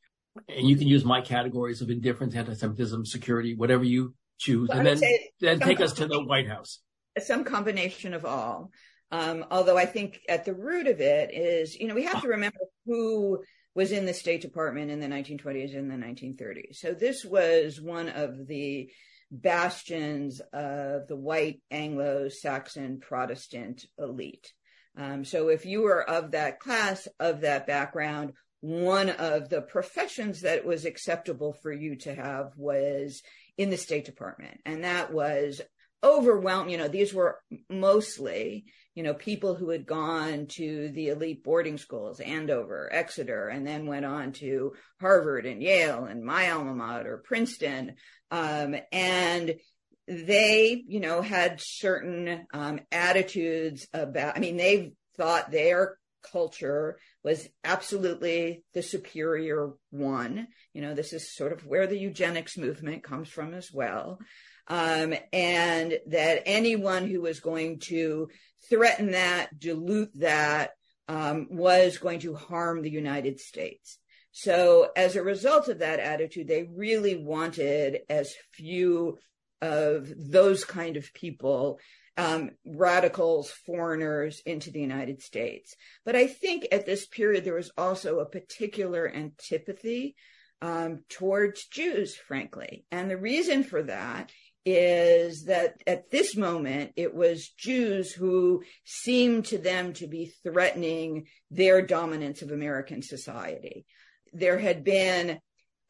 And 0.48 0.68
you 0.68 0.76
can 0.76 0.88
use 0.88 1.04
my 1.04 1.20
categories 1.20 1.82
of 1.82 1.90
indifference, 1.90 2.34
anti-Semitism, 2.34 3.04
security, 3.04 3.54
whatever 3.54 3.84
you 3.84 4.14
choose. 4.38 4.68
Well, 4.68 4.78
and 4.78 4.86
then, 4.86 5.00
then 5.40 5.60
take 5.60 5.80
us 5.80 5.92
to 5.94 6.06
the 6.06 6.22
White 6.22 6.48
House. 6.48 6.78
Some 7.18 7.44
combination 7.44 8.14
of 8.14 8.24
all. 8.24 8.70
Um, 9.10 9.44
although 9.50 9.76
I 9.76 9.84
think 9.84 10.20
at 10.28 10.46
the 10.46 10.54
root 10.54 10.86
of 10.86 11.00
it 11.00 11.34
is, 11.34 11.76
you 11.76 11.86
know, 11.86 11.94
we 11.94 12.04
have 12.04 12.22
to 12.22 12.28
remember 12.28 12.58
who 12.86 13.42
was 13.74 13.92
in 13.92 14.06
the 14.06 14.14
State 14.14 14.40
Department 14.40 14.90
in 14.90 15.00
the 15.00 15.06
1920s 15.06 15.76
and 15.76 15.90
the 15.90 15.96
1930s. 15.96 16.76
So 16.76 16.92
this 16.92 17.24
was 17.24 17.80
one 17.80 18.08
of 18.08 18.46
the 18.46 18.90
bastions 19.32 20.40
of 20.52 21.08
the 21.08 21.16
white 21.16 21.62
Anglo-Saxon 21.70 23.00
Protestant 23.00 23.86
elite. 23.98 24.52
Um, 24.96 25.24
so 25.24 25.48
if 25.48 25.64
you 25.64 25.82
were 25.82 26.08
of 26.08 26.32
that 26.32 26.60
class, 26.60 27.08
of 27.18 27.40
that 27.40 27.66
background, 27.66 28.34
one 28.60 29.08
of 29.08 29.48
the 29.48 29.62
professions 29.62 30.42
that 30.42 30.64
was 30.66 30.84
acceptable 30.84 31.52
for 31.52 31.72
you 31.72 31.96
to 31.96 32.14
have 32.14 32.52
was 32.56 33.22
in 33.56 33.70
the 33.70 33.76
State 33.76 34.04
Department. 34.04 34.60
And 34.66 34.84
that 34.84 35.12
was 35.12 35.60
overwhelmed. 36.04 36.70
You 36.70 36.78
know, 36.78 36.88
these 36.88 37.14
were 37.14 37.38
mostly, 37.70 38.66
you 38.94 39.02
know, 39.02 39.14
people 39.14 39.54
who 39.54 39.70
had 39.70 39.86
gone 39.86 40.46
to 40.48 40.90
the 40.90 41.08
elite 41.08 41.42
boarding 41.42 41.78
schools, 41.78 42.20
Andover, 42.20 42.88
Exeter, 42.92 43.48
and 43.48 43.66
then 43.66 43.86
went 43.86 44.04
on 44.04 44.32
to 44.32 44.74
Harvard 45.00 45.46
and 45.46 45.62
Yale 45.62 46.04
and 46.04 46.22
my 46.22 46.50
alma 46.50 46.74
mater, 46.74 47.22
Princeton. 47.24 47.94
Um, 48.32 48.74
and 48.90 49.54
they, 50.08 50.82
you 50.88 50.98
know, 50.98 51.22
had 51.22 51.60
certain 51.62 52.46
um, 52.52 52.80
attitudes 52.90 53.86
about, 53.94 54.36
I 54.36 54.40
mean, 54.40 54.56
they 54.56 54.94
thought 55.16 55.52
their 55.52 55.98
culture 56.32 56.98
was 57.22 57.48
absolutely 57.62 58.64
the 58.74 58.82
superior 58.82 59.70
one. 59.90 60.48
You 60.72 60.82
know, 60.82 60.94
this 60.94 61.12
is 61.12 61.36
sort 61.36 61.52
of 61.52 61.66
where 61.66 61.86
the 61.86 61.98
eugenics 61.98 62.56
movement 62.56 63.04
comes 63.04 63.28
from 63.28 63.54
as 63.54 63.70
well 63.72 64.18
um, 64.68 65.14
and 65.32 65.98
that 66.06 66.42
anyone 66.46 67.08
who 67.08 67.20
was 67.20 67.40
going 67.40 67.80
to 67.80 68.28
threaten 68.68 69.12
that, 69.12 69.58
dilute 69.58 70.10
that, 70.20 70.70
um, 71.08 71.48
was 71.50 71.98
going 71.98 72.20
to 72.20 72.34
harm 72.34 72.80
the 72.80 72.90
United 72.90 73.40
States. 73.40 73.98
So 74.32 74.90
as 74.96 75.14
a 75.14 75.22
result 75.22 75.68
of 75.68 75.78
that 75.80 76.00
attitude, 76.00 76.48
they 76.48 76.64
really 76.64 77.16
wanted 77.16 78.00
as 78.08 78.34
few 78.52 79.18
of 79.60 80.12
those 80.16 80.64
kind 80.64 80.96
of 80.96 81.12
people, 81.14 81.78
um, 82.16 82.50
radicals, 82.64 83.50
foreigners 83.50 84.42
into 84.44 84.70
the 84.70 84.80
United 84.80 85.22
States. 85.22 85.76
But 86.04 86.16
I 86.16 86.26
think 86.26 86.66
at 86.72 86.86
this 86.86 87.06
period, 87.06 87.44
there 87.44 87.54
was 87.54 87.70
also 87.76 88.18
a 88.18 88.28
particular 88.28 89.06
antipathy 89.06 90.16
um, 90.62 91.04
towards 91.08 91.66
Jews, 91.66 92.16
frankly. 92.16 92.84
And 92.90 93.10
the 93.10 93.16
reason 93.16 93.64
for 93.64 93.82
that 93.84 94.32
is 94.64 95.44
that 95.44 95.74
at 95.86 96.10
this 96.10 96.36
moment, 96.36 96.92
it 96.96 97.14
was 97.14 97.50
Jews 97.58 98.12
who 98.12 98.62
seemed 98.84 99.46
to 99.46 99.58
them 99.58 99.92
to 99.94 100.06
be 100.06 100.32
threatening 100.42 101.26
their 101.50 101.82
dominance 101.82 102.42
of 102.42 102.50
American 102.50 103.02
society. 103.02 103.84
There 104.32 104.58
had 104.58 104.84
been 104.84 105.38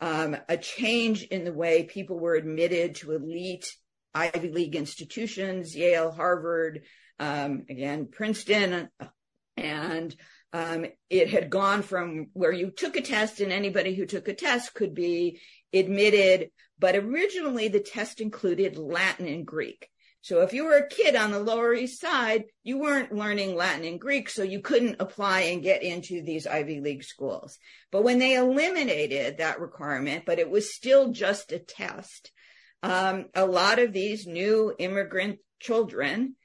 um, 0.00 0.36
a 0.48 0.56
change 0.56 1.22
in 1.22 1.44
the 1.44 1.52
way 1.52 1.84
people 1.84 2.18
were 2.18 2.34
admitted 2.34 2.96
to 2.96 3.12
elite 3.12 3.66
Ivy 4.14 4.50
League 4.50 4.76
institutions, 4.76 5.74
Yale, 5.76 6.10
Harvard, 6.10 6.82
um, 7.18 7.64
again, 7.68 8.08
Princeton, 8.10 8.88
and 9.56 10.14
um, 10.52 10.86
it 11.08 11.30
had 11.30 11.50
gone 11.50 11.82
from 11.82 12.28
where 12.32 12.52
you 12.52 12.70
took 12.70 12.96
a 12.96 13.00
test 13.00 13.40
and 13.40 13.52
anybody 13.52 13.94
who 13.94 14.04
took 14.04 14.28
a 14.28 14.34
test 14.34 14.74
could 14.74 14.94
be 14.94 15.40
admitted, 15.72 16.50
but 16.78 16.96
originally 16.96 17.68
the 17.68 17.80
test 17.80 18.20
included 18.20 18.76
Latin 18.76 19.26
and 19.26 19.46
Greek. 19.46 19.88
So 20.22 20.42
if 20.42 20.52
you 20.52 20.64
were 20.64 20.76
a 20.76 20.88
kid 20.88 21.16
on 21.16 21.32
the 21.32 21.40
Lower 21.40 21.74
East 21.74 22.00
Side, 22.00 22.44
you 22.62 22.78
weren't 22.78 23.12
learning 23.12 23.56
Latin 23.56 23.84
and 23.84 24.00
Greek, 24.00 24.30
so 24.30 24.44
you 24.44 24.60
couldn't 24.60 25.00
apply 25.00 25.40
and 25.40 25.64
get 25.64 25.82
into 25.82 26.22
these 26.22 26.46
Ivy 26.46 26.80
League 26.80 27.02
schools. 27.02 27.58
But 27.90 28.04
when 28.04 28.20
they 28.20 28.36
eliminated 28.36 29.38
that 29.38 29.60
requirement, 29.60 30.24
but 30.24 30.38
it 30.38 30.48
was 30.48 30.74
still 30.74 31.10
just 31.10 31.50
a 31.50 31.58
test, 31.58 32.30
um, 32.84 33.26
a 33.34 33.44
lot 33.44 33.80
of 33.80 33.92
these 33.92 34.24
new 34.24 34.72
immigrant 34.78 35.40
children 35.58 36.36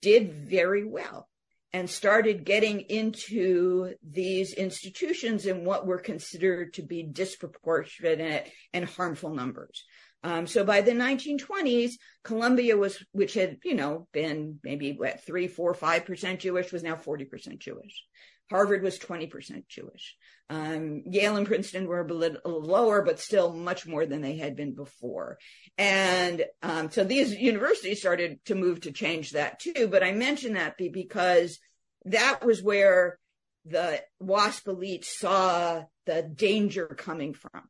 did 0.00 0.32
very 0.32 0.84
well 0.84 1.28
and 1.72 1.90
started 1.90 2.44
getting 2.44 2.82
into 2.82 3.94
these 4.08 4.52
institutions 4.52 5.44
in 5.44 5.64
what 5.64 5.88
were 5.88 5.98
considered 5.98 6.74
to 6.74 6.82
be 6.82 7.02
disproportionate 7.02 8.48
and 8.72 8.84
harmful 8.84 9.34
numbers. 9.34 9.84
Um, 10.24 10.46
so 10.46 10.64
by 10.64 10.80
the 10.80 10.92
1920s, 10.92 11.92
Columbia 12.24 12.78
was, 12.78 13.04
which 13.12 13.34
had, 13.34 13.58
you 13.62 13.74
know, 13.74 14.08
been 14.12 14.58
maybe 14.64 14.92
what, 14.92 15.22
three, 15.24 15.46
four, 15.46 15.74
five 15.74 16.06
percent 16.06 16.40
Jewish, 16.40 16.72
was 16.72 16.82
now 16.82 16.96
40% 16.96 17.58
Jewish. 17.58 18.02
Harvard 18.50 18.82
was 18.82 18.98
20% 18.98 19.68
Jewish. 19.68 20.16
Um, 20.50 21.02
Yale 21.06 21.36
and 21.36 21.46
Princeton 21.46 21.86
were 21.86 22.00
a 22.00 22.12
little 22.12 22.62
lower, 22.62 23.02
but 23.02 23.20
still 23.20 23.52
much 23.52 23.86
more 23.86 24.06
than 24.06 24.22
they 24.22 24.36
had 24.36 24.56
been 24.56 24.74
before. 24.74 25.38
And 25.78 26.44
um, 26.62 26.90
so 26.90 27.04
these 27.04 27.34
universities 27.34 28.00
started 28.00 28.44
to 28.46 28.54
move 28.54 28.82
to 28.82 28.92
change 28.92 29.32
that 29.32 29.60
too. 29.60 29.88
But 29.88 30.02
I 30.02 30.12
mention 30.12 30.54
that 30.54 30.76
because 30.78 31.58
that 32.06 32.44
was 32.44 32.62
where 32.62 33.18
the 33.64 34.02
WASP 34.20 34.68
elite 34.68 35.04
saw 35.04 35.84
the 36.06 36.22
danger 36.22 36.86
coming 36.86 37.32
from. 37.32 37.62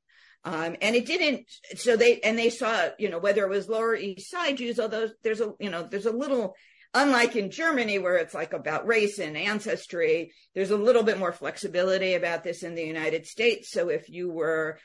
Um, 0.44 0.76
and 0.82 0.94
it 0.94 1.06
didn't, 1.06 1.46
so 1.76 1.96
they, 1.96 2.20
and 2.20 2.38
they 2.38 2.50
saw, 2.50 2.88
you 2.98 3.08
know, 3.08 3.18
whether 3.18 3.44
it 3.44 3.48
was 3.48 3.68
Lower 3.68 3.96
East 3.96 4.30
Side 4.30 4.58
Jews, 4.58 4.78
although 4.78 5.08
there's 5.22 5.40
a, 5.40 5.54
you 5.58 5.70
know, 5.70 5.88
there's 5.90 6.04
a 6.04 6.12
little, 6.12 6.54
unlike 6.92 7.34
in 7.34 7.50
Germany 7.50 7.98
where 7.98 8.16
it's 8.16 8.34
like 8.34 8.52
about 8.52 8.86
race 8.86 9.18
and 9.18 9.36
ancestry, 9.38 10.32
there's 10.54 10.70
a 10.70 10.76
little 10.76 11.02
bit 11.02 11.18
more 11.18 11.32
flexibility 11.32 12.12
about 12.12 12.44
this 12.44 12.62
in 12.62 12.74
the 12.74 12.84
United 12.84 13.26
States. 13.26 13.70
So 13.70 13.88
if 13.88 14.10
you 14.10 14.30
were, 14.30 14.78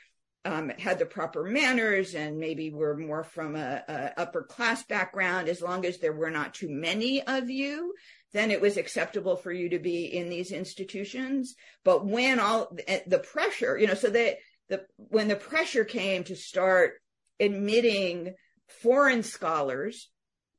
um, 0.46 0.70
had 0.70 0.98
the 0.98 1.04
proper 1.04 1.44
manners 1.44 2.14
and 2.14 2.38
maybe 2.38 2.70
were 2.70 2.96
more 2.96 3.22
from 3.22 3.54
a, 3.54 3.82
a 3.86 4.18
upper 4.18 4.42
class 4.42 4.82
background, 4.84 5.48
as 5.48 5.60
long 5.60 5.84
as 5.84 5.98
there 5.98 6.14
were 6.14 6.30
not 6.30 6.54
too 6.54 6.70
many 6.70 7.22
of 7.22 7.50
you, 7.50 7.92
then 8.32 8.50
it 8.50 8.62
was 8.62 8.78
acceptable 8.78 9.36
for 9.36 9.52
you 9.52 9.68
to 9.68 9.78
be 9.78 10.06
in 10.06 10.30
these 10.30 10.52
institutions. 10.52 11.54
But 11.84 12.06
when 12.06 12.40
all 12.40 12.74
the 13.06 13.18
pressure, 13.18 13.76
you 13.76 13.86
know, 13.86 13.94
so 13.94 14.08
that 14.08 14.38
the 14.70 14.86
when 14.96 15.28
the 15.28 15.36
pressure 15.36 15.84
came 15.84 16.24
to 16.24 16.36
start 16.36 16.94
admitting 17.38 18.34
foreign 18.82 19.22
scholars, 19.22 20.08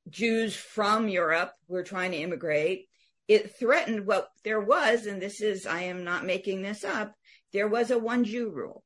Jews 0.09 0.55
from 0.55 1.07
Europe 1.07 1.51
who 1.67 1.73
were 1.75 1.83
trying 1.83 2.11
to 2.11 2.17
immigrate, 2.17 2.87
it 3.27 3.57
threatened 3.57 4.05
what 4.05 4.27
there 4.43 4.59
was, 4.59 5.05
and 5.05 5.21
this 5.21 5.41
is 5.41 5.65
I 5.65 5.83
am 5.83 6.03
not 6.03 6.25
making 6.25 6.61
this 6.61 6.83
up. 6.83 7.13
There 7.53 7.67
was 7.67 7.89
a 7.89 7.97
one 7.97 8.25
Jew 8.25 8.51
rule. 8.51 8.83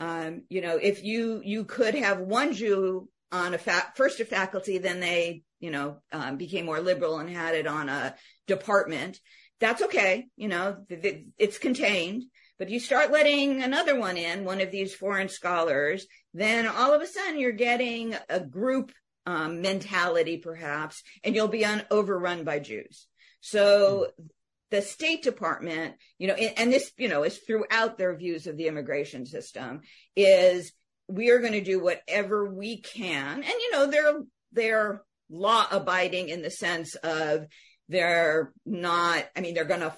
Um, 0.00 0.42
you 0.48 0.60
know, 0.62 0.76
if 0.76 1.04
you 1.04 1.40
you 1.44 1.64
could 1.64 1.94
have 1.94 2.18
one 2.18 2.54
Jew 2.54 3.08
on 3.30 3.54
a 3.54 3.58
fa- 3.58 3.92
first 3.94 4.20
a 4.20 4.24
faculty, 4.24 4.78
then 4.78 5.00
they 5.00 5.42
you 5.60 5.70
know 5.70 5.98
um, 6.12 6.38
became 6.38 6.64
more 6.64 6.80
liberal 6.80 7.18
and 7.18 7.28
had 7.28 7.54
it 7.54 7.66
on 7.66 7.88
a 7.88 8.14
department. 8.46 9.20
That's 9.60 9.82
okay. 9.82 10.26
You 10.36 10.48
know, 10.48 10.84
it's 10.88 11.58
contained. 11.58 12.24
But 12.58 12.70
you 12.70 12.80
start 12.80 13.12
letting 13.12 13.62
another 13.62 13.98
one 13.98 14.16
in, 14.16 14.46
one 14.46 14.62
of 14.62 14.70
these 14.70 14.94
foreign 14.94 15.28
scholars, 15.28 16.06
then 16.32 16.66
all 16.66 16.94
of 16.94 17.02
a 17.02 17.06
sudden 17.06 17.38
you're 17.38 17.52
getting 17.52 18.16
a 18.30 18.40
group 18.40 18.92
um, 19.26 19.60
mentality, 19.60 20.38
perhaps, 20.38 21.02
and 21.22 21.34
you'll 21.34 21.48
be 21.48 21.66
un- 21.66 21.84
overrun 21.90 22.44
by 22.44 22.60
Jews. 22.60 23.08
So 23.40 24.06
mm. 24.18 24.28
the 24.70 24.80
State 24.80 25.22
Department, 25.22 25.96
you 26.16 26.28
know, 26.28 26.34
and 26.34 26.72
this, 26.72 26.92
you 26.96 27.08
know, 27.08 27.24
is 27.24 27.36
throughout 27.36 27.98
their 27.98 28.16
views 28.16 28.46
of 28.46 28.56
the 28.56 28.68
immigration 28.68 29.26
system, 29.26 29.82
is 30.14 30.72
we 31.08 31.30
are 31.30 31.40
going 31.40 31.52
to 31.52 31.60
do 31.60 31.78
whatever 31.78 32.50
we 32.50 32.80
can. 32.80 33.34
And, 33.36 33.44
you 33.44 33.70
know, 33.72 33.90
they're, 33.90 34.20
they're 34.52 35.02
law 35.28 35.66
abiding 35.70 36.30
in 36.30 36.40
the 36.40 36.50
sense 36.50 36.94
of 36.94 37.46
they're 37.88 38.52
not, 38.64 39.24
I 39.36 39.40
mean, 39.40 39.54
they're 39.54 39.64
going 39.64 39.80
to 39.80 39.96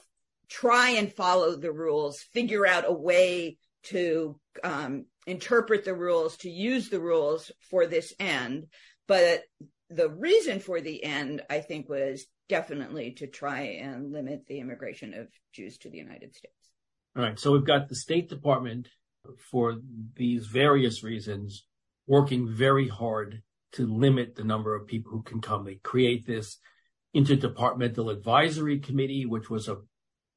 try 0.49 0.91
and 0.91 1.13
follow 1.13 1.57
the 1.57 1.73
rules, 1.73 2.21
figure 2.33 2.67
out 2.67 2.85
a 2.87 2.93
way 2.93 3.59
to 3.85 4.39
um, 4.65 5.07
interpret 5.27 5.85
the 5.85 5.95
rules, 5.95 6.37
to 6.39 6.51
use 6.51 6.89
the 6.89 7.01
rules 7.01 7.51
for 7.71 7.87
this 7.87 8.13
end. 8.19 8.67
But 9.07 9.43
the 9.91 10.09
reason 10.09 10.61
for 10.61 10.81
the 10.81 11.03
end, 11.03 11.43
I 11.49 11.61
think, 11.61 11.89
was 11.89 12.27
definitely 12.49 13.13
to 13.13 13.27
try 13.27 13.61
and 13.83 14.13
limit 14.13 14.47
the 14.47 14.61
immigration 14.61 15.15
of 15.15 15.29
Jews 15.53 15.79
to 15.79 15.91
the 15.91 15.99
United 15.99 16.35
States. 16.35 16.55
All 17.17 17.23
right. 17.23 17.39
So 17.39 17.53
we've 17.53 17.65
got 17.65 17.89
the 17.89 17.95
State 17.95 18.29
Department 18.29 18.89
for 19.51 19.77
these 20.15 20.47
various 20.47 21.03
reasons 21.03 21.65
working 22.07 22.49
very 22.49 22.89
hard 22.89 23.43
to 23.73 23.87
limit 23.87 24.35
the 24.35 24.45
number 24.45 24.75
of 24.75 24.87
people 24.87 25.13
who 25.13 25.23
can 25.23 25.41
come. 25.41 25.65
They 25.65 25.75
create 25.75 26.27
this 26.27 26.59
interdepartmental 27.15 28.13
advisory 28.13 28.79
committee, 28.79 29.27
which 29.27 29.51
was 29.51 29.69
a 29.69 29.79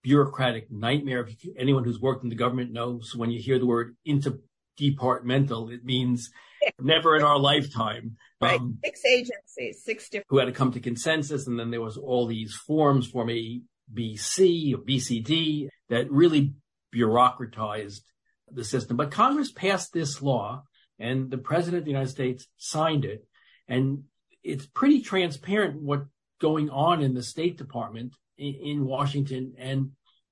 bureaucratic 0.03 0.71
nightmare. 0.71 1.25
If 1.27 1.35
anyone 1.57 1.83
who's 1.83 1.99
worked 1.99 2.23
in 2.23 2.29
the 2.29 2.35
government 2.35 2.71
knows 2.71 3.15
when 3.15 3.31
you 3.31 3.39
hear 3.39 3.59
the 3.59 3.65
word 3.65 3.95
interdepartmental, 4.07 5.71
it 5.71 5.83
means 5.83 6.31
never 6.79 7.15
in 7.15 7.23
our 7.23 7.37
lifetime. 7.37 8.17
Right. 8.39 8.59
Um, 8.59 8.79
six 8.83 9.05
agencies, 9.05 9.83
six 9.83 10.09
different. 10.09 10.27
Who 10.29 10.37
had 10.37 10.45
to 10.45 10.51
come 10.51 10.71
to 10.71 10.79
consensus. 10.79 11.47
And 11.47 11.59
then 11.59 11.71
there 11.71 11.81
was 11.81 11.97
all 11.97 12.27
these 12.27 12.55
forms, 12.55 13.07
Form 13.07 13.29
A, 13.29 13.61
B, 13.93 14.17
C, 14.17 14.73
or 14.73 14.81
BCD 14.81 15.67
that 15.89 16.11
really 16.11 16.53
bureaucratized 16.93 18.01
the 18.49 18.63
system. 18.63 18.97
But 18.97 19.11
Congress 19.11 19.51
passed 19.51 19.93
this 19.93 20.21
law 20.21 20.63
and 20.99 21.31
the 21.31 21.37
president 21.37 21.79
of 21.79 21.85
the 21.85 21.91
United 21.91 22.09
States 22.09 22.47
signed 22.57 23.05
it. 23.05 23.25
And 23.67 24.03
it's 24.43 24.65
pretty 24.65 25.01
transparent 25.01 25.81
what's 25.81 26.05
going 26.41 26.69
on 26.69 27.01
in 27.01 27.13
the 27.13 27.23
State 27.23 27.57
Department 27.57 28.13
in 28.37 28.85
Washington 28.85 29.53
and 29.57 29.91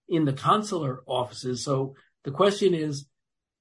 in 0.10 0.26
the 0.26 0.34
consular 0.34 1.02
offices. 1.06 1.64
So 1.64 1.94
the 2.24 2.32
question 2.32 2.74
is, 2.74 3.06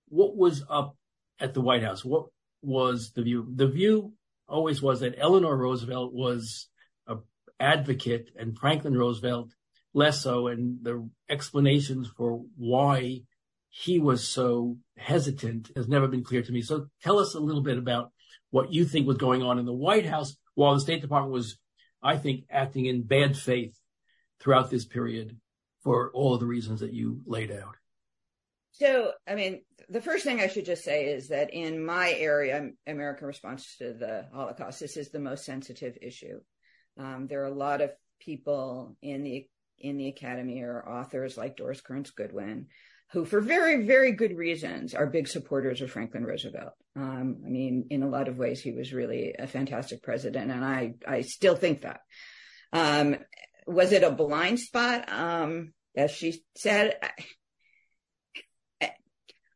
what 0.08 0.37
was 0.37 0.64
up 0.68 0.96
at 1.38 1.54
the 1.54 1.61
White 1.61 1.82
House? 1.82 2.04
What 2.04 2.26
was 2.62 3.12
the 3.14 3.22
view? 3.22 3.46
The 3.54 3.68
view 3.68 4.14
always 4.48 4.80
was 4.80 5.00
that 5.00 5.14
Eleanor 5.18 5.56
Roosevelt 5.56 6.12
was 6.14 6.68
an 7.06 7.20
advocate 7.61 8.30
and 8.37 8.58
Franklin 8.58 8.96
Roosevelt 8.96 9.50
less 9.92 10.22
so. 10.22 10.46
And 10.46 10.78
the 10.82 11.08
explanations 11.28 12.08
for 12.16 12.42
why 12.56 13.20
he 13.68 13.98
was 13.98 14.26
so 14.26 14.78
hesitant 14.96 15.70
has 15.76 15.88
never 15.88 16.08
been 16.08 16.24
clear 16.24 16.42
to 16.42 16.52
me. 16.52 16.62
So 16.62 16.87
tell 17.02 17.18
us 17.18 17.34
a 17.34 17.40
little 17.40 17.62
bit 17.62 17.76
about 17.76 18.11
what 18.50 18.72
you 18.72 18.87
think 18.87 19.06
was 19.06 19.18
going 19.18 19.42
on 19.42 19.58
in 19.58 19.66
the 19.66 19.72
White 19.74 20.06
House 20.06 20.37
while 20.54 20.74
the 20.74 20.80
State 20.80 21.02
Department 21.02 21.32
was, 21.32 21.58
I 22.02 22.16
think, 22.16 22.44
acting 22.50 22.87
in 22.87 23.02
bad 23.02 23.37
faith 23.37 23.78
throughout 24.40 24.70
this 24.70 24.84
period 24.84 25.37
for 25.82 26.11
all 26.12 26.34
of 26.34 26.40
the 26.40 26.46
reasons 26.46 26.80
that 26.80 26.92
you 26.92 27.20
laid 27.26 27.50
out? 27.50 27.76
So, 28.72 29.12
I 29.26 29.34
mean, 29.34 29.62
the 29.88 30.00
first 30.00 30.24
thing 30.24 30.40
I 30.40 30.46
should 30.46 30.64
just 30.64 30.84
say 30.84 31.06
is 31.06 31.28
that 31.28 31.52
in 31.52 31.84
my 31.84 32.12
area, 32.12 32.70
American 32.87 33.26
response 33.26 33.76
to 33.78 33.92
the 33.92 34.26
Holocaust, 34.32 34.78
this 34.78 34.96
is 34.96 35.11
the 35.11 35.18
most 35.18 35.44
sensitive 35.44 35.98
issue. 36.00 36.40
Um, 36.96 37.26
there 37.28 37.42
are 37.42 37.46
a 37.46 37.54
lot 37.54 37.80
of 37.80 37.90
people 38.20 38.96
in 39.02 39.22
the 39.22 39.46
in 39.80 39.96
the 39.96 40.08
academy 40.08 40.61
or 40.62 40.88
authors 40.88 41.37
like 41.37 41.56
Doris 41.56 41.80
Kearns 41.80 42.11
Goodwin, 42.11 42.66
who, 43.12 43.24
for 43.24 43.40
very 43.40 43.86
very 43.86 44.12
good 44.12 44.36
reasons, 44.36 44.94
are 44.94 45.06
big 45.06 45.28
supporters 45.28 45.80
of 45.80 45.90
Franklin 45.90 46.24
Roosevelt. 46.24 46.74
Um, 46.96 47.42
I 47.44 47.48
mean, 47.48 47.86
in 47.90 48.02
a 48.02 48.08
lot 48.08 48.28
of 48.28 48.36
ways, 48.36 48.60
he 48.60 48.72
was 48.72 48.92
really 48.92 49.34
a 49.38 49.46
fantastic 49.46 50.02
president, 50.02 50.50
and 50.50 50.64
I 50.64 50.94
I 51.06 51.22
still 51.22 51.56
think 51.56 51.82
that. 51.82 52.00
Um, 52.72 53.16
was 53.66 53.92
it 53.92 54.02
a 54.02 54.10
blind 54.10 54.58
spot? 54.58 55.10
Um, 55.10 55.72
as 55.96 56.10
she 56.10 56.42
said, 56.56 56.96
I, 57.02 57.10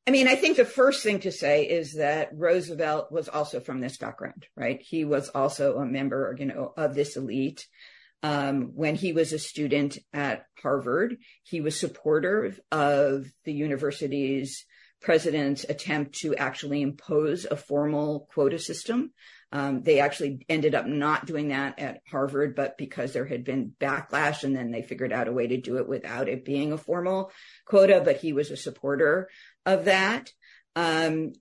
I 0.07 0.11
mean, 0.11 0.27
I 0.27 0.35
think 0.35 0.57
the 0.57 0.65
first 0.65 1.03
thing 1.03 1.21
to 1.21 1.31
say 1.31 1.65
is 1.65 1.95
that 1.95 2.31
Roosevelt 2.35 3.13
was 3.13 3.29
also 3.29 3.61
from 3.61 3.81
this 3.81 3.99
background, 3.99 4.47
right? 4.57 4.83
He 4.83 5.05
was 5.05 5.29
also 5.29 5.79
a 5.79 5.87
member, 5.87 6.35
you 6.39 6.47
know, 6.47 6.73
of 6.77 6.95
this 6.95 7.17
elite. 7.17 7.67
Um, 8.23 8.71
when 8.75 8.95
he 8.95 9.13
was 9.13 9.33
a 9.33 9.39
student 9.39 9.99
at 10.13 10.47
Harvard, 10.63 11.17
he 11.43 11.61
was 11.61 11.79
supportive 11.79 12.61
of 12.71 13.27
the 13.45 13.53
university's 13.53 14.65
president's 15.01 15.65
attempt 15.65 16.15
to 16.21 16.37
actually 16.37 16.83
impose 16.83 17.45
a 17.45 17.57
formal 17.57 18.29
quota 18.33 18.59
system 18.59 19.11
um, 19.53 19.83
they 19.83 20.01
actually 20.01 20.47
ended 20.49 20.75
up 20.75 20.87
not 20.87 21.27
doing 21.27 21.49
that 21.49 21.79
at 21.79 22.01
Harvard, 22.11 22.57
but 22.57 22.79
because 22.79 23.13
there 23.13 23.27
had 23.27 23.45
been 23.45 23.75
backlash, 23.79 24.45
and 24.45 24.57
then 24.57 24.71
they 24.71 24.81
figured 24.81 25.13
out 25.13 25.29
a 25.29 25.33
way 25.33 25.47
to 25.47 25.61
do 25.61 25.77
it 25.77 25.87
without 25.87 26.29
it 26.29 26.45
being 26.45 26.73
a 26.73 26.79
formal 26.79 27.31
quota. 27.67 28.01
But 28.03 28.17
he 28.17 28.33
was 28.33 28.51
a 28.51 28.57
supporter 28.57 29.29
of 29.67 29.85
that. 29.85 30.31
Um, 30.75 31.33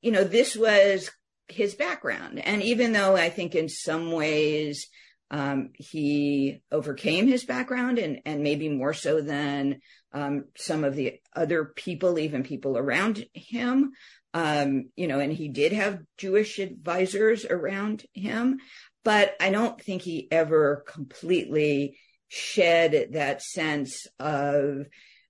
you 0.00 0.12
know, 0.12 0.22
this 0.22 0.56
was 0.56 1.10
his 1.48 1.74
background. 1.74 2.38
And 2.38 2.62
even 2.62 2.92
though 2.92 3.16
I 3.16 3.30
think 3.30 3.56
in 3.56 3.68
some 3.68 4.12
ways 4.12 4.86
um, 5.30 5.70
he 5.74 6.62
overcame 6.70 7.26
his 7.26 7.44
background 7.44 7.98
and, 7.98 8.20
and 8.24 8.42
maybe 8.42 8.68
more 8.68 8.94
so 8.94 9.20
than 9.20 9.80
um, 10.12 10.44
some 10.56 10.84
of 10.84 10.94
the 10.94 11.20
other 11.34 11.64
people, 11.64 12.18
even 12.18 12.42
people 12.42 12.78
around 12.78 13.24
him, 13.32 13.92
um, 14.34 14.90
you 14.96 15.08
know, 15.08 15.18
and 15.18 15.32
he 15.32 15.48
did 15.48 15.72
have 15.72 16.00
Jewish 16.18 16.58
advisors 16.58 17.44
around 17.44 18.04
him, 18.12 18.58
but 19.04 19.34
I 19.40 19.50
don't 19.50 19.80
think 19.80 20.02
he 20.02 20.28
ever 20.30 20.84
completely 20.86 21.98
shed 22.28 23.08
that 23.12 23.42
sense 23.42 24.06
of 24.18 24.86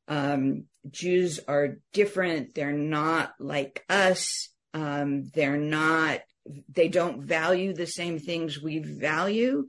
um, 0.09 0.65
Jews 0.91 1.41
are 1.47 1.79
different. 1.93 2.55
They're 2.55 2.73
not 2.73 3.33
like 3.39 3.85
us. 3.89 4.51
Um, 4.75 5.25
they're 5.35 5.57
not, 5.57 6.21
they 6.73 6.89
don't 6.89 7.23
value 7.23 7.75
the 7.75 7.87
same 7.87 8.19
things 8.19 8.61
we 8.61 8.79
value. 8.79 9.67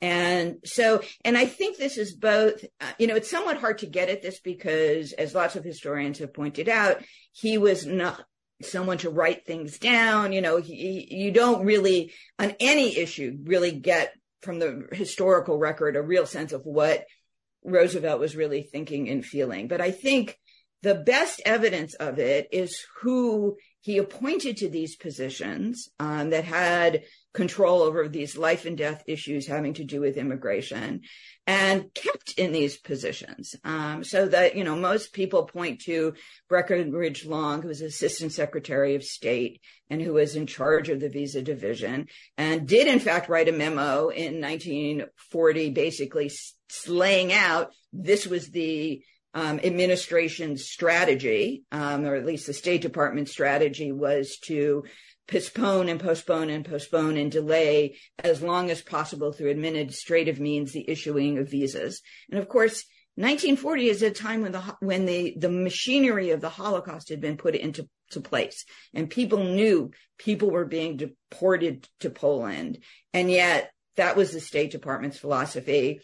And 0.00 0.58
so, 0.64 1.02
and 1.24 1.36
I 1.36 1.46
think 1.46 1.76
this 1.76 1.98
is 1.98 2.14
both, 2.14 2.64
uh, 2.80 2.92
you 2.98 3.08
know, 3.08 3.16
it's 3.16 3.30
somewhat 3.30 3.58
hard 3.58 3.78
to 3.78 3.86
get 3.86 4.08
at 4.08 4.22
this 4.22 4.40
because 4.40 5.12
as 5.12 5.34
lots 5.34 5.56
of 5.56 5.64
historians 5.64 6.18
have 6.18 6.32
pointed 6.32 6.68
out, 6.68 7.02
he 7.32 7.58
was 7.58 7.84
not 7.84 8.24
someone 8.62 8.98
to 8.98 9.10
write 9.10 9.44
things 9.44 9.78
down. 9.78 10.32
You 10.32 10.40
know, 10.40 10.58
he, 10.58 11.08
you 11.10 11.32
don't 11.32 11.64
really, 11.64 12.12
on 12.38 12.54
any 12.60 12.96
issue, 12.96 13.38
really 13.42 13.72
get 13.72 14.12
from 14.42 14.60
the 14.60 14.86
historical 14.92 15.58
record 15.58 15.96
a 15.96 16.02
real 16.02 16.26
sense 16.26 16.52
of 16.52 16.62
what 16.64 17.04
Roosevelt 17.64 18.20
was 18.20 18.36
really 18.36 18.62
thinking 18.62 19.08
and 19.08 19.24
feeling. 19.24 19.66
But 19.66 19.80
I 19.80 19.90
think 19.90 20.38
the 20.82 20.94
best 20.94 21.42
evidence 21.44 21.94
of 21.94 22.20
it 22.20 22.48
is 22.52 22.84
who 23.00 23.56
he 23.80 23.98
appointed 23.98 24.58
to 24.58 24.68
these 24.68 24.96
positions 24.96 25.88
um, 26.00 26.30
that 26.30 26.44
had 26.44 27.04
control 27.32 27.82
over 27.82 28.08
these 28.08 28.36
life 28.36 28.66
and 28.66 28.76
death 28.76 29.04
issues 29.06 29.46
having 29.46 29.74
to 29.74 29.84
do 29.84 30.00
with 30.00 30.16
immigration 30.16 31.02
and 31.46 31.92
kept 31.94 32.34
in 32.36 32.52
these 32.52 32.76
positions. 32.76 33.54
Um, 33.64 34.02
so 34.02 34.26
that, 34.26 34.56
you 34.56 34.64
know, 34.64 34.74
most 34.74 35.12
people 35.12 35.44
point 35.44 35.82
to 35.82 36.14
Breckinridge 36.48 37.24
Long, 37.24 37.62
who 37.62 37.68
was 37.68 37.80
Assistant 37.80 38.32
Secretary 38.32 38.96
of 38.96 39.04
State 39.04 39.60
and 39.88 40.02
who 40.02 40.14
was 40.14 40.36
in 40.36 40.46
charge 40.46 40.88
of 40.88 41.00
the 41.00 41.08
visa 41.08 41.40
division 41.40 42.08
and 42.36 42.66
did 42.66 42.88
in 42.88 42.98
fact 42.98 43.28
write 43.28 43.48
a 43.48 43.52
memo 43.52 44.08
in 44.08 44.40
1940, 44.40 45.70
basically 45.70 46.30
laying 46.86 47.32
out 47.32 47.72
this 47.92 48.26
was 48.26 48.50
the 48.50 49.02
um, 49.34 49.60
administration's 49.60 50.64
strategy, 50.64 51.64
um, 51.70 52.04
or 52.04 52.14
at 52.14 52.26
least 52.26 52.46
the 52.46 52.52
State 52.52 52.82
Department 52.82 53.28
strategy 53.28 53.92
was 53.92 54.38
to 54.46 54.84
postpone 55.26 55.88
and 55.88 56.00
postpone 56.00 56.48
and 56.48 56.64
postpone 56.64 57.16
and 57.18 57.30
delay 57.30 57.96
as 58.18 58.42
long 58.42 58.70
as 58.70 58.80
possible 58.80 59.32
through 59.32 59.50
administrative 59.50 60.40
means 60.40 60.72
the 60.72 60.88
issuing 60.88 61.38
of 61.38 61.50
visas. 61.50 62.00
And 62.30 62.40
of 62.40 62.48
course, 62.48 62.84
1940 63.16 63.88
is 63.88 64.02
a 64.02 64.10
time 64.10 64.42
when 64.42 64.52
the 64.52 64.62
when 64.80 65.04
the 65.04 65.34
the 65.36 65.50
machinery 65.50 66.30
of 66.30 66.40
the 66.40 66.48
Holocaust 66.48 67.08
had 67.08 67.20
been 67.20 67.36
put 67.36 67.56
into 67.56 67.88
to 68.10 68.20
place, 68.20 68.64
and 68.94 69.10
people 69.10 69.42
knew 69.42 69.90
people 70.18 70.50
were 70.50 70.64
being 70.64 70.96
deported 70.96 71.88
to 72.00 72.10
Poland, 72.10 72.78
and 73.12 73.30
yet 73.30 73.72
that 73.96 74.16
was 74.16 74.30
the 74.30 74.40
State 74.40 74.70
Department's 74.70 75.18
philosophy. 75.18 76.00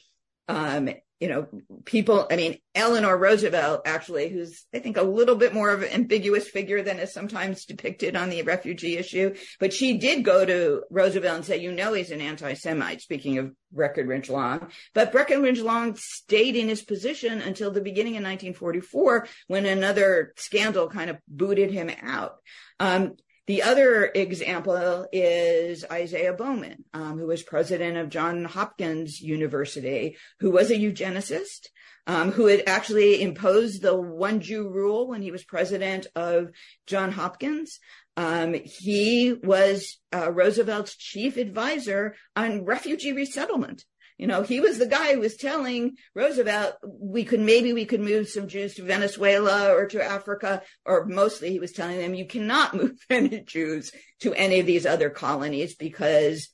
Um, 0.49 0.91
you 1.25 1.31
know, 1.31 1.47
people, 1.87 2.27
I 2.31 2.37
mean, 2.37 2.59
Eleanor 2.75 3.17
Roosevelt, 3.17 3.81
actually, 3.87 4.29
who's, 4.29 4.67
I 4.75 4.81
think, 4.81 4.99
a 4.99 5.03
little 5.03 5.37
bit 5.37 5.55
more 5.55 5.71
of 5.71 5.81
an 5.81 5.89
ambiguous 5.89 6.47
figure 6.47 6.83
than 6.83 6.99
is 6.99 7.15
sometimes 7.15 7.65
depicted 7.65 8.15
on 8.15 8.29
the 8.29 8.43
refugee 8.43 8.99
issue, 8.99 9.35
but 9.59 9.73
she 9.73 9.97
did 9.97 10.23
go 10.23 10.45
to 10.45 10.83
Roosevelt 10.91 11.37
and 11.37 11.45
say, 11.47 11.57
you 11.57 11.73
know, 11.73 11.95
he's 11.95 12.11
an 12.11 12.21
anti 12.21 12.53
Semite, 12.53 13.01
speaking 13.01 13.39
of 13.39 13.53
Breckinridge 13.73 14.29
Long. 14.29 14.69
But 14.93 15.13
Breckinridge 15.13 15.63
Long 15.63 15.97
stayed 15.97 16.57
in 16.57 16.69
his 16.69 16.83
position 16.83 17.41
until 17.41 17.71
the 17.71 17.81
beginning 17.81 18.19
of 18.19 18.25
1944 18.25 19.27
when 19.47 19.65
another 19.65 20.35
scandal 20.37 20.89
kind 20.89 21.09
of 21.09 21.17
booted 21.27 21.71
him 21.71 21.91
out. 22.03 22.37
Um, 22.79 23.15
the 23.47 23.63
other 23.63 24.07
example 24.07 25.07
is 25.13 25.85
Isaiah 25.91 26.33
Bowman, 26.33 26.85
um, 26.95 27.19
who 27.19 27.27
was 27.27 27.43
president 27.43 27.99
of 27.99 28.09
Johns 28.09 28.53
Hopkins 28.53 29.21
University, 29.21 30.17
who 30.41 30.51
was 30.51 30.71
a 30.71 30.77
eugenicist, 30.77 31.69
um, 32.07 32.33
who 32.33 32.47
had 32.47 32.63
actually 32.67 33.21
imposed 33.21 33.83
the 33.83 33.95
one 33.95 34.41
Jew 34.41 34.69
rule 34.69 35.09
when 35.09 35.21
he 35.21 35.31
was 35.31 35.45
president 35.45 36.07
of 36.17 36.51
Johns 36.87 37.15
Hopkins. 37.15 37.81
Um, 38.17 38.55
he 38.55 39.33
was 39.33 39.99
uh, 40.15 40.31
Roosevelt's 40.31 40.97
chief 40.97 41.37
advisor 41.37 42.15
on 42.37 42.65
refugee 42.65 43.13
resettlement. 43.13 43.85
You 44.17 44.29
know, 44.29 44.43
he 44.43 44.61
was 44.61 44.79
the 44.79 44.87
guy 44.87 45.15
who 45.15 45.21
was 45.21 45.37
telling 45.37 45.97
Roosevelt 46.15 46.75
we 46.85 47.25
could 47.25 47.41
maybe 47.41 47.73
we 47.73 47.85
could 47.85 48.01
move 48.01 48.29
some 48.29 48.47
Jews 48.47 48.75
to 48.75 48.83
Venezuela 48.85 49.75
or 49.75 49.87
to 49.89 50.03
Africa, 50.03 50.63
or 50.85 51.07
mostly 51.07 51.51
he 51.51 51.59
was 51.59 51.73
telling 51.73 51.99
them 51.99 52.15
you 52.15 52.27
cannot 52.27 52.75
move 52.77 52.93
any 53.11 53.41
Jews 53.41 53.93
to 54.21 54.33
any 54.35 54.61
of 54.61 54.67
these 54.67 54.87
other 54.87 55.11
colonies 55.11 55.75
because 55.75 56.49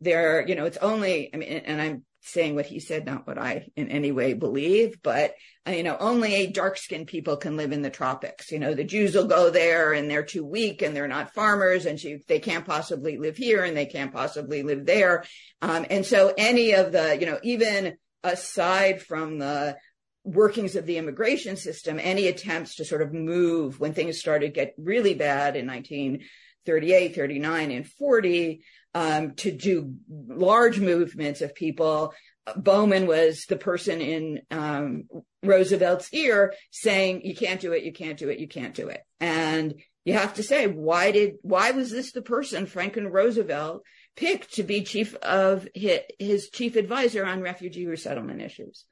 they're, 0.00 0.46
you 0.46 0.54
know, 0.54 0.64
it's 0.64 0.76
only, 0.78 1.30
I 1.34 1.36
mean, 1.36 1.48
and 1.48 1.80
I'm 1.80 2.04
saying 2.22 2.54
what 2.54 2.66
he 2.66 2.80
said, 2.80 3.06
not 3.06 3.26
what 3.26 3.38
I 3.38 3.68
in 3.76 3.88
any 3.88 4.12
way 4.12 4.34
believe, 4.34 5.02
but 5.02 5.34
uh, 5.66 5.72
you 5.72 5.82
know, 5.82 5.96
only 5.98 6.34
a 6.34 6.50
dark 6.50 6.76
skinned 6.76 7.06
people 7.06 7.36
can 7.36 7.56
live 7.56 7.72
in 7.72 7.82
the 7.82 7.90
tropics. 7.90 8.50
You 8.50 8.58
know, 8.58 8.74
the 8.74 8.84
Jews 8.84 9.14
will 9.14 9.26
go 9.26 9.50
there 9.50 9.92
and 9.92 10.10
they're 10.10 10.22
too 10.22 10.44
weak 10.44 10.82
and 10.82 10.94
they're 10.94 11.08
not 11.08 11.34
farmers 11.34 11.86
and 11.86 11.98
she, 11.98 12.18
they 12.28 12.38
can't 12.38 12.66
possibly 12.66 13.18
live 13.18 13.36
here 13.36 13.64
and 13.64 13.76
they 13.76 13.86
can't 13.86 14.12
possibly 14.12 14.62
live 14.62 14.86
there. 14.86 15.24
Um, 15.62 15.86
and 15.88 16.04
so 16.04 16.32
any 16.36 16.72
of 16.72 16.92
the, 16.92 17.18
you 17.18 17.26
know, 17.26 17.38
even 17.42 17.96
aside 18.22 19.02
from 19.02 19.38
the 19.38 19.76
workings 20.24 20.76
of 20.76 20.86
the 20.86 20.98
immigration 20.98 21.56
system, 21.56 21.98
any 22.00 22.26
attempts 22.26 22.76
to 22.76 22.84
sort 22.84 23.02
of 23.02 23.12
move 23.12 23.80
when 23.80 23.94
things 23.94 24.18
started 24.18 24.54
get 24.54 24.74
really 24.78 25.14
bad 25.14 25.56
in 25.56 25.66
1938, 25.66 27.14
39 27.14 27.70
and 27.70 27.86
40, 27.86 28.62
um, 28.94 29.34
to 29.36 29.52
do 29.52 29.94
large 30.08 30.80
movements 30.80 31.40
of 31.40 31.54
people. 31.54 32.12
Bowman 32.56 33.06
was 33.06 33.44
the 33.48 33.56
person 33.56 34.00
in 34.00 34.40
um, 34.50 35.04
Roosevelt's 35.42 36.12
ear 36.12 36.54
saying, 36.70 37.22
"You 37.24 37.34
can't 37.34 37.60
do 37.60 37.72
it. 37.72 37.84
You 37.84 37.92
can't 37.92 38.18
do 38.18 38.28
it. 38.28 38.38
You 38.38 38.48
can't 38.48 38.74
do 38.74 38.88
it." 38.88 39.02
And 39.20 39.74
you 40.04 40.14
have 40.14 40.34
to 40.34 40.42
say, 40.42 40.66
why 40.66 41.10
did 41.10 41.34
why 41.42 41.72
was 41.72 41.90
this 41.90 42.12
the 42.12 42.22
person 42.22 42.66
Franklin 42.66 43.08
Roosevelt 43.08 43.82
picked 44.16 44.54
to 44.54 44.62
be 44.62 44.82
chief 44.82 45.14
of 45.16 45.68
his, 45.74 46.00
his 46.18 46.50
chief 46.50 46.76
advisor 46.76 47.24
on 47.24 47.42
refugee 47.42 47.86
resettlement 47.86 48.40
issues? 48.40 48.86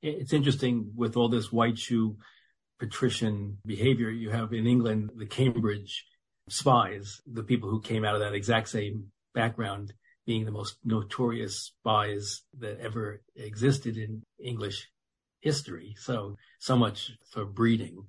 It's 0.00 0.32
interesting 0.32 0.92
with 0.96 1.16
all 1.16 1.28
this 1.28 1.52
white 1.52 1.78
shoe 1.78 2.16
patrician 2.78 3.58
behavior 3.64 4.10
you 4.10 4.30
have 4.30 4.52
in 4.52 4.66
England, 4.66 5.10
the 5.16 5.26
Cambridge 5.26 6.06
spies, 6.48 7.20
the 7.26 7.42
people 7.42 7.70
who 7.70 7.80
came 7.80 8.04
out 8.04 8.14
of 8.14 8.20
that 8.20 8.34
exact 8.34 8.68
same 8.68 9.06
background 9.34 9.92
being 10.26 10.44
the 10.44 10.52
most 10.52 10.76
notorious 10.84 11.58
spies 11.58 12.42
that 12.58 12.78
ever 12.80 13.22
existed 13.36 13.96
in 13.96 14.22
English 14.38 14.90
history. 15.40 15.94
So, 15.98 16.36
so 16.58 16.76
much 16.76 17.12
for 17.30 17.44
breeding. 17.44 18.06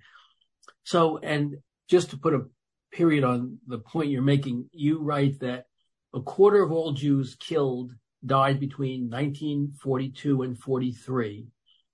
So, 0.83 1.17
and 1.17 1.57
just 1.89 2.11
to 2.11 2.17
put 2.17 2.35
a 2.35 2.45
period 2.91 3.23
on 3.23 3.57
the 3.67 3.79
point 3.79 4.09
you're 4.09 4.21
making, 4.21 4.69
you 4.71 4.99
write 4.99 5.39
that 5.39 5.65
a 6.13 6.21
quarter 6.21 6.61
of 6.61 6.71
all 6.71 6.91
Jews 6.91 7.35
killed 7.39 7.95
died 8.25 8.59
between 8.59 9.09
1942 9.09 10.43
and 10.43 10.57
43, 10.57 11.47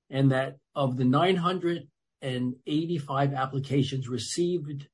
and 0.10 0.32
that 0.32 0.58
of 0.75 0.97
the 0.97 1.06
985 1.06 3.34
applications 3.34 4.10
received 4.10 4.88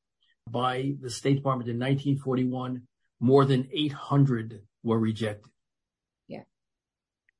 by 0.49 0.93
the 1.01 1.10
State 1.10 1.36
Department 1.36 1.69
in 1.69 1.77
1941, 1.77 2.84
more 3.19 3.45
than 3.45 3.67
800 3.71 4.62
were 4.84 4.99
rejected. 4.99 5.51
Yeah. 6.27 6.43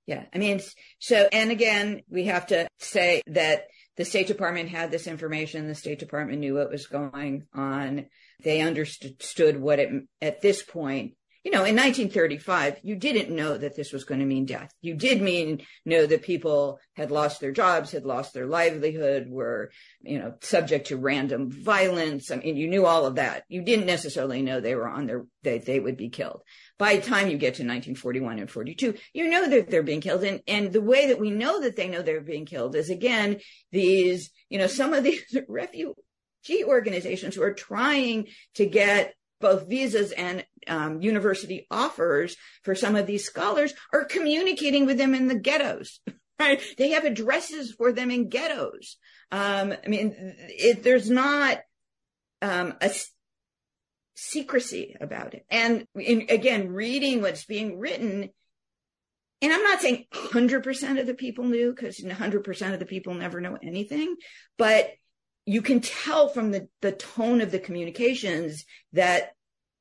Yeah. 0.06 0.26
I 0.34 0.38
mean, 0.38 0.62
so, 1.00 1.28
and 1.32 1.52
again, 1.52 2.02
we 2.10 2.26
have 2.26 2.48
to 2.48 2.68
say 2.80 3.22
that 3.28 3.68
the 3.98 4.06
State 4.06 4.28
Department 4.28 4.70
had 4.70 4.91
this 4.91 5.08
information. 5.08 5.68
The 5.68 5.76
State 5.76 6.00
Department 6.00 6.39
knew 6.39 6.56
what 6.56 6.72
was 6.72 6.88
going 6.88 7.44
on. 7.54 8.08
They 8.44 8.62
understood 8.62 9.60
what 9.60 9.80
it, 9.80 9.89
at 10.22 10.41
this 10.41 10.63
point, 10.63 11.13
you 11.45 11.51
know, 11.51 11.60
in 11.60 11.75
1935, 11.75 12.79
you 12.81 12.95
didn't 12.95 13.34
know 13.34 13.55
that 13.55 13.75
this 13.75 13.93
was 13.93 14.03
going 14.03 14.19
to 14.19 14.25
mean 14.25 14.45
death. 14.45 14.73
You 14.81 14.95
did 14.95 15.21
mean 15.21 15.62
know 15.86 16.08
that 16.08 16.23
people 16.23 16.79
had 16.96 17.12
lost 17.12 17.39
their 17.39 17.52
jobs, 17.52 17.91
had 17.91 18.04
lost 18.04 18.33
their 18.33 18.48
livelihood, 18.48 19.29
were, 19.29 19.69
you 20.02 20.17
know, 20.17 20.33
subject 20.41 20.87
to 20.87 20.98
random 20.98 21.52
violence. 21.52 22.31
I 22.31 22.37
mean, 22.37 22.58
you 22.58 22.67
knew 22.67 22.87
all 22.87 23.06
of 23.06 23.15
that. 23.15 23.43
You 23.48 23.62
didn't 23.62 23.85
necessarily 23.85 24.41
know 24.41 24.60
they 24.60 24.73
were 24.73 24.87
on 24.87 25.06
their, 25.06 25.27
that 25.43 25.67
they 25.67 25.79
would 25.79 25.98
be 25.98 26.10
killed. 26.10 26.41
By 26.79 26.96
the 26.96 27.04
time 27.04 27.29
you 27.29 27.37
get 27.37 27.54
to 27.56 27.62
1941 27.62 28.39
and 28.39 28.50
42, 28.50 28.96
you 29.13 29.29
know 29.29 29.48
that 29.48 29.69
they're 29.69 29.83
being 29.83 30.02
killed. 30.02 30.23
And, 30.23 30.41
and 30.48 30.73
the 30.73 30.81
way 30.81 31.10
that 31.10 31.19
we 31.19 31.29
know 31.29 31.62
that 31.62 31.75
they 31.75 31.89
know 31.89 32.02
they're 32.02 32.21
being 32.21 32.48
killed 32.48 32.75
is 32.75 32.89
again, 32.89 33.39
these, 33.71 34.31
you 34.50 34.58
know, 34.58 34.65
some 34.65 34.93
of 34.93 35.04
these 35.04 35.21
refugee 35.48 35.93
organizations 36.63 37.35
who 37.35 37.43
are 37.43 37.54
trying 37.54 38.29
to 38.56 38.65
get 38.65 39.13
both 39.42 39.67
visas 39.67 40.12
and 40.12 40.46
um, 40.67 41.02
university 41.02 41.67
offers 41.69 42.36
for 42.63 42.75
some 42.75 42.96
of 42.96 43.08
these 43.08 43.25
scholars 43.25 43.73
are 43.94 44.06
communicating 44.06 44.86
with 44.86 44.98
them 44.98 45.13
in 45.13 45.27
the 45.27 45.40
ghettos. 45.40 46.00
Right? 46.38 46.62
They 46.77 46.90
have 46.90 47.06
addresses 47.06 47.71
for 47.71 47.94
them 47.94 48.12
in 48.12 48.27
ghettos. 48.27 48.98
Um, 49.31 49.73
I 49.73 49.88
mean, 49.88 50.13
it, 50.50 50.83
there's 50.83 51.10
not 51.10 51.60
um, 52.42 52.73
a 52.81 52.92
secrecy 54.15 54.96
about 55.00 55.33
it. 55.33 55.46
And 55.50 55.88
in, 55.96 56.27
again, 56.29 56.69
reading 56.73 57.21
what's 57.21 57.46
being 57.46 57.79
written, 57.79 58.29
and 59.42 59.54
I'm 59.54 59.63
not 59.63 59.81
saying 59.81 60.08
100% 60.13 61.00
of 61.00 61.08
the 61.08 61.13
people 61.13 61.46
knew 61.46 61.73
because 61.73 62.00
100% 62.00 62.73
of 62.73 62.79
the 62.79 62.86
people 62.86 63.13
never 63.13 63.40
know 63.42 63.58
anything, 63.62 64.15
but 64.58 64.90
you 65.46 65.62
can 65.62 65.79
tell 65.79 66.29
from 66.29 66.52
the, 66.52 66.67
the 66.81 66.91
tone 66.91 67.41
of 67.41 67.52
the 67.52 67.60
communications 67.60 68.65
that 68.93 69.31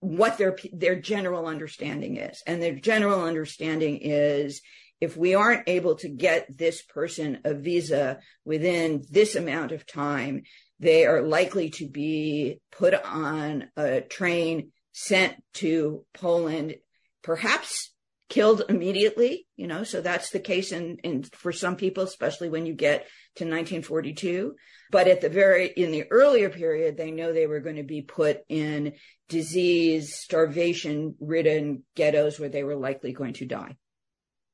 what 0.00 0.36
their 0.36 0.56
their 0.72 0.96
general 0.96 1.46
understanding 1.46 2.18
is. 2.18 2.42
And 2.46 2.62
their 2.62 2.74
general 2.74 3.24
understanding 3.24 4.00
is 4.02 4.60
if 5.00 5.16
we 5.16 5.34
aren't 5.34 5.68
able 5.68 5.96
to 5.96 6.08
get 6.08 6.46
this 6.56 6.82
person 6.82 7.40
a 7.44 7.54
visa 7.54 8.18
within 8.44 9.04
this 9.10 9.34
amount 9.34 9.72
of 9.72 9.86
time 9.86 10.42
they 10.80 11.06
are 11.06 11.22
likely 11.22 11.70
to 11.70 11.88
be 11.88 12.60
put 12.72 12.94
on 12.94 13.68
a 13.76 14.00
train 14.00 14.70
sent 14.92 15.34
to 15.54 16.04
Poland 16.12 16.76
perhaps 17.22 17.93
killed 18.28 18.62
immediately, 18.68 19.46
you 19.56 19.66
know, 19.66 19.84
so 19.84 20.00
that's 20.00 20.30
the 20.30 20.40
case 20.40 20.72
in, 20.72 20.98
in 21.04 21.22
for 21.24 21.52
some 21.52 21.76
people, 21.76 22.04
especially 22.04 22.48
when 22.48 22.66
you 22.66 22.74
get 22.74 23.02
to 23.36 23.44
1942. 23.44 24.54
But 24.90 25.08
at 25.08 25.20
the 25.20 25.28
very, 25.28 25.66
in 25.68 25.90
the 25.90 26.04
earlier 26.10 26.48
period, 26.48 26.96
they 26.96 27.10
know 27.10 27.32
they 27.32 27.46
were 27.46 27.60
going 27.60 27.76
to 27.76 27.82
be 27.82 28.02
put 28.02 28.40
in 28.48 28.94
disease, 29.28 30.14
starvation 30.16 31.16
ridden 31.20 31.84
ghettos 31.96 32.38
where 32.38 32.48
they 32.48 32.64
were 32.64 32.76
likely 32.76 33.12
going 33.12 33.34
to 33.34 33.46
die. 33.46 33.76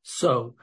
So 0.02 0.54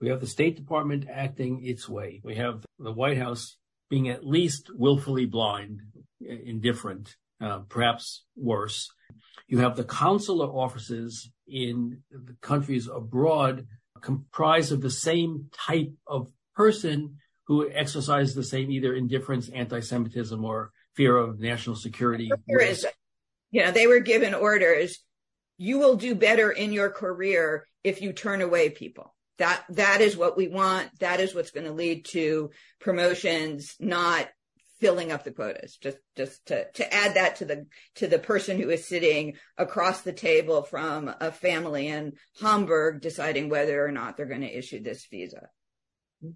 we 0.00 0.08
have 0.10 0.20
the 0.20 0.26
State 0.26 0.56
Department 0.56 1.06
acting 1.10 1.64
its 1.64 1.88
way. 1.88 2.20
We 2.22 2.36
have 2.36 2.64
the 2.78 2.92
White 2.92 3.18
House 3.18 3.56
being 3.90 4.08
at 4.08 4.26
least 4.26 4.70
willfully 4.74 5.26
blind, 5.26 5.80
indifferent, 6.20 7.16
uh, 7.40 7.60
perhaps 7.68 8.24
worse. 8.36 8.90
You 9.46 9.58
have 9.58 9.76
the 9.76 9.84
consular 9.84 10.46
offices 10.46 11.30
in 11.46 12.02
countries 12.40 12.88
abroad 12.88 13.66
comprised 14.00 14.72
of 14.72 14.80
the 14.80 14.90
same 14.90 15.48
type 15.52 15.92
of 16.06 16.30
person 16.54 17.16
who 17.46 17.68
exercise 17.70 18.34
the 18.34 18.44
same 18.44 18.70
either 18.70 18.94
indifference, 18.94 19.48
anti-Semitism, 19.48 20.44
or 20.44 20.72
fear 20.94 21.16
of 21.16 21.40
national 21.40 21.76
security. 21.76 22.30
Is, 22.48 22.86
you 23.50 23.64
know, 23.64 23.70
they 23.70 23.86
were 23.86 24.00
given 24.00 24.34
orders. 24.34 24.98
You 25.58 25.78
will 25.78 25.96
do 25.96 26.14
better 26.14 26.50
in 26.50 26.72
your 26.72 26.90
career 26.90 27.66
if 27.82 28.02
you 28.02 28.12
turn 28.12 28.42
away 28.42 28.70
people. 28.70 29.14
That 29.38 29.64
that 29.70 30.00
is 30.00 30.16
what 30.16 30.36
we 30.36 30.48
want. 30.48 30.88
That 31.00 31.20
is 31.20 31.34
what's 31.34 31.50
going 31.50 31.66
to 31.66 31.72
lead 31.72 32.06
to 32.06 32.50
promotions, 32.80 33.74
not 33.80 34.28
filling 34.80 35.12
up 35.12 35.24
the 35.24 35.30
quotas 35.30 35.76
just 35.76 35.98
just 36.16 36.44
to 36.46 36.70
to 36.72 36.94
add 36.94 37.14
that 37.14 37.36
to 37.36 37.44
the 37.44 37.66
to 37.94 38.06
the 38.06 38.18
person 38.18 38.60
who 38.60 38.70
is 38.70 38.86
sitting 38.86 39.34
across 39.56 40.02
the 40.02 40.12
table 40.12 40.62
from 40.62 41.14
a 41.20 41.30
family 41.30 41.88
in 41.88 42.12
Hamburg 42.40 43.00
deciding 43.00 43.48
whether 43.48 43.84
or 43.84 43.92
not 43.92 44.16
they're 44.16 44.26
going 44.26 44.40
to 44.40 44.58
issue 44.58 44.82
this 44.82 45.06
visa. 45.10 45.48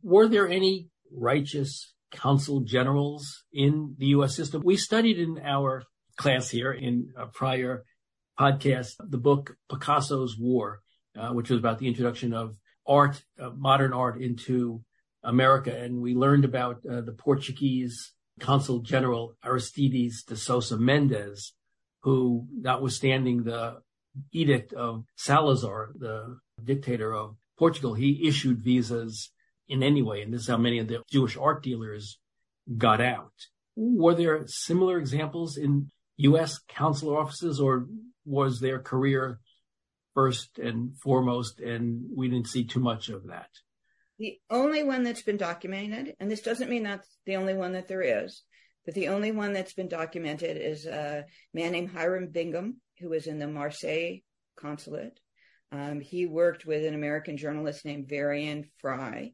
Were 0.03 0.29
there 0.29 0.49
any 0.49 0.89
righteous 1.13 1.95
consul 2.13 2.61
generals 2.61 3.45
in 3.53 3.95
the 3.99 4.07
US 4.07 4.37
system? 4.37 4.63
We 4.65 4.77
studied 4.77 5.19
in 5.19 5.39
our 5.45 5.83
class 6.17 6.51
here 6.51 6.73
in 6.73 7.13
a 7.17 7.27
prior 7.27 7.85
podcast 8.39 8.93
the 8.99 9.19
book 9.19 9.57
Picasso's 9.69 10.37
War 10.39 10.81
uh, 11.19 11.31
which 11.31 11.51
was 11.51 11.59
about 11.59 11.79
the 11.79 11.89
introduction 11.89 12.33
of 12.33 12.55
art 12.87 13.23
uh, 13.41 13.51
modern 13.51 13.93
art 13.93 14.21
into 14.21 14.83
America. 15.23 15.77
And 15.77 16.01
we 16.01 16.15
learned 16.15 16.45
about 16.45 16.81
uh, 16.89 17.01
the 17.01 17.13
Portuguese 17.13 18.13
Consul 18.39 18.81
General 18.81 19.35
Aristides 19.45 20.23
de 20.25 20.37
Sousa 20.37 20.77
Mendes, 20.77 21.53
who, 22.03 22.47
notwithstanding 22.53 23.43
the 23.45 23.81
edict 24.33 24.73
of 24.73 25.05
Salazar, 25.17 25.91
the 25.95 26.39
dictator 26.63 27.15
of 27.15 27.37
Portugal, 27.59 27.95
he 27.95 28.27
issued 28.27 28.61
visas 28.61 29.31
in 29.69 29.83
any 29.83 30.03
way. 30.03 30.23
And 30.23 30.33
this 30.33 30.43
is 30.43 30.49
how 30.49 30.57
many 30.57 30.79
of 30.79 30.89
the 30.89 31.03
Jewish 31.11 31.37
art 31.37 31.63
dealers 31.63 32.19
got 32.77 33.01
out. 33.01 33.33
Were 33.77 34.15
there 34.15 34.47
similar 34.47 34.99
examples 34.99 35.57
in 35.57 35.91
U.S. 36.17 36.59
consular 36.69 37.19
offices, 37.19 37.61
or 37.61 37.87
was 38.25 38.61
their 38.61 38.81
career 38.81 39.39
first 40.15 40.59
and 40.59 40.97
foremost, 40.97 41.61
and 41.61 42.05
we 42.15 42.29
didn't 42.29 42.49
see 42.49 42.65
too 42.65 42.81
much 42.81 43.09
of 43.09 43.29
that? 43.29 43.51
The 44.19 44.39
only 44.51 44.83
one 44.83 45.05
that's 45.05 45.23
been 45.23 45.37
documented, 45.37 46.17
and 46.19 46.31
this 46.31 46.41
doesn't 46.41 46.71
mean 46.71 46.83
that's 46.83 47.09
the 47.25 47.37
only 47.37 47.55
one 47.55 47.73
that 47.73 47.87
there 47.87 48.25
is, 48.25 48.43
but 48.85 48.95
the 48.95 49.09
only 49.09 49.31
one 49.31 49.53
that's 49.53 49.75
been 49.75 49.89
documented 49.89 50.57
is 50.57 50.87
a 50.87 51.25
man 51.55 51.73
named 51.73 51.91
Hiram 51.91 52.29
Bingham, 52.29 52.81
who 52.99 53.11
was 53.11 53.27
in 53.29 53.39
the 53.39 53.47
Marseille 53.47 54.17
consulate. 54.57 55.21
Um, 55.71 56.01
he 56.01 56.27
worked 56.27 56.67
with 56.67 56.85
an 56.85 56.95
American 56.95 57.37
journalist 57.37 57.85
named 57.85 58.09
Varian 58.09 58.65
Fry, 58.81 59.33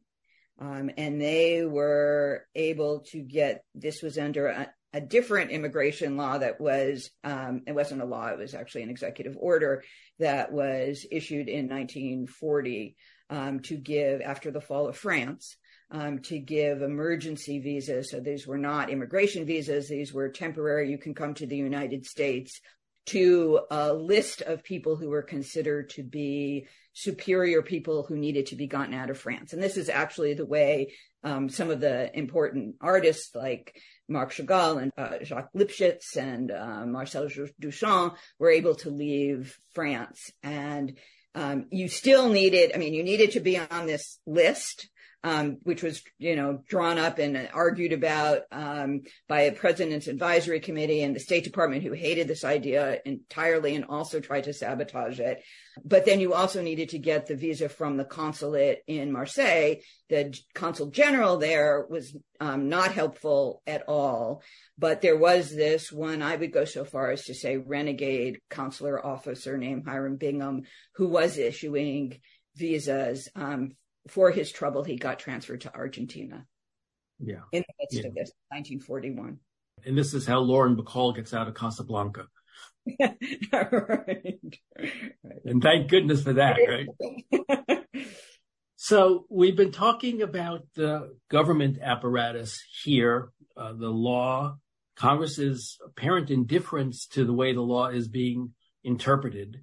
um, 0.59 0.91
and 0.97 1.19
they 1.19 1.65
were 1.65 2.45
able 2.53 2.99
to 3.11 3.21
get 3.21 3.63
this 3.73 4.03
was 4.03 4.17
under 4.19 4.47
a, 4.47 4.69
a 4.93 5.01
different 5.01 5.51
immigration 5.51 6.15
law 6.15 6.37
that 6.37 6.61
was 6.61 7.09
um, 7.23 7.61
it 7.65 7.73
wasn't 7.73 8.01
a 8.01 8.05
law 8.05 8.27
it 8.27 8.37
was 8.37 8.53
actually 8.53 8.83
an 8.83 8.89
executive 8.89 9.35
order 9.39 9.83
that 10.19 10.51
was 10.51 11.05
issued 11.11 11.49
in 11.49 11.67
1940 11.67 12.95
um, 13.29 13.59
to 13.61 13.75
give 13.75 14.21
after 14.21 14.51
the 14.51 14.61
fall 14.61 14.87
of 14.87 14.97
France 14.97 15.57
um, 15.91 16.19
to 16.19 16.39
give 16.39 16.81
emergency 16.81 17.59
visas. 17.59 18.09
So 18.09 18.19
these 18.19 18.47
were 18.47 18.57
not 18.57 18.89
immigration 18.89 19.45
visas; 19.45 19.87
these 19.87 20.13
were 20.13 20.29
temporary. 20.29 20.89
You 20.89 20.97
can 20.97 21.13
come 21.13 21.33
to 21.35 21.45
the 21.45 21.57
United 21.57 22.05
States 22.05 22.59
to 23.07 23.59
a 23.69 23.93
list 23.93 24.41
of 24.41 24.63
people 24.63 24.95
who 24.95 25.09
were 25.09 25.21
considered 25.21 25.91
to 25.91 26.03
be 26.03 26.67
superior 26.93 27.61
people 27.61 28.03
who 28.03 28.17
needed 28.17 28.47
to 28.47 28.55
be 28.55 28.67
gotten 28.67 28.93
out 28.93 29.09
of 29.09 29.19
France. 29.19 29.53
And 29.53 29.61
this 29.61 29.77
is 29.77 29.89
actually 29.89 30.33
the 30.33 30.45
way 30.45 30.93
um, 31.23 31.49
some 31.49 31.69
of 31.69 31.81
the 31.81 32.15
important 32.17 32.75
artists 32.81 33.35
like 33.35 33.79
Marc 34.07 34.31
Chagall 34.31 34.81
and 34.81 34.91
uh, 34.97 35.23
Jacques 35.23 35.51
Lipchitz 35.55 36.15
and 36.15 36.51
uh, 36.51 36.85
Marcel 36.85 37.27
Duchamp 37.61 38.15
were 38.39 38.49
able 38.49 38.75
to 38.75 38.89
leave 38.89 39.57
France. 39.73 40.31
And 40.41 40.97
um, 41.35 41.65
you 41.69 41.87
still 41.89 42.29
needed, 42.29 42.71
I 42.73 42.77
mean, 42.77 42.93
you 42.93 43.03
needed 43.03 43.31
to 43.31 43.39
be 43.39 43.57
on 43.57 43.85
this 43.85 44.19
list, 44.25 44.89
um, 45.25 45.57
which 45.63 45.81
was, 45.81 46.03
you 46.19 46.35
know, 46.35 46.61
drawn 46.67 46.99
up 46.99 47.17
and 47.17 47.49
argued 47.51 47.93
about 47.93 48.41
um, 48.51 49.01
by 49.27 49.41
a 49.41 49.51
president's 49.51 50.05
advisory 50.05 50.59
committee 50.59 51.01
and 51.01 51.15
the 51.15 51.19
State 51.19 51.43
Department, 51.43 51.81
who 51.81 51.93
hated 51.93 52.27
this 52.27 52.43
idea 52.43 52.99
entirely 53.05 53.75
and 53.75 53.85
also 53.85 54.19
tried 54.19 54.43
to 54.43 54.53
sabotage 54.53 55.19
it. 55.19 55.41
But 55.83 56.05
then 56.05 56.19
you 56.19 56.35
also 56.35 56.61
needed 56.61 56.89
to 56.89 56.99
get 56.99 57.25
the 57.25 57.35
visa 57.35 57.69
from 57.69 57.97
the 57.97 58.05
consulate 58.05 58.83
in 58.85 59.11
Marseille. 59.11 59.77
The 60.09 60.37
consul 60.53 60.91
general 60.91 61.37
there 61.37 61.87
was 61.89 62.15
um, 62.39 62.69
not 62.69 62.91
helpful 62.91 63.63
at 63.65 63.81
all. 63.87 64.43
But 64.77 65.01
there 65.01 65.17
was 65.17 65.49
this 65.49 65.91
one, 65.91 66.21
I 66.21 66.35
would 66.35 66.53
go 66.53 66.65
so 66.65 66.85
far 66.85 67.09
as 67.09 67.25
to 67.25 67.33
say, 67.33 67.57
renegade 67.57 68.41
consular 68.51 69.03
officer 69.03 69.57
named 69.57 69.85
Hiram 69.87 70.17
Bingham, 70.17 70.65
who 70.97 71.07
was 71.07 71.39
issuing 71.39 72.19
visas. 72.55 73.27
Um, 73.35 73.71
for 74.07 74.31
his 74.31 74.51
trouble, 74.51 74.83
he 74.83 74.95
got 74.95 75.19
transferred 75.19 75.61
to 75.61 75.73
Argentina. 75.73 76.45
Yeah. 77.19 77.41
In 77.51 77.63
the 77.67 77.73
midst 77.79 78.03
yeah. 78.03 78.09
of 78.09 78.15
this, 78.15 78.31
1941. 78.49 79.39
And 79.85 79.97
this 79.97 80.13
is 80.13 80.25
how 80.25 80.39
Lauren 80.39 80.75
Bacall 80.75 81.15
gets 81.15 81.33
out 81.33 81.47
of 81.47 81.55
Casablanca. 81.55 82.27
right. 82.99 83.19
right. 83.51 84.41
And 85.43 85.61
thank 85.61 85.89
goodness 85.89 86.23
for 86.23 86.33
that, 86.33 86.57
right? 86.67 87.85
so 88.75 89.25
we've 89.29 89.55
been 89.55 89.71
talking 89.71 90.21
about 90.21 90.61
the 90.75 91.15
government 91.29 91.79
apparatus 91.81 92.63
here, 92.83 93.29
uh, 93.57 93.73
the 93.73 93.89
law, 93.89 94.57
Congress's 94.95 95.77
apparent 95.85 96.31
indifference 96.31 97.07
to 97.07 97.25
the 97.25 97.33
way 97.33 97.53
the 97.53 97.61
law 97.61 97.87
is 97.87 98.07
being 98.07 98.53
interpreted. 98.83 99.61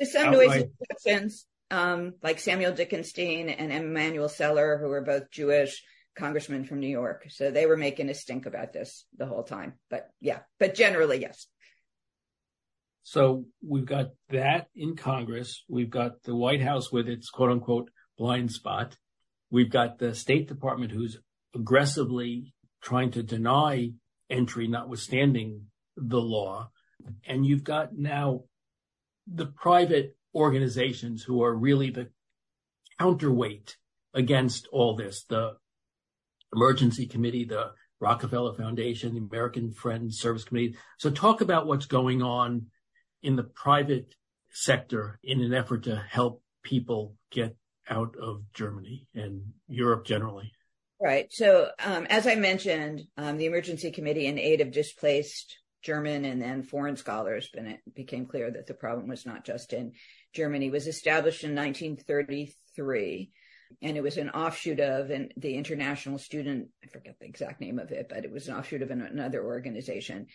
To 0.00 0.06
some 0.06 0.30
noisy 0.30 0.70
exceptions, 0.80 1.46
um, 1.72 2.14
like 2.22 2.38
Samuel 2.38 2.72
Dickenstein 2.72 3.48
and 3.48 3.72
Emanuel 3.72 4.28
Celler, 4.28 4.78
who 4.78 4.88
were 4.88 5.00
both 5.00 5.30
Jewish 5.30 5.82
congressmen 6.14 6.64
from 6.64 6.80
New 6.80 6.88
York. 6.88 7.24
So 7.30 7.50
they 7.50 7.64
were 7.64 7.78
making 7.78 8.10
a 8.10 8.14
stink 8.14 8.44
about 8.44 8.74
this 8.74 9.06
the 9.16 9.24
whole 9.24 9.42
time. 9.42 9.72
But 9.88 10.10
yeah, 10.20 10.40
but 10.60 10.74
generally, 10.74 11.22
yes. 11.22 11.46
So 13.04 13.46
we've 13.66 13.86
got 13.86 14.10
that 14.28 14.66
in 14.76 14.96
Congress. 14.96 15.64
We've 15.66 15.90
got 15.90 16.22
the 16.24 16.36
White 16.36 16.60
House 16.60 16.92
with 16.92 17.08
its 17.08 17.30
quote 17.30 17.50
unquote 17.50 17.90
blind 18.18 18.52
spot. 18.52 18.98
We've 19.50 19.70
got 19.70 19.98
the 19.98 20.14
State 20.14 20.48
Department 20.48 20.92
who's 20.92 21.18
aggressively 21.54 22.52
trying 22.82 23.12
to 23.12 23.22
deny 23.22 23.92
entry, 24.28 24.68
notwithstanding 24.68 25.66
the 25.96 26.20
law. 26.20 26.68
and 27.26 27.44
you've 27.44 27.64
got 27.64 27.96
now 27.96 28.44
the 29.26 29.46
private 29.46 30.16
organizations 30.34 31.22
who 31.22 31.42
are 31.42 31.54
really 31.54 31.90
the 31.90 32.08
counterweight 32.98 33.76
against 34.14 34.68
all 34.72 34.96
this. 34.96 35.24
The 35.24 35.56
Emergency 36.54 37.06
Committee, 37.06 37.44
the 37.44 37.72
Rockefeller 38.00 38.54
Foundation, 38.54 39.14
the 39.14 39.20
American 39.20 39.72
Friends 39.72 40.18
Service 40.18 40.44
Committee. 40.44 40.76
So 40.98 41.10
talk 41.10 41.40
about 41.40 41.66
what's 41.66 41.86
going 41.86 42.22
on 42.22 42.66
in 43.22 43.36
the 43.36 43.44
private 43.44 44.14
sector 44.50 45.18
in 45.22 45.40
an 45.40 45.54
effort 45.54 45.84
to 45.84 45.96
help 45.96 46.42
people 46.62 47.14
get 47.30 47.56
out 47.88 48.14
of 48.20 48.42
Germany 48.52 49.06
and 49.14 49.42
Europe 49.68 50.04
generally. 50.04 50.52
Right. 51.00 51.32
So, 51.32 51.70
um, 51.84 52.06
as 52.10 52.26
I 52.26 52.36
mentioned, 52.36 53.02
um, 53.16 53.36
the 53.36 53.46
Emergency 53.46 53.90
Committee 53.90 54.26
in 54.26 54.38
aid 54.38 54.60
of 54.60 54.70
displaced 54.70 55.58
German 55.82 56.24
and 56.24 56.40
then 56.40 56.62
foreign 56.62 56.96
scholars, 56.96 57.50
but 57.52 57.64
it 57.64 57.80
became 57.92 58.26
clear 58.26 58.50
that 58.50 58.68
the 58.68 58.74
problem 58.74 59.08
was 59.08 59.26
not 59.26 59.44
just 59.44 59.72
in 59.72 59.92
Germany, 60.32 60.70
was 60.70 60.86
established 60.86 61.44
in 61.44 61.54
1933 61.54 63.30
and 63.80 63.96
it 63.96 64.02
was 64.02 64.16
an 64.16 64.30
offshoot 64.30 64.80
of 64.80 65.10
an, 65.10 65.30
the 65.36 65.54
international 65.54 66.18
student 66.18 66.68
i 66.84 66.88
forget 66.88 67.16
the 67.20 67.26
exact 67.26 67.60
name 67.60 67.78
of 67.78 67.90
it 67.90 68.08
but 68.08 68.24
it 68.24 68.32
was 68.32 68.48
an 68.48 68.54
offshoot 68.54 68.82
of 68.82 68.90
an, 68.90 69.00
another 69.00 69.44
organization. 69.44 70.26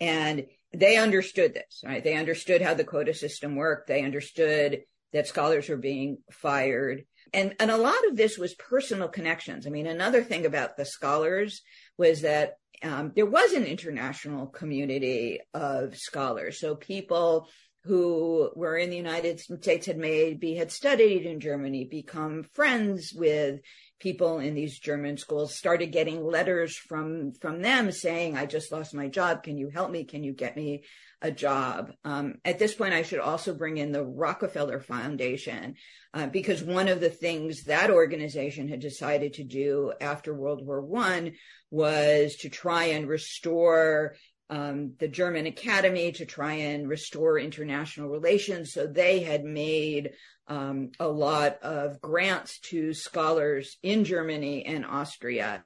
And 0.00 0.46
they 0.72 0.96
understood 0.96 1.54
this 1.54 1.82
right? 1.84 2.02
They 2.02 2.16
understood 2.16 2.62
how 2.62 2.74
the 2.74 2.84
quota 2.84 3.14
system 3.14 3.56
worked. 3.56 3.88
They 3.88 4.02
understood 4.02 4.82
that 5.12 5.26
scholars 5.26 5.68
were 5.68 5.76
being 5.76 6.18
fired. 6.30 7.04
And 7.32 7.54
and 7.58 7.70
a 7.70 7.76
lot 7.76 8.06
of 8.08 8.16
this 8.16 8.38
was 8.38 8.54
personal 8.54 9.08
connections. 9.08 9.66
I 9.66 9.70
mean 9.70 9.86
another 9.86 10.22
thing 10.22 10.46
about 10.46 10.76
the 10.76 10.84
scholars 10.84 11.62
was 11.98 12.22
that 12.22 12.54
um, 12.82 13.12
there 13.16 13.26
was 13.26 13.52
an 13.52 13.64
international 13.64 14.46
community 14.46 15.40
of 15.54 15.96
scholars. 15.96 16.60
So 16.60 16.74
people 16.74 17.48
who 17.86 18.50
were 18.54 18.76
in 18.76 18.90
the 18.90 18.96
United 18.96 19.40
States 19.40 19.86
had 19.86 19.96
maybe 19.96 20.54
had 20.54 20.72
studied 20.72 21.24
in 21.24 21.40
Germany, 21.40 21.84
become 21.84 22.42
friends 22.42 23.12
with 23.14 23.60
people 23.98 24.38
in 24.38 24.54
these 24.54 24.78
German 24.78 25.16
schools, 25.16 25.54
started 25.54 25.86
getting 25.86 26.24
letters 26.24 26.76
from 26.76 27.32
from 27.32 27.62
them 27.62 27.92
saying, 27.92 28.36
"I 28.36 28.46
just 28.46 28.72
lost 28.72 28.94
my 28.94 29.08
job. 29.08 29.42
Can 29.42 29.56
you 29.56 29.68
help 29.68 29.90
me? 29.90 30.04
Can 30.04 30.24
you 30.24 30.32
get 30.32 30.56
me 30.56 30.84
a 31.22 31.30
job?" 31.30 31.92
Um, 32.04 32.34
at 32.44 32.58
this 32.58 32.74
point, 32.74 32.92
I 32.92 33.02
should 33.02 33.20
also 33.20 33.54
bring 33.54 33.78
in 33.78 33.92
the 33.92 34.04
Rockefeller 34.04 34.80
Foundation 34.80 35.76
uh, 36.12 36.26
because 36.26 36.62
one 36.62 36.88
of 36.88 37.00
the 37.00 37.10
things 37.10 37.64
that 37.64 37.90
organization 37.90 38.68
had 38.68 38.80
decided 38.80 39.34
to 39.34 39.44
do 39.44 39.92
after 40.00 40.34
World 40.34 40.66
War 40.66 40.80
One 40.80 41.32
was 41.70 42.36
to 42.36 42.48
try 42.48 42.86
and 42.86 43.08
restore 43.08 44.16
um, 44.48 44.92
the 44.98 45.08
German 45.08 45.46
Academy 45.46 46.12
to 46.12 46.26
try 46.26 46.54
and 46.54 46.88
restore 46.88 47.38
international 47.38 48.08
relations. 48.08 48.72
So 48.72 48.86
they 48.86 49.20
had 49.20 49.44
made 49.44 50.12
um, 50.48 50.92
a 51.00 51.08
lot 51.08 51.58
of 51.62 52.00
grants 52.00 52.60
to 52.60 52.94
scholars 52.94 53.76
in 53.82 54.04
Germany 54.04 54.64
and 54.64 54.86
Austria. 54.86 55.64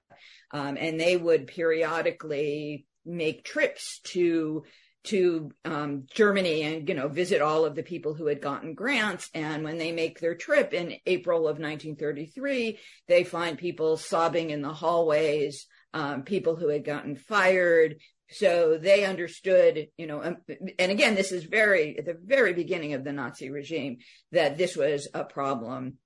Um, 0.53 0.76
and 0.78 0.99
they 0.99 1.16
would 1.16 1.47
periodically 1.47 2.87
make 3.05 3.45
trips 3.45 4.01
to 4.05 4.64
to 5.03 5.51
um, 5.64 6.05
Germany 6.12 6.62
and 6.62 6.87
you 6.89 6.95
know 6.95 7.09
visit 7.09 7.41
all 7.41 7.64
of 7.64 7.74
the 7.74 7.83
people 7.83 8.14
who 8.14 8.26
had 8.26 8.43
gotten 8.43 8.74
grants. 8.74 9.31
And 9.35 9.64
when 9.64 9.78
they 9.78 9.93
make 9.93 10.20
their 10.20 10.35
trip 10.35 10.74
in 10.74 10.97
April 11.07 11.41
of 11.41 11.59
1933, 11.59 12.78
they 13.09 13.24
find 13.24 13.57
people 13.57 13.97
sobbing 13.97 14.51
in 14.51 14.61
the 14.61 14.74
hallways, 14.74 15.66
um, 15.95 16.22
people 16.22 16.57
who 16.57 16.68
had 16.68 16.85
gotten 16.85 17.16
fired, 17.16 17.97
so 18.33 18.78
they 18.78 19.05
understood, 19.05 19.89
you 19.97 20.07
know, 20.07 20.22
um, 20.22 20.37
and 20.78 20.93
again, 20.93 21.14
this 21.14 21.33
is 21.33 21.45
very 21.45 21.99
at 21.99 22.05
the 22.05 22.16
very 22.22 22.53
beginning 22.53 22.95
of 22.95 23.05
the 23.05 23.12
Nazi 23.12 23.51
regime 23.51 23.99
that 24.33 24.57
this 24.57 24.76
was 24.76 25.09
a 25.14 25.24
problem 25.24 25.99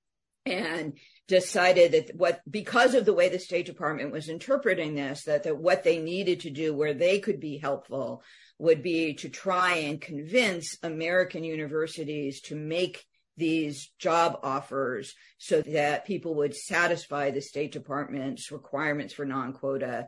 and 0.47 0.99
decided 1.27 1.93
that 1.93 2.16
what 2.16 2.41
because 2.51 2.95
of 2.95 3.07
the 3.07 3.14
way 3.14 3.29
the 3.29 3.39
state 3.39 3.66
department 3.66 4.12
was 4.12 4.29
interpreting 4.29 4.95
this 4.95 5.25
that, 5.25 5.45
that 5.45 5.57
what 5.57 5.83
they 5.83 5.99
needed 5.99 6.41
to 6.41 6.51
do 6.51 6.75
where 6.75 6.93
they 6.93 7.18
could 7.18 7.41
be 7.41 7.57
helpful 7.57 8.22
would 8.59 8.83
be 8.83 9.14
to 9.14 9.31
try 9.31 9.77
and 9.77 10.03
convince 10.03 10.77
american 10.83 11.43
universities 11.43 12.43
to 12.43 12.55
make 12.55 13.07
these 13.39 13.91
job 13.99 14.39
offers 14.43 15.14
so 15.39 15.62
that 15.62 16.07
people 16.07 16.35
would 16.35 16.55
satisfy 16.55 17.31
the 17.31 17.41
state 17.41 17.72
department's 17.72 18.53
requirements 18.53 19.14
for 19.14 19.25
non-quota 19.25 20.07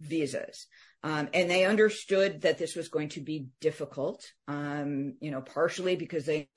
visas 0.00 0.66
um, 1.04 1.28
and 1.32 1.48
they 1.48 1.64
understood 1.64 2.40
that 2.40 2.58
this 2.58 2.74
was 2.74 2.88
going 2.88 3.10
to 3.10 3.20
be 3.20 3.46
difficult, 3.60 4.24
um, 4.48 5.14
you 5.20 5.30
know, 5.30 5.40
partially 5.40 5.94
because 5.94 6.26
they, 6.26 6.48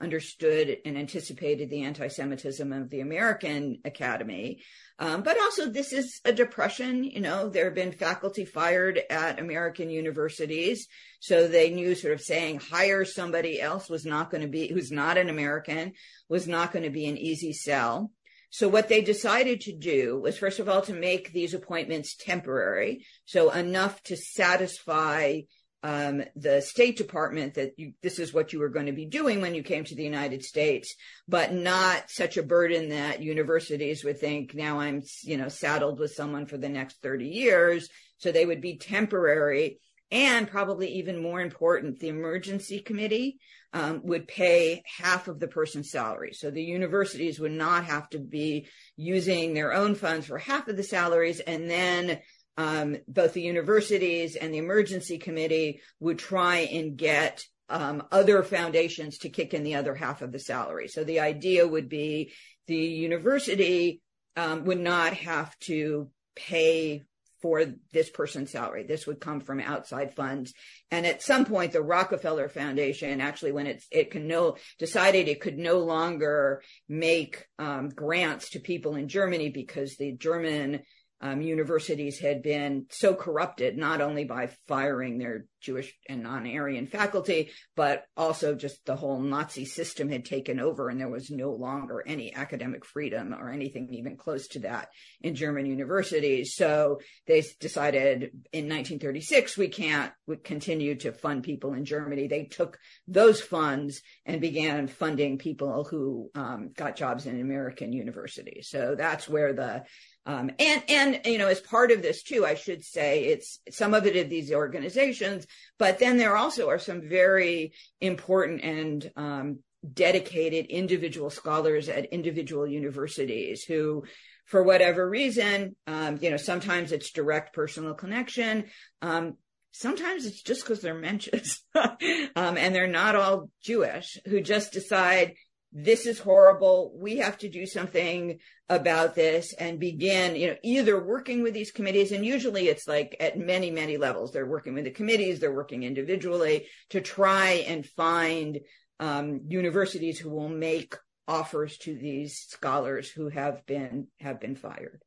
understood 0.00 0.78
and 0.86 0.96
anticipated 0.96 1.68
the 1.68 1.82
anti 1.82 2.08
Semitism 2.08 2.72
of 2.72 2.88
the 2.88 3.00
American 3.00 3.80
Academy. 3.84 4.62
Um, 4.98 5.22
but 5.22 5.38
also, 5.38 5.66
this 5.66 5.92
is 5.92 6.20
a 6.24 6.32
depression. 6.32 7.04
You 7.04 7.20
know, 7.20 7.50
there 7.50 7.66
have 7.66 7.74
been 7.74 7.92
faculty 7.92 8.46
fired 8.46 9.00
at 9.10 9.38
American 9.38 9.90
universities. 9.90 10.86
So 11.20 11.46
they 11.46 11.70
knew 11.70 11.94
sort 11.94 12.14
of 12.14 12.22
saying 12.22 12.60
hire 12.60 13.04
somebody 13.04 13.60
else 13.60 13.90
was 13.90 14.06
not 14.06 14.30
going 14.30 14.42
to 14.42 14.48
be, 14.48 14.68
who's 14.68 14.90
not 14.90 15.18
an 15.18 15.28
American, 15.28 15.92
was 16.30 16.48
not 16.48 16.72
going 16.72 16.84
to 16.84 16.90
be 16.90 17.06
an 17.06 17.18
easy 17.18 17.52
sell. 17.52 18.10
So 18.54 18.68
what 18.68 18.88
they 18.88 19.00
decided 19.00 19.62
to 19.62 19.72
do 19.72 20.20
was 20.20 20.38
first 20.38 20.60
of 20.60 20.68
all 20.68 20.80
to 20.82 20.92
make 20.94 21.32
these 21.32 21.54
appointments 21.54 22.14
temporary, 22.14 23.04
so 23.24 23.50
enough 23.50 24.00
to 24.04 24.16
satisfy 24.16 25.40
um, 25.82 26.22
the 26.36 26.60
State 26.60 26.96
Department 26.96 27.54
that 27.54 27.72
you, 27.76 27.94
this 28.00 28.20
is 28.20 28.32
what 28.32 28.52
you 28.52 28.60
were 28.60 28.68
going 28.68 28.86
to 28.86 28.92
be 28.92 29.06
doing 29.06 29.40
when 29.40 29.56
you 29.56 29.64
came 29.64 29.82
to 29.82 29.96
the 29.96 30.04
United 30.04 30.44
States, 30.44 30.94
but 31.26 31.52
not 31.52 32.08
such 32.10 32.36
a 32.36 32.44
burden 32.44 32.90
that 32.90 33.24
universities 33.24 34.04
would 34.04 34.20
think 34.20 34.54
now 34.54 34.78
I'm 34.78 35.02
you 35.24 35.36
know 35.36 35.48
saddled 35.48 35.98
with 35.98 36.14
someone 36.14 36.46
for 36.46 36.56
the 36.56 36.68
next 36.68 37.02
30 37.02 37.26
years. 37.26 37.88
So 38.18 38.30
they 38.30 38.46
would 38.46 38.60
be 38.60 38.78
temporary. 38.78 39.80
And 40.14 40.48
probably 40.48 40.92
even 40.92 41.20
more 41.20 41.40
important, 41.40 41.98
the 41.98 42.08
emergency 42.08 42.78
committee 42.78 43.38
um, 43.72 44.00
would 44.04 44.28
pay 44.28 44.84
half 44.86 45.26
of 45.26 45.40
the 45.40 45.48
person's 45.48 45.90
salary. 45.90 46.32
So 46.34 46.52
the 46.52 46.62
universities 46.62 47.40
would 47.40 47.50
not 47.50 47.84
have 47.86 48.08
to 48.10 48.20
be 48.20 48.68
using 48.96 49.54
their 49.54 49.72
own 49.72 49.96
funds 49.96 50.28
for 50.28 50.38
half 50.38 50.68
of 50.68 50.76
the 50.76 50.84
salaries. 50.84 51.40
And 51.40 51.68
then 51.68 52.20
um, 52.56 52.96
both 53.08 53.32
the 53.32 53.42
universities 53.42 54.36
and 54.36 54.54
the 54.54 54.58
emergency 54.58 55.18
committee 55.18 55.80
would 55.98 56.20
try 56.20 56.58
and 56.58 56.96
get 56.96 57.42
um, 57.68 58.04
other 58.12 58.44
foundations 58.44 59.18
to 59.18 59.30
kick 59.30 59.52
in 59.52 59.64
the 59.64 59.74
other 59.74 59.96
half 59.96 60.22
of 60.22 60.30
the 60.30 60.38
salary. 60.38 60.86
So 60.86 61.02
the 61.02 61.18
idea 61.18 61.66
would 61.66 61.88
be 61.88 62.32
the 62.68 62.76
university 62.76 64.00
um, 64.36 64.64
would 64.66 64.78
not 64.78 65.14
have 65.14 65.58
to 65.60 66.08
pay 66.36 67.02
for 67.44 67.62
this 67.92 68.08
person's 68.08 68.50
salary. 68.50 68.84
This 68.84 69.06
would 69.06 69.20
come 69.20 69.42
from 69.42 69.60
outside 69.60 70.14
funds. 70.14 70.54
And 70.90 71.04
at 71.04 71.20
some 71.20 71.44
point, 71.44 71.72
the 71.72 71.82
Rockefeller 71.82 72.48
Foundation 72.48 73.20
actually, 73.20 73.52
when 73.52 73.66
it's, 73.66 73.86
it 73.90 74.10
can 74.10 74.26
no, 74.26 74.56
decided 74.78 75.28
it 75.28 75.42
could 75.42 75.58
no 75.58 75.80
longer 75.80 76.62
make 76.88 77.44
um, 77.58 77.90
grants 77.90 78.48
to 78.52 78.60
people 78.60 78.96
in 78.96 79.08
Germany 79.08 79.50
because 79.50 79.96
the 79.96 80.12
German 80.12 80.84
um, 81.20 81.40
universities 81.40 82.18
had 82.18 82.42
been 82.42 82.86
so 82.90 83.14
corrupted, 83.14 83.76
not 83.78 84.00
only 84.00 84.24
by 84.24 84.50
firing 84.66 85.18
their 85.18 85.46
Jewish 85.64 85.94
and 86.08 86.22
non-Aryan 86.22 86.86
faculty, 86.86 87.50
but 87.74 88.04
also 88.16 88.54
just 88.54 88.84
the 88.84 88.96
whole 88.96 89.18
Nazi 89.18 89.64
system 89.64 90.10
had 90.10 90.26
taken 90.26 90.60
over 90.60 90.90
and 90.90 91.00
there 91.00 91.08
was 91.08 91.30
no 91.30 91.52
longer 91.52 92.02
any 92.06 92.34
academic 92.34 92.84
freedom 92.84 93.32
or 93.32 93.50
anything 93.50 93.88
even 93.92 94.16
close 94.16 94.46
to 94.48 94.58
that 94.60 94.88
in 95.22 95.34
German 95.34 95.64
universities. 95.64 96.54
So 96.54 97.00
they 97.26 97.42
decided 97.60 98.24
in 98.52 98.68
1936, 98.68 99.56
we 99.56 99.68
can't 99.68 100.12
continue 100.42 100.96
to 100.96 101.12
fund 101.12 101.42
people 101.42 101.72
in 101.72 101.86
Germany. 101.86 102.26
They 102.26 102.44
took 102.44 102.78
those 103.08 103.40
funds 103.40 104.02
and 104.26 104.40
began 104.40 104.88
funding 104.88 105.38
people 105.38 105.84
who 105.84 106.30
um, 106.34 106.72
got 106.76 106.96
jobs 106.96 107.24
in 107.24 107.40
American 107.40 107.92
universities. 107.92 108.68
So 108.70 108.94
that's 108.94 109.26
where 109.26 109.54
the 109.54 109.84
um, 110.26 110.50
and 110.58 110.82
and 110.88 111.20
you 111.26 111.38
know, 111.38 111.48
as 111.48 111.60
part 111.60 111.90
of 111.90 112.02
this 112.02 112.22
too, 112.22 112.46
I 112.46 112.54
should 112.54 112.82
say 112.82 113.24
it's 113.24 113.58
some 113.70 113.92
of 113.94 114.06
it 114.06 114.16
of 114.16 114.30
these 114.30 114.52
organizations, 114.52 115.46
but 115.78 115.98
then 115.98 116.16
there 116.16 116.36
also 116.36 116.70
are 116.70 116.78
some 116.78 117.08
very 117.08 117.72
important 118.00 118.62
and 118.62 119.10
um, 119.16 119.58
dedicated 119.92 120.66
individual 120.66 121.28
scholars 121.28 121.88
at 121.88 122.06
individual 122.06 122.66
universities 122.66 123.64
who 123.64 124.04
for 124.46 124.62
whatever 124.62 125.08
reason, 125.08 125.74
um, 125.86 126.18
you 126.20 126.30
know, 126.30 126.36
sometimes 126.36 126.92
it's 126.92 127.12
direct 127.12 127.54
personal 127.54 127.94
connection. 127.94 128.64
Um, 129.00 129.36
sometimes 129.72 130.24
it's 130.26 130.42
just 130.42 130.62
because 130.62 130.80
they're 130.80 130.94
mensches 130.94 131.58
um, 131.74 132.56
and 132.56 132.74
they're 132.74 132.86
not 132.86 133.16
all 133.16 133.50
Jewish 133.62 134.18
who 134.26 134.40
just 134.40 134.72
decide 134.72 135.34
this 135.76 136.06
is 136.06 136.20
horrible. 136.20 136.92
We 136.96 137.16
have 137.16 137.36
to 137.38 137.48
do 137.48 137.66
something 137.66 138.38
about 138.68 139.16
this 139.16 139.52
and 139.54 139.80
begin, 139.80 140.36
you 140.36 140.46
know, 140.46 140.56
either 140.62 141.04
working 141.04 141.42
with 141.42 141.52
these 141.52 141.72
committees. 141.72 142.12
And 142.12 142.24
usually 142.24 142.68
it's 142.68 142.86
like 142.86 143.16
at 143.18 143.36
many, 143.36 143.72
many 143.72 143.96
levels. 143.96 144.30
They're 144.30 144.46
working 144.46 144.74
with 144.74 144.84
the 144.84 144.92
committees, 144.92 145.40
they're 145.40 145.52
working 145.52 145.82
individually 145.82 146.68
to 146.90 147.00
try 147.00 147.64
and 147.66 147.84
find 147.84 148.60
um, 149.00 149.40
universities 149.48 150.18
who 150.18 150.30
will 150.30 150.48
make 150.48 150.94
offers 151.26 151.76
to 151.78 151.94
these 151.94 152.38
scholars 152.48 153.10
who 153.10 153.28
have 153.28 153.66
been 153.66 154.06
have 154.20 154.40
been 154.40 154.54
fired. 154.54 155.02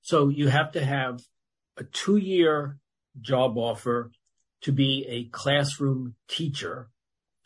So 0.00 0.28
you 0.28 0.48
have 0.48 0.72
to 0.72 0.84
have 0.84 1.20
a 1.76 1.84
two-year 1.84 2.78
job 3.20 3.58
offer 3.58 4.12
to 4.62 4.72
be 4.72 5.04
a 5.08 5.24
classroom 5.24 6.14
teacher 6.28 6.88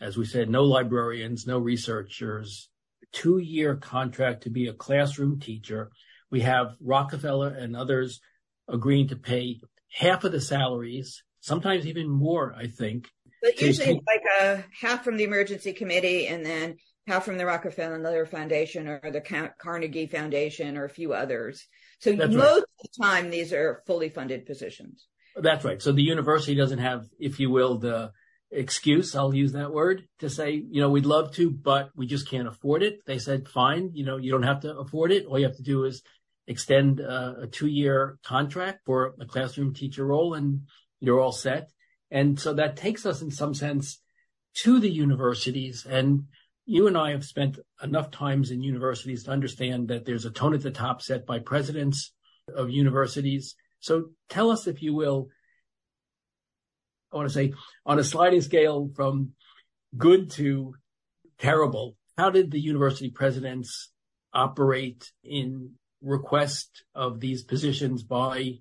as 0.00 0.16
we 0.16 0.24
said, 0.24 0.48
no 0.48 0.64
librarians, 0.64 1.46
no 1.46 1.58
researchers, 1.58 2.68
two 3.12 3.38
year 3.38 3.76
contract 3.76 4.44
to 4.44 4.50
be 4.50 4.68
a 4.68 4.72
classroom 4.72 5.40
teacher. 5.40 5.90
We 6.30 6.40
have 6.40 6.76
Rockefeller 6.80 7.48
and 7.48 7.76
others 7.76 8.20
agreeing 8.68 9.08
to 9.08 9.16
pay 9.16 9.60
half 9.92 10.24
of 10.24 10.32
the 10.32 10.40
salaries, 10.40 11.22
sometimes 11.40 11.86
even 11.86 12.08
more, 12.08 12.54
I 12.56 12.68
think. 12.68 13.08
But 13.42 13.60
usually 13.60 14.00
like 14.06 14.22
a 14.40 14.64
half 14.80 15.02
from 15.02 15.16
the 15.16 15.24
emergency 15.24 15.72
committee 15.72 16.28
and 16.28 16.44
then 16.44 16.76
half 17.06 17.24
from 17.24 17.38
the 17.38 17.46
Rockefeller 17.46 17.94
and 17.94 18.06
other 18.06 18.26
Foundation 18.26 18.86
or 18.86 19.00
the 19.10 19.50
Carnegie 19.58 20.06
Foundation 20.06 20.76
or 20.76 20.84
a 20.84 20.90
few 20.90 21.12
others. 21.12 21.66
So 21.98 22.12
That's 22.12 22.32
most 22.32 22.44
right. 22.44 22.58
of 22.58 22.64
the 22.82 23.02
time, 23.02 23.30
these 23.30 23.52
are 23.52 23.82
fully 23.86 24.08
funded 24.08 24.46
positions. 24.46 25.06
That's 25.36 25.64
right. 25.64 25.80
So 25.80 25.92
the 25.92 26.02
university 26.02 26.54
doesn't 26.54 26.78
have, 26.78 27.06
if 27.18 27.40
you 27.40 27.50
will, 27.50 27.78
the 27.78 28.12
excuse, 28.50 29.14
I'll 29.14 29.34
use 29.34 29.52
that 29.52 29.72
word, 29.72 30.06
to 30.18 30.28
say, 30.28 30.50
you 30.52 30.80
know, 30.80 30.90
we'd 30.90 31.06
love 31.06 31.34
to, 31.34 31.50
but 31.50 31.90
we 31.94 32.06
just 32.06 32.28
can't 32.28 32.48
afford 32.48 32.82
it. 32.82 33.00
They 33.06 33.18
said, 33.18 33.48
fine, 33.48 33.90
you 33.94 34.04
know, 34.04 34.16
you 34.16 34.30
don't 34.32 34.42
have 34.42 34.60
to 34.60 34.76
afford 34.76 35.12
it. 35.12 35.26
All 35.26 35.38
you 35.38 35.46
have 35.46 35.56
to 35.56 35.62
do 35.62 35.84
is 35.84 36.02
extend 36.46 37.00
uh, 37.00 37.34
a 37.42 37.46
two 37.46 37.68
year 37.68 38.18
contract 38.24 38.80
for 38.84 39.14
a 39.20 39.26
classroom 39.26 39.72
teacher 39.72 40.04
role 40.04 40.34
and 40.34 40.62
you're 41.00 41.20
all 41.20 41.32
set. 41.32 41.70
And 42.10 42.38
so 42.40 42.54
that 42.54 42.76
takes 42.76 43.06
us 43.06 43.22
in 43.22 43.30
some 43.30 43.54
sense 43.54 44.00
to 44.62 44.80
the 44.80 44.90
universities. 44.90 45.86
And 45.88 46.24
you 46.66 46.88
and 46.88 46.98
I 46.98 47.10
have 47.12 47.24
spent 47.24 47.58
enough 47.82 48.10
times 48.10 48.50
in 48.50 48.62
universities 48.62 49.24
to 49.24 49.30
understand 49.30 49.88
that 49.88 50.04
there's 50.04 50.24
a 50.24 50.30
tone 50.30 50.54
at 50.54 50.62
the 50.62 50.70
top 50.72 51.02
set 51.02 51.24
by 51.24 51.38
presidents 51.38 52.12
of 52.52 52.70
universities. 52.70 53.54
So 53.78 54.10
tell 54.28 54.50
us, 54.50 54.66
if 54.66 54.82
you 54.82 54.92
will, 54.94 55.28
I 57.12 57.16
want 57.16 57.28
to 57.28 57.34
say 57.34 57.52
on 57.84 57.98
a 57.98 58.04
sliding 58.04 58.42
scale 58.42 58.90
from 58.94 59.32
good 59.96 60.30
to 60.32 60.74
terrible, 61.38 61.96
how 62.16 62.30
did 62.30 62.50
the 62.50 62.60
university 62.60 63.10
presidents 63.10 63.90
operate 64.32 65.10
in 65.24 65.72
request 66.02 66.84
of 66.94 67.20
these 67.20 67.42
positions 67.42 68.02
by 68.02 68.58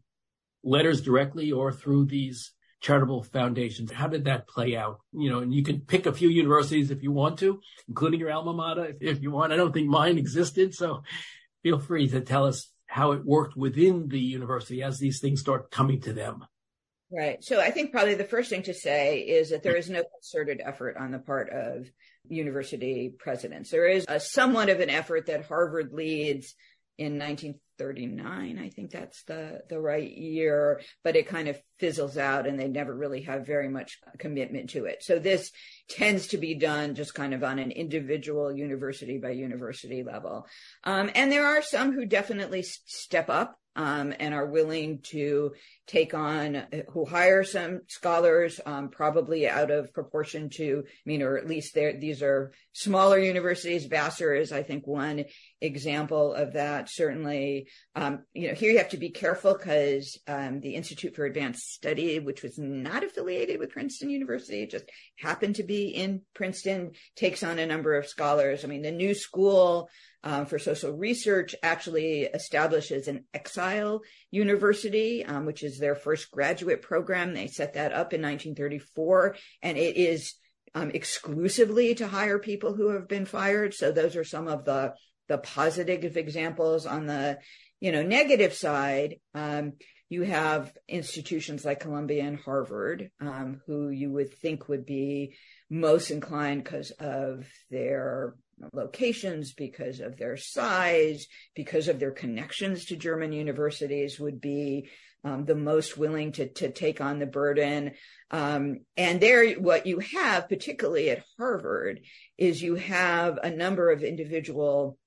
letters 0.63 1.01
directly 1.01 1.51
or 1.51 1.71
through 1.71 2.05
these 2.05 2.51
charitable 2.81 3.23
foundations? 3.23 3.91
How 3.91 4.07
did 4.07 4.25
that 4.25 4.47
play 4.47 4.75
out? 4.75 4.99
You 5.11 5.29
know, 5.29 5.39
and 5.39 5.53
you 5.53 5.63
can 5.63 5.81
pick 5.81 6.05
a 6.05 6.13
few 6.13 6.29
universities 6.29 6.91
if 6.91 7.03
you 7.03 7.11
want 7.11 7.39
to, 7.39 7.59
including 7.87 8.19
your 8.19 8.31
alma 8.31 8.53
mater 8.53 8.85
if, 8.85 8.97
if 9.01 9.21
you 9.21 9.31
want. 9.31 9.53
I 9.53 9.57
don't 9.57 9.73
think 9.73 9.87
mine 9.87 10.17
existed. 10.17 10.73
So 10.73 11.03
feel 11.61 11.79
free 11.79 12.07
to 12.09 12.21
tell 12.21 12.45
us 12.45 12.69
how 12.87 13.11
it 13.11 13.23
worked 13.23 13.55
within 13.55 14.07
the 14.07 14.19
university 14.19 14.81
as 14.81 14.97
these 14.97 15.19
things 15.19 15.41
start 15.41 15.69
coming 15.69 16.01
to 16.01 16.13
them. 16.13 16.45
Right. 17.11 17.43
So 17.43 17.59
I 17.59 17.71
think 17.71 17.91
probably 17.91 18.13
the 18.13 18.23
first 18.23 18.51
thing 18.51 18.63
to 18.63 18.73
say 18.73 19.19
is 19.21 19.49
that 19.49 19.63
there 19.63 19.75
is 19.75 19.89
no 19.89 20.03
concerted 20.03 20.61
effort 20.63 20.95
on 20.95 21.11
the 21.11 21.17
part 21.17 21.49
of 21.49 21.89
university 22.27 23.11
presidents. 23.17 23.71
There 23.71 23.87
is 23.87 24.05
a 24.07 24.19
somewhat 24.19 24.69
of 24.69 24.79
an 24.79 24.91
effort 24.91 25.25
that 25.25 25.45
Harvard 25.45 25.91
leads 25.91 26.53
in 26.99 27.17
1939. 27.17 28.59
I 28.59 28.69
think 28.69 28.91
that's 28.91 29.23
the, 29.23 29.61
the 29.69 29.79
right 29.79 30.11
year, 30.11 30.81
but 31.03 31.15
it 31.15 31.27
kind 31.27 31.47
of 31.47 31.59
fizzles 31.79 32.17
out 32.17 32.45
and 32.45 32.59
they 32.59 32.67
never 32.67 32.93
really 32.93 33.21
have 33.21 33.47
very 33.47 33.69
much 33.69 33.97
commitment 34.19 34.71
to 34.71 34.85
it. 34.85 35.01
So 35.01 35.17
this 35.17 35.49
tends 35.89 36.27
to 36.27 36.37
be 36.37 36.55
done 36.55 36.93
just 36.93 37.15
kind 37.15 37.33
of 37.33 37.43
on 37.43 37.57
an 37.57 37.71
individual 37.71 38.51
university 38.51 39.17
by 39.17 39.31
university 39.31 40.03
level. 40.03 40.45
Um, 40.83 41.09
and 41.15 41.31
there 41.31 41.47
are 41.47 41.61
some 41.63 41.93
who 41.93 42.05
definitely 42.05 42.63
step 42.63 43.29
up 43.29 43.57
um, 43.79 44.13
and 44.19 44.33
are 44.33 44.45
willing 44.45 44.99
to 45.03 45.53
take 45.87 46.13
on, 46.13 46.65
who 46.91 47.05
hire 47.05 47.45
some 47.45 47.79
scholars, 47.87 48.59
um, 48.65 48.89
probably 48.89 49.47
out 49.47 49.71
of 49.71 49.93
proportion 49.93 50.49
to, 50.49 50.83
I 50.85 50.91
mean, 51.05 51.21
or 51.21 51.37
at 51.37 51.47
least 51.47 51.75
these 51.75 52.21
are 52.21 52.51
smaller 52.73 53.17
universities. 53.17 53.85
Vassar 53.85 54.35
is, 54.35 54.51
I 54.51 54.63
think, 54.63 54.85
one 54.85 55.23
example 55.61 56.33
of 56.33 56.53
that. 56.53 56.89
Certainly, 56.89 57.69
um, 57.95 58.23
you 58.33 58.49
know, 58.49 58.53
here 58.53 58.69
you 58.73 58.79
have 58.79 58.89
to 58.89 58.97
be 58.97 59.11
careful 59.11 59.53
because 59.53 60.19
um, 60.27 60.59
the 60.59 60.75
Institute 60.75 61.15
for 61.15 61.23
Advanced 61.23 61.71
Study, 61.71 62.19
which 62.19 62.43
was 62.43 62.57
not 62.57 63.05
affiliated 63.05 63.59
with 63.59 63.71
Princeton 63.71 64.09
University, 64.09 64.67
just 64.67 64.91
happened 65.17 65.55
to 65.55 65.63
be 65.63 65.87
in 65.87 66.21
Princeton, 66.33 66.91
takes 67.15 67.43
on 67.43 67.59
a 67.59 67.65
number 67.65 67.95
of 67.95 68.07
scholars. 68.07 68.65
I 68.65 68.67
mean, 68.67 68.81
the 68.81 68.91
new 68.91 69.15
school 69.15 69.89
um, 70.23 70.45
for 70.45 70.59
social 70.59 70.91
research 70.91 71.55
actually 71.63 72.23
establishes 72.23 73.07
an 73.07 73.25
exile 73.33 74.01
university, 74.31 75.25
um, 75.25 75.45
which 75.45 75.63
is 75.63 75.79
their 75.79 75.95
first 75.95 76.29
graduate 76.31 76.81
program. 76.81 77.33
They 77.33 77.47
set 77.47 77.73
that 77.73 77.93
up 77.93 78.13
in 78.13 78.21
1934, 78.21 79.35
and 79.61 79.77
it 79.77 79.95
is 79.95 80.35
um, 80.75 80.91
exclusively 80.91 81.95
to 81.95 82.07
hire 82.07 82.39
people 82.39 82.73
who 82.73 82.89
have 82.89 83.07
been 83.07 83.25
fired. 83.25 83.73
So 83.73 83.91
those 83.91 84.15
are 84.15 84.23
some 84.23 84.47
of 84.47 84.65
the 84.65 84.93
the 85.27 85.37
positive 85.37 86.17
examples. 86.17 86.85
On 86.85 87.05
the 87.05 87.39
you 87.79 87.91
know 87.91 88.03
negative 88.03 88.53
side, 88.53 89.15
um, 89.33 89.73
you 90.09 90.23
have 90.23 90.73
institutions 90.87 91.63
like 91.63 91.79
Columbia 91.79 92.23
and 92.23 92.39
Harvard, 92.39 93.11
um, 93.21 93.61
who 93.67 93.89
you 93.89 94.11
would 94.11 94.33
think 94.33 94.67
would 94.67 94.85
be 94.85 95.35
most 95.69 96.09
inclined 96.09 96.63
because 96.63 96.91
of 96.91 97.47
their 97.69 98.35
locations, 98.73 99.53
because 99.53 99.99
of 99.99 100.17
their 100.17 100.37
size, 100.37 101.27
because 101.55 101.87
of 101.87 101.99
their 101.99 102.11
connections 102.11 102.85
to 102.85 102.95
German 102.95 103.31
universities, 103.31 104.19
would 104.19 104.41
be 104.41 104.89
um, 105.23 105.45
the 105.45 105.55
most 105.55 105.97
willing 105.97 106.31
to, 106.33 106.47
to 106.47 106.71
take 106.71 107.01
on 107.01 107.19
the 107.19 107.25
burden. 107.25 107.91
Um, 108.31 108.79
and 108.95 109.19
there, 109.19 109.53
what 109.53 109.85
you 109.85 109.99
have, 109.99 110.49
particularly 110.49 111.09
at 111.09 111.23
Harvard, 111.37 112.01
is 112.37 112.61
you 112.61 112.75
have 112.75 113.37
a 113.37 113.49
number 113.49 113.91
of 113.91 114.03
individual 114.03 114.97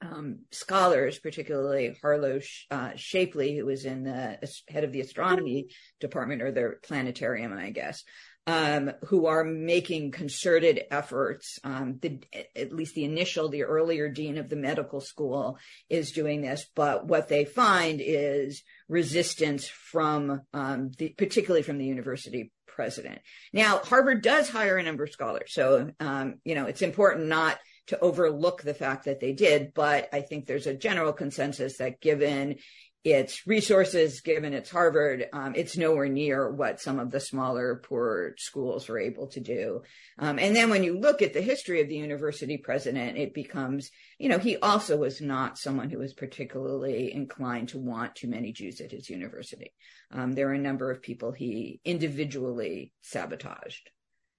um, 0.00 0.40
scholars, 0.52 1.18
particularly 1.18 1.96
Harlow 2.00 2.40
uh, 2.70 2.90
Shapley, 2.94 3.56
who 3.56 3.66
was 3.66 3.84
in 3.84 4.04
the 4.04 4.38
head 4.68 4.84
of 4.84 4.92
the 4.92 5.00
astronomy 5.00 5.68
department 5.98 6.42
or 6.42 6.52
the 6.52 6.74
planetarium, 6.82 7.52
I 7.52 7.70
guess, 7.70 8.04
um, 8.48 8.92
who 9.04 9.26
are 9.26 9.44
making 9.44 10.10
concerted 10.10 10.80
efforts. 10.90 11.58
Um, 11.62 11.98
the, 12.00 12.18
at 12.56 12.72
least 12.72 12.94
the 12.94 13.04
initial, 13.04 13.50
the 13.50 13.64
earlier 13.64 14.08
dean 14.08 14.38
of 14.38 14.48
the 14.48 14.56
medical 14.56 15.02
school 15.02 15.58
is 15.90 16.12
doing 16.12 16.40
this, 16.40 16.64
but 16.74 17.06
what 17.06 17.28
they 17.28 17.44
find 17.44 18.00
is 18.02 18.62
resistance 18.88 19.68
from, 19.68 20.40
um, 20.54 20.92
the, 20.96 21.10
particularly 21.10 21.62
from 21.62 21.76
the 21.76 21.84
university 21.84 22.50
president. 22.66 23.20
Now, 23.52 23.80
Harvard 23.84 24.22
does 24.22 24.48
hire 24.48 24.78
a 24.78 24.82
number 24.82 25.04
of 25.04 25.10
scholars, 25.10 25.52
so 25.52 25.90
um, 26.00 26.36
you 26.42 26.54
know 26.54 26.64
it's 26.64 26.80
important 26.80 27.26
not 27.26 27.58
to 27.88 27.98
overlook 28.00 28.62
the 28.62 28.74
fact 28.74 29.06
that 29.06 29.18
they 29.20 29.32
did, 29.32 29.72
but 29.74 30.08
I 30.12 30.20
think 30.20 30.46
there's 30.46 30.66
a 30.66 30.74
general 30.74 31.12
consensus 31.12 31.78
that 31.78 32.00
given 32.00 32.56
its 33.04 33.46
resources, 33.46 34.20
given 34.20 34.52
its 34.52 34.70
Harvard, 34.70 35.26
um, 35.32 35.54
it's 35.54 35.76
nowhere 35.76 36.08
near 36.08 36.50
what 36.50 36.80
some 36.80 36.98
of 36.98 37.10
the 37.10 37.20
smaller, 37.20 37.80
poor 37.84 38.34
schools 38.36 38.88
were 38.88 38.98
able 38.98 39.28
to 39.28 39.40
do. 39.40 39.82
Um, 40.18 40.38
and 40.38 40.54
then 40.54 40.68
when 40.68 40.82
you 40.82 40.98
look 40.98 41.22
at 41.22 41.32
the 41.32 41.40
history 41.40 41.80
of 41.80 41.88
the 41.88 41.96
university 41.96 42.58
president, 42.58 43.16
it 43.16 43.34
becomes, 43.34 43.90
you 44.18 44.28
know, 44.28 44.38
he 44.38 44.56
also 44.56 44.96
was 44.96 45.20
not 45.20 45.58
someone 45.58 45.90
who 45.90 45.98
was 45.98 46.12
particularly 46.12 47.12
inclined 47.14 47.68
to 47.70 47.78
want 47.78 48.16
too 48.16 48.28
many 48.28 48.52
Jews 48.52 48.80
at 48.80 48.90
his 48.90 49.08
university. 49.08 49.72
Um, 50.10 50.32
there 50.32 50.48
are 50.48 50.54
a 50.54 50.58
number 50.58 50.90
of 50.90 51.00
people 51.00 51.32
he 51.32 51.80
individually 51.84 52.92
sabotaged. 53.02 53.90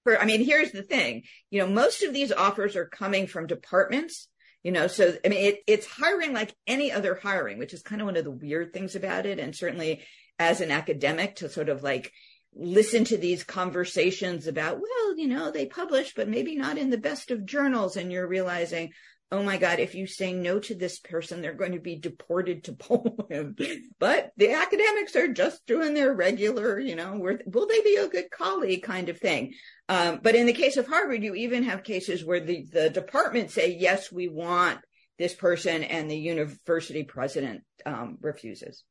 For, 0.04 0.18
I 0.18 0.26
mean, 0.26 0.44
here's 0.44 0.72
the 0.72 0.82
thing, 0.82 1.22
you 1.50 1.60
know, 1.60 1.66
most 1.66 2.02
of 2.02 2.12
these 2.12 2.32
offers 2.32 2.76
are 2.76 2.86
coming 2.86 3.26
from 3.26 3.46
departments 3.46 4.28
you 4.62 4.72
know 4.72 4.86
so 4.86 5.12
i 5.24 5.28
mean 5.28 5.44
it, 5.44 5.60
it's 5.66 5.86
hiring 5.86 6.32
like 6.32 6.54
any 6.66 6.92
other 6.92 7.18
hiring 7.22 7.58
which 7.58 7.72
is 7.72 7.82
kind 7.82 8.00
of 8.00 8.06
one 8.06 8.16
of 8.16 8.24
the 8.24 8.30
weird 8.30 8.72
things 8.72 8.94
about 8.94 9.26
it. 9.26 9.38
And 9.38 9.54
certainly 9.54 10.02
as 10.38 10.60
an 10.60 10.70
academic 10.70 11.36
to 11.36 11.48
sort 11.48 11.68
of 11.68 11.82
like 11.82 12.12
listen 12.54 13.04
to 13.04 13.16
these 13.16 13.44
conversations 13.44 14.46
about 14.46 14.80
well 14.80 15.16
you 15.16 15.28
know 15.28 15.50
they 15.50 15.66
publish 15.66 16.14
but 16.14 16.28
maybe 16.28 16.56
not 16.56 16.78
in 16.78 16.90
the 16.90 16.98
best 16.98 17.30
of 17.30 17.46
journals. 17.46 17.96
And 17.96 18.10
you're 18.10 18.26
realizing 18.26 18.92
oh 19.32 19.42
my 19.42 19.58
God, 19.58 19.78
if 19.78 19.94
you 19.94 20.06
say 20.06 20.32
no 20.32 20.58
to 20.58 20.74
this 20.74 20.98
person, 20.98 21.40
they're 21.40 21.54
going 21.54 21.72
to 21.72 21.80
be 21.80 21.96
deported 21.96 22.64
to 22.64 22.72
Poland. 22.78 23.60
but 23.98 24.32
the 24.36 24.52
academics 24.52 25.14
are 25.16 25.28
just 25.28 25.64
doing 25.66 25.94
their 25.94 26.12
regular, 26.12 26.78
you 26.78 26.96
know, 26.96 27.20
will 27.46 27.66
they 27.66 27.80
be 27.80 27.96
a 27.96 28.08
good 28.08 28.30
colleague 28.30 28.82
kind 28.82 29.08
of 29.08 29.18
thing. 29.18 29.54
Um, 29.88 30.20
but 30.22 30.34
in 30.34 30.46
the 30.46 30.52
case 30.52 30.76
of 30.76 30.86
Harvard, 30.86 31.22
you 31.22 31.34
even 31.34 31.64
have 31.64 31.84
cases 31.84 32.24
where 32.24 32.40
the, 32.40 32.66
the 32.72 32.90
department 32.90 33.50
say, 33.50 33.76
yes, 33.78 34.10
we 34.10 34.28
want 34.28 34.80
this 35.18 35.34
person 35.34 35.84
and 35.84 36.10
the 36.10 36.18
university 36.18 37.04
president 37.04 37.62
um, 37.86 38.18
refuses. 38.20 38.84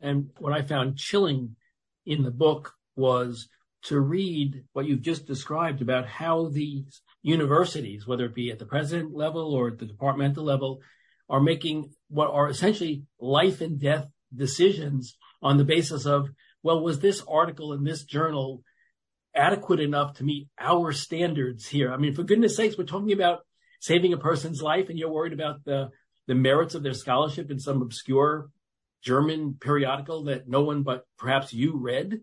And 0.00 0.30
what 0.38 0.52
I 0.52 0.62
found 0.62 0.96
chilling 0.96 1.56
in 2.06 2.22
the 2.22 2.30
book 2.30 2.72
was 2.96 3.48
to 3.82 4.00
read 4.00 4.64
what 4.72 4.86
you've 4.86 5.02
just 5.02 5.26
described 5.26 5.82
about 5.82 6.06
how 6.06 6.48
these 6.48 7.02
universities, 7.22 8.06
whether 8.06 8.24
it 8.26 8.34
be 8.34 8.50
at 8.50 8.58
the 8.58 8.66
president 8.66 9.14
level 9.14 9.54
or 9.54 9.68
at 9.68 9.78
the 9.78 9.86
departmental 9.86 10.44
level, 10.44 10.80
are 11.28 11.40
making 11.40 11.92
what 12.08 12.30
are 12.30 12.48
essentially 12.48 13.04
life 13.20 13.60
and 13.60 13.80
death 13.80 14.06
decisions 14.34 15.16
on 15.42 15.56
the 15.56 15.64
basis 15.64 16.06
of, 16.06 16.30
well, 16.62 16.82
was 16.82 17.00
this 17.00 17.22
article 17.28 17.72
in 17.72 17.84
this 17.84 18.04
journal 18.04 18.62
adequate 19.34 19.80
enough 19.80 20.14
to 20.14 20.24
meet 20.24 20.48
our 20.58 20.92
standards 20.92 21.66
here? 21.66 21.92
I 21.92 21.96
mean, 21.96 22.14
for 22.14 22.24
goodness 22.24 22.56
sakes, 22.56 22.76
we're 22.76 22.84
talking 22.84 23.12
about 23.12 23.40
saving 23.80 24.12
a 24.12 24.18
person's 24.18 24.60
life 24.60 24.88
and 24.88 24.98
you're 24.98 25.12
worried 25.12 25.32
about 25.32 25.64
the, 25.64 25.90
the 26.26 26.34
merits 26.34 26.74
of 26.74 26.82
their 26.82 26.94
scholarship 26.94 27.50
in 27.50 27.58
some 27.58 27.80
obscure 27.80 28.50
German 29.02 29.56
periodical 29.60 30.24
that 30.24 30.48
no 30.48 30.62
one 30.62 30.82
but 30.82 31.04
perhaps 31.18 31.52
you 31.52 31.76
read. 31.76 32.20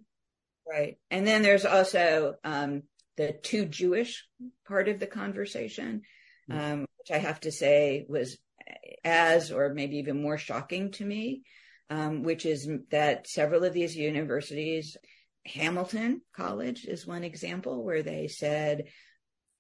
Right. 0.70 0.98
And 1.10 1.26
then 1.26 1.42
there's 1.42 1.66
also 1.66 2.36
um, 2.44 2.84
the 3.18 3.34
too 3.34 3.66
Jewish 3.66 4.26
part 4.68 4.88
of 4.88 5.00
the 5.00 5.08
conversation, 5.08 6.04
mm. 6.50 6.58
um, 6.58 6.86
which 7.00 7.12
I 7.12 7.18
have 7.18 7.40
to 7.42 7.52
say 7.52 8.06
was 8.08 8.38
as 9.04 9.52
or 9.52 9.74
maybe 9.74 9.98
even 9.98 10.22
more 10.22 10.38
shocking 10.38 10.92
to 10.92 11.06
me, 11.06 11.44
um, 11.90 12.24
which 12.24 12.46
is 12.46 12.70
that 12.92 13.28
several 13.28 13.64
of 13.64 13.74
these 13.74 13.96
universities, 13.96 14.98
Hamilton 15.46 16.22
College 16.36 16.86
is 16.86 17.08
one 17.08 17.24
example 17.24 17.84
where 17.84 18.04
they 18.04 18.28
said, 18.28 18.86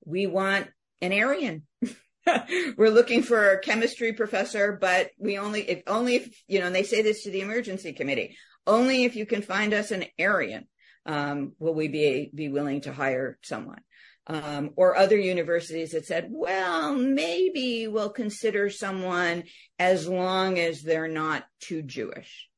we 0.06 0.28
want 0.28 0.68
an 1.02 1.14
Aryan. 1.14 1.64
We're 2.78 2.90
looking 2.90 3.24
for 3.24 3.52
a 3.52 3.60
chemistry 3.60 4.12
professor, 4.12 4.78
but 4.80 5.12
we 5.18 5.38
only, 5.38 5.62
if 5.62 5.84
only 5.88 6.16
if, 6.16 6.44
you 6.48 6.60
know, 6.60 6.68
and 6.68 6.76
they 6.76 6.84
say 6.84 7.02
this 7.02 7.24
to 7.24 7.32
the 7.32 7.42
emergency 7.42 7.94
committee, 7.94 8.36
only 8.66 9.06
if 9.06 9.16
you 9.16 9.26
can 9.26 9.42
find 9.42 9.74
us 9.74 9.92
an 9.92 10.04
Aryan 10.20 10.68
um, 11.08 11.54
will 11.58 11.74
we 11.74 11.88
be 11.88 12.30
be 12.34 12.50
willing 12.50 12.82
to 12.82 12.94
hire 12.94 13.40
someone? 13.42 13.82
Um, 14.30 14.72
or 14.76 14.98
other 14.98 15.18
universities 15.18 15.92
that 15.92 16.06
said, 16.06 16.28
well, 16.30 16.94
maybe 16.94 17.88
we'll 17.88 18.10
consider 18.10 18.70
someone 18.70 19.46
as 19.80 20.06
long 20.06 20.60
as 20.60 20.82
they're 20.82 21.08
not 21.08 21.46
too 21.62 21.82
Jewish. 21.82 22.50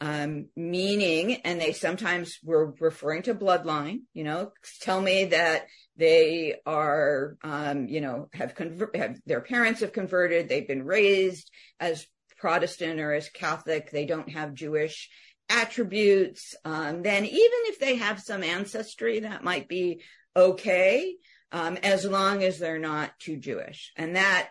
Um, 0.00 0.46
meaning, 0.56 1.34
and 1.44 1.60
they 1.60 1.72
sometimes 1.72 2.38
were 2.42 2.72
referring 2.80 3.22
to 3.24 3.34
bloodline, 3.34 4.02
you 4.14 4.24
know, 4.24 4.52
tell 4.80 5.02
me 5.02 5.26
that 5.26 5.66
they 5.96 6.54
are, 6.64 7.36
um, 7.42 7.88
you 7.88 8.00
know, 8.00 8.28
have, 8.32 8.54
conver- 8.54 8.96
have 8.96 9.18
their 9.26 9.40
parents 9.40 9.80
have 9.80 9.92
converted, 9.92 10.48
they've 10.48 10.68
been 10.68 10.84
raised 10.84 11.50
as 11.78 12.06
Protestant 12.38 13.00
or 13.00 13.12
as 13.12 13.28
Catholic, 13.28 13.90
they 13.90 14.06
don't 14.06 14.30
have 14.30 14.54
Jewish 14.54 15.10
attributes, 15.48 16.54
um, 16.64 17.02
then 17.02 17.24
even 17.24 17.60
if 17.66 17.78
they 17.78 17.96
have 17.96 18.20
some 18.20 18.42
ancestry, 18.42 19.20
that 19.20 19.44
might 19.44 19.68
be 19.68 20.02
okay, 20.36 21.16
um, 21.52 21.76
as 21.82 22.04
long 22.04 22.42
as 22.42 22.58
they're 22.58 22.78
not 22.78 23.18
too 23.18 23.36
Jewish. 23.36 23.92
And 23.96 24.16
that 24.16 24.50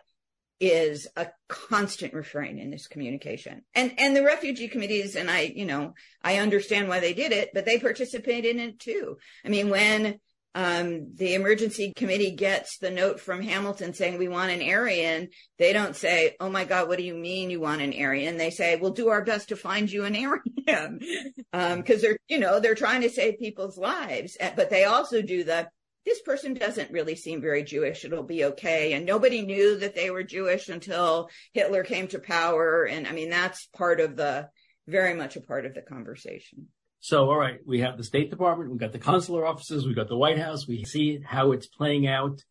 is 0.60 1.08
a 1.16 1.28
constant 1.48 2.14
refrain 2.14 2.58
in 2.58 2.72
this 2.72 2.88
communication. 2.88 3.62
And 3.76 3.94
and 4.00 4.16
the 4.16 4.24
refugee 4.24 4.68
committees, 4.68 5.16
and 5.16 5.30
I, 5.30 5.42
you 5.42 5.66
know, 5.66 5.94
I 6.24 6.38
understand 6.38 6.88
why 6.88 7.00
they 7.00 7.14
did 7.14 7.32
it, 7.32 7.52
but 7.54 7.66
they 7.66 7.80
participate 7.80 8.46
in 8.46 8.60
it 8.60 8.80
too. 8.80 9.18
I 9.46 9.50
mean, 9.50 9.70
when 9.70 10.20
um, 10.58 11.14
the 11.14 11.36
emergency 11.36 11.94
committee 11.96 12.32
gets 12.32 12.80
the 12.80 12.90
note 12.90 13.20
from 13.20 13.44
Hamilton 13.44 13.94
saying 13.94 14.18
we 14.18 14.28
want 14.28 14.50
an 14.50 14.68
Aryan, 14.68 15.30
they 15.60 15.72
don't 15.72 15.96
say, 15.96 16.36
"Oh 16.40 16.50
my 16.50 16.66
God, 16.66 16.88
what 16.88 16.98
do 16.98 17.04
you 17.04 17.14
mean 17.14 17.52
you 17.52 17.60
want 17.60 17.84
an 17.84 17.94
Aryan?" 17.94 18.38
They 18.38 18.50
say, 18.50 18.76
"We'll 18.76 18.90
do 18.90 19.10
our 19.10 19.24
best 19.24 19.50
to 19.50 19.56
find 19.56 19.90
you 19.92 20.06
an 20.06 20.16
Aryan," 20.16 21.00
because 21.46 21.46
um, 21.54 21.84
they're, 22.02 22.18
you 22.28 22.40
know, 22.40 22.60
they're 22.60 22.74
trying 22.74 23.02
to 23.02 23.10
save 23.12 23.38
people's 23.38 23.78
lives. 23.78 24.36
But 24.56 24.72
they 24.72 24.86
also 24.86 25.22
do 25.22 25.44
the 25.44 25.70
this 26.08 26.24
person 26.24 26.56
doesn't 26.56 26.90
really 26.90 27.16
seem 27.16 27.40
very 27.40 27.62
Jewish. 27.64 28.04
It'll 28.04 28.24
be 28.24 28.46
okay. 28.46 28.94
And 28.94 29.06
nobody 29.06 29.44
knew 29.44 29.78
that 29.78 29.94
they 29.94 30.10
were 30.10 30.24
Jewish 30.24 30.70
until 30.70 31.30
Hitler 31.54 31.84
came 31.84 32.08
to 32.08 32.20
power. 32.20 32.86
And 32.86 33.06
I 33.06 33.12
mean, 33.12 33.30
that's 33.30 33.68
part 33.78 34.00
of 34.00 34.16
the 34.16 34.50
very 34.88 35.14
much 35.14 35.36
a 35.36 35.42
part 35.42 35.68
of 35.68 35.76
the 35.76 35.82
conversation. 35.82 36.70
So, 37.00 37.30
all 37.30 37.38
right, 37.38 37.60
we 37.66 37.82
have 37.82 37.98
the 37.98 38.04
State 38.04 38.30
Department, 38.30 38.72
we've 38.72 38.80
got 38.80 38.92
the 38.92 39.00
consular 39.00 39.46
offices, 39.46 39.86
we've 39.86 39.96
got 39.96 40.10
the 40.10 40.18
White 40.18 40.40
House. 40.40 40.68
We 40.68 40.84
see 40.84 41.20
how 41.24 41.52
it's 41.52 41.68
playing 41.68 42.08
out 42.08 42.42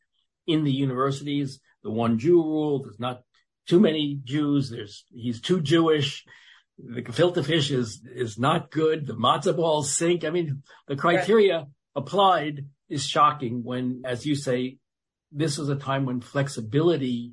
in 0.47 0.65
the 0.65 0.73
universities. 0.73 1.61
The 1.83 1.91
one 1.91 2.19
Jew 2.19 2.43
rule, 2.43 2.83
there's 2.83 3.01
not 3.01 3.23
too 3.67 3.81
many 3.81 4.21
Jews. 4.25 4.71
There's, 4.71 5.05
he's 5.13 5.41
too 5.41 5.61
Jewish. 5.61 6.25
The 6.79 7.03
gefilte 7.03 7.45
fish 7.45 7.71
is, 7.71 8.03
is 8.15 8.39
not 8.39 8.71
good. 8.71 9.07
The 9.07 9.15
matzo 9.15 9.57
balls 9.57 9.93
sink. 9.93 10.25
I 10.25 10.31
mean, 10.31 10.63
the 10.87 10.97
criteria 10.97 11.59
right. 11.59 11.67
applied 11.95 12.67
is 12.89 13.07
shocking 13.07 13.63
when, 13.65 14.03
as 14.05 14.27
you 14.27 14.35
say, 14.35 14.79
this 15.33 15.59
was 15.59 15.69
a 15.69 15.77
time 15.77 16.07
when 16.07 16.21
flexibility 16.21 17.33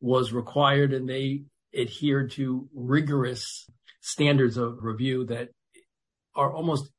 was 0.00 0.32
required 0.32 0.92
and 0.92 1.08
they 1.08 1.44
adhered 1.76 2.30
to 2.32 2.68
rigorous 2.74 3.68
standards 4.00 4.56
of 4.56 4.78
review 4.82 5.26
that 5.26 5.50
are 6.36 6.52
almost 6.52 6.90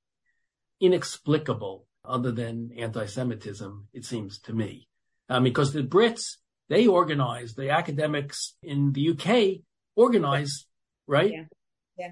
inexplicable 0.80 1.86
other 2.04 2.32
than 2.32 2.72
anti-Semitism, 2.78 3.88
it 3.94 4.06
seems 4.06 4.40
to 4.40 4.54
me. 4.54 4.88
Um, 5.30 5.44
because 5.44 5.74
the 5.74 5.84
Brits, 5.84 6.38
they 6.70 6.88
organize, 6.88 7.54
the 7.54 7.70
academics 7.70 8.56
in 8.64 8.94
the 8.94 9.10
UK 9.10 9.62
organize, 9.96 10.66
right? 11.06 11.32
Yeah. 11.32 11.44
Yeah. 11.98 12.12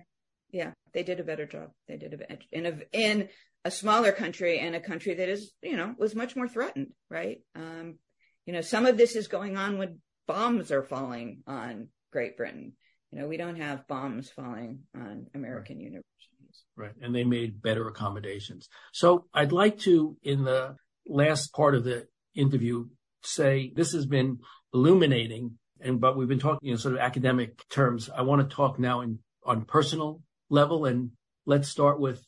Yeah. 0.51 0.71
They 0.93 1.03
did 1.03 1.19
a 1.19 1.23
better 1.23 1.45
job. 1.45 1.71
They 1.87 1.97
did 1.97 2.13
a, 2.13 2.37
in 2.51 2.65
a, 2.65 2.79
in 2.91 3.29
a 3.63 3.71
smaller 3.71 4.11
country 4.11 4.59
and 4.59 4.75
a 4.75 4.81
country 4.81 5.13
that 5.15 5.29
is, 5.29 5.51
you 5.61 5.77
know, 5.77 5.95
was 5.97 6.15
much 6.15 6.35
more 6.35 6.47
threatened, 6.47 6.91
right? 7.09 7.39
Um, 7.55 7.99
you 8.45 8.53
know, 8.53 8.61
some 8.61 8.85
of 8.85 8.97
this 8.97 9.15
is 9.15 9.27
going 9.27 9.57
on 9.57 9.77
when 9.77 9.99
bombs 10.27 10.71
are 10.71 10.83
falling 10.83 11.43
on 11.47 11.87
Great 12.11 12.37
Britain. 12.37 12.73
You 13.11 13.19
know, 13.19 13.27
we 13.27 13.37
don't 13.37 13.55
have 13.55 13.87
bombs 13.87 14.29
falling 14.29 14.79
on 14.93 15.27
American 15.33 15.77
right. 15.77 15.85
universities. 15.85 16.34
Right. 16.77 16.91
And 17.01 17.15
they 17.15 17.23
made 17.23 17.61
better 17.61 17.87
accommodations. 17.87 18.67
So 18.91 19.25
I'd 19.33 19.51
like 19.51 19.79
to, 19.79 20.17
in 20.23 20.43
the 20.43 20.75
last 21.07 21.53
part 21.53 21.75
of 21.75 21.83
the 21.83 22.07
interview, 22.35 22.87
say 23.21 23.71
this 23.75 23.93
has 23.93 24.05
been 24.05 24.39
illuminating. 24.73 25.57
And, 25.79 26.01
but 26.01 26.17
we've 26.17 26.27
been 26.27 26.39
talking 26.39 26.69
in 26.69 26.77
sort 26.77 26.95
of 26.95 26.99
academic 26.99 27.67
terms. 27.69 28.09
I 28.09 28.23
want 28.23 28.47
to 28.47 28.55
talk 28.55 28.77
now 28.77 29.01
in, 29.01 29.19
on 29.45 29.65
personal 29.65 30.21
level. 30.49 30.85
And 30.85 31.11
let's 31.45 31.69
start 31.69 31.99
with 31.99 32.21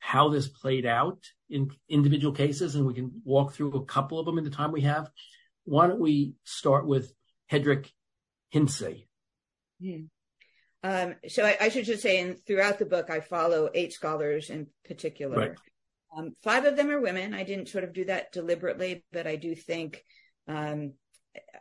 how 0.00 0.30
this 0.30 0.48
played 0.48 0.84
out 0.84 1.18
in 1.48 1.70
individual 1.88 2.34
cases. 2.34 2.74
And 2.74 2.86
we 2.86 2.94
can 2.94 3.22
walk 3.24 3.54
through 3.54 3.72
a 3.74 3.84
couple 3.84 4.18
of 4.18 4.26
them 4.26 4.38
in 4.38 4.44
the 4.44 4.50
time 4.50 4.72
we 4.72 4.82
have. 4.82 5.08
Why 5.64 5.86
don't 5.86 6.00
we 6.00 6.34
start 6.42 6.86
with 6.86 7.12
Hedwig 7.46 7.88
Hintze? 8.52 9.06
Yeah. 9.78 9.96
Hmm. 9.98 10.04
Um, 10.82 11.14
so 11.28 11.44
I, 11.44 11.56
I, 11.60 11.68
should 11.68 11.84
just 11.84 12.02
say, 12.02 12.20
and 12.20 12.44
throughout 12.44 12.78
the 12.78 12.86
book, 12.86 13.08
I 13.08 13.20
follow 13.20 13.70
eight 13.72 13.92
scholars 13.92 14.50
in 14.50 14.66
particular. 14.84 15.36
Right. 15.36 15.52
Um, 16.16 16.34
five 16.42 16.64
of 16.64 16.76
them 16.76 16.90
are 16.90 17.00
women. 17.00 17.34
I 17.34 17.44
didn't 17.44 17.68
sort 17.68 17.84
of 17.84 17.92
do 17.92 18.04
that 18.06 18.32
deliberately, 18.32 19.04
but 19.12 19.26
I 19.26 19.36
do 19.36 19.54
think, 19.54 20.02
um, 20.48 20.94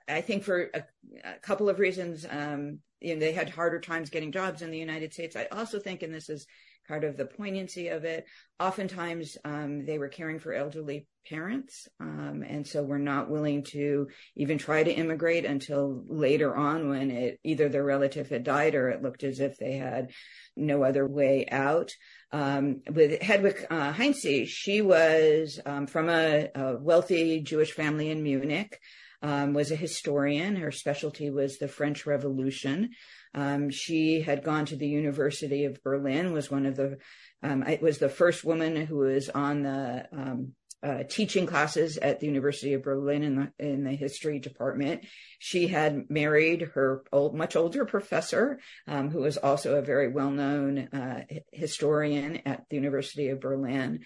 I 0.07 0.21
think 0.21 0.43
for 0.43 0.69
a, 0.73 0.83
a 1.23 1.39
couple 1.39 1.69
of 1.69 1.79
reasons, 1.79 2.25
um, 2.29 2.79
you 2.99 3.13
know, 3.13 3.19
they 3.19 3.31
had 3.31 3.49
harder 3.49 3.79
times 3.79 4.09
getting 4.09 4.31
jobs 4.31 4.61
in 4.61 4.71
the 4.71 4.77
United 4.77 5.13
States. 5.13 5.35
I 5.35 5.45
also 5.51 5.79
think, 5.79 6.01
and 6.01 6.13
this 6.13 6.29
is 6.29 6.47
part 6.87 7.03
of 7.03 7.17
the 7.17 7.25
poignancy 7.25 7.89
of 7.89 8.03
it. 8.03 8.25
Oftentimes, 8.59 9.37
um, 9.43 9.85
they 9.85 9.97
were 9.97 10.09
caring 10.09 10.39
for 10.39 10.53
elderly 10.53 11.07
parents, 11.29 11.87
um, 11.99 12.43
and 12.47 12.65
so 12.65 12.83
were 12.83 12.99
not 12.99 13.29
willing 13.29 13.63
to 13.63 14.07
even 14.35 14.57
try 14.57 14.83
to 14.83 14.91
immigrate 14.91 15.45
until 15.45 16.03
later 16.07 16.55
on 16.55 16.89
when 16.89 17.11
it 17.11 17.39
either 17.43 17.69
their 17.69 17.83
relative 17.83 18.29
had 18.29 18.43
died 18.43 18.75
or 18.75 18.89
it 18.89 19.01
looked 19.01 19.23
as 19.23 19.39
if 19.39 19.57
they 19.57 19.73
had 19.73 20.11
no 20.55 20.83
other 20.83 21.07
way 21.07 21.47
out. 21.49 21.91
Um, 22.31 22.81
with 22.89 23.21
Hedwig 23.21 23.65
uh, 23.69 23.93
Hintze, 23.93 24.47
she 24.47 24.81
was 24.81 25.59
um, 25.65 25.87
from 25.87 26.09
a, 26.09 26.49
a, 26.55 26.77
wealthy 26.77 27.41
Jewish 27.41 27.71
family 27.71 28.09
in 28.09 28.23
Munich. 28.23 28.79
Um, 29.23 29.53
was 29.53 29.69
a 29.69 29.75
historian. 29.75 30.55
Her 30.55 30.71
specialty 30.71 31.29
was 31.29 31.59
the 31.59 31.67
French 31.67 32.07
Revolution. 32.07 32.89
Um, 33.33 33.69
she 33.69 34.21
had 34.21 34.43
gone 34.43 34.65
to 34.65 34.75
the 34.75 34.87
University 34.87 35.65
of 35.65 35.81
Berlin, 35.83 36.33
was 36.33 36.51
one 36.51 36.65
of 36.65 36.75
the, 36.75 36.97
um, 37.41 37.63
it 37.63 37.81
was 37.81 37.97
the 37.97 38.09
first 38.09 38.43
woman 38.43 38.75
who 38.75 38.97
was 38.97 39.29
on 39.29 39.63
the 39.63 40.07
um, 40.11 40.53
uh, 40.83 41.03
teaching 41.07 41.45
classes 41.45 41.97
at 41.97 42.19
the 42.19 42.25
University 42.25 42.73
of 42.73 42.83
Berlin 42.83 43.23
in 43.23 43.35
the, 43.35 43.51
in 43.59 43.83
the 43.83 43.91
history 43.91 44.39
department. 44.39 45.05
She 45.37 45.67
had 45.67 46.09
married 46.09 46.61
her 46.73 47.03
old, 47.11 47.35
much 47.35 47.55
older 47.55 47.85
professor, 47.85 48.59
um, 48.87 49.11
who 49.11 49.19
was 49.19 49.37
also 49.37 49.75
a 49.75 49.83
very 49.83 50.07
well 50.07 50.31
known 50.31 50.89
uh, 50.91 51.23
historian 51.51 52.41
at 52.45 52.65
the 52.69 52.77
University 52.77 53.29
of 53.29 53.39
Berlin. 53.39 53.99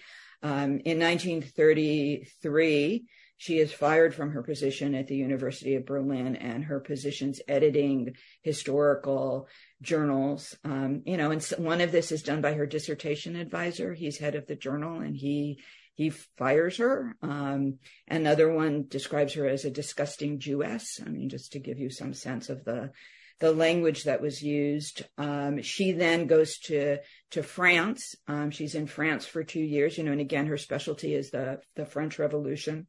Um, 0.43 0.81
in 0.83 0.99
1933, 0.99 3.05
she 3.37 3.59
is 3.59 3.71
fired 3.71 4.15
from 4.15 4.31
her 4.31 4.41
position 4.41 4.95
at 4.95 5.07
the 5.07 5.17
University 5.17 5.75
of 5.75 5.85
Berlin 5.85 6.35
and 6.35 6.63
her 6.65 6.79
position's 6.79 7.41
editing 7.47 8.15
historical 8.41 9.47
journals. 9.81 10.55
Um, 10.63 11.01
you 11.05 11.17
know, 11.17 11.31
and 11.31 11.43
one 11.57 11.81
of 11.81 11.91
this 11.91 12.11
is 12.11 12.23
done 12.23 12.41
by 12.41 12.53
her 12.53 12.65
dissertation 12.65 13.35
advisor. 13.35 13.93
He's 13.93 14.17
head 14.17 14.35
of 14.35 14.47
the 14.47 14.55
journal 14.55 15.01
and 15.01 15.15
he 15.15 15.59
he 15.95 16.09
fires 16.09 16.77
her. 16.77 17.15
Um, 17.21 17.79
another 18.07 18.51
one 18.51 18.85
describes 18.89 19.33
her 19.33 19.47
as 19.47 19.63
a 19.63 19.71
disgusting 19.71 20.39
Jewess. 20.39 20.99
I 21.05 21.09
mean, 21.09 21.29
just 21.29 21.53
to 21.53 21.59
give 21.59 21.79
you 21.79 21.89
some 21.89 22.13
sense 22.13 22.49
of 22.49 22.65
the 22.65 22.91
the 23.39 23.51
language 23.51 24.05
that 24.05 24.21
was 24.21 24.41
used. 24.41 25.03
Um, 25.17 25.61
she 25.61 25.91
then 25.91 26.27
goes 26.27 26.57
to 26.59 26.99
to 27.31 27.43
France. 27.43 28.15
Um, 28.27 28.51
she's 28.51 28.75
in 28.75 28.87
France 28.87 29.25
for 29.25 29.43
two 29.43 29.61
years. 29.61 29.97
You 29.97 30.05
know, 30.05 30.13
and 30.13 30.21
again, 30.21 30.47
her 30.47 30.57
specialty 30.57 31.13
is 31.13 31.31
the 31.31 31.59
the 31.75 31.85
French 31.85 32.17
Revolution. 32.19 32.87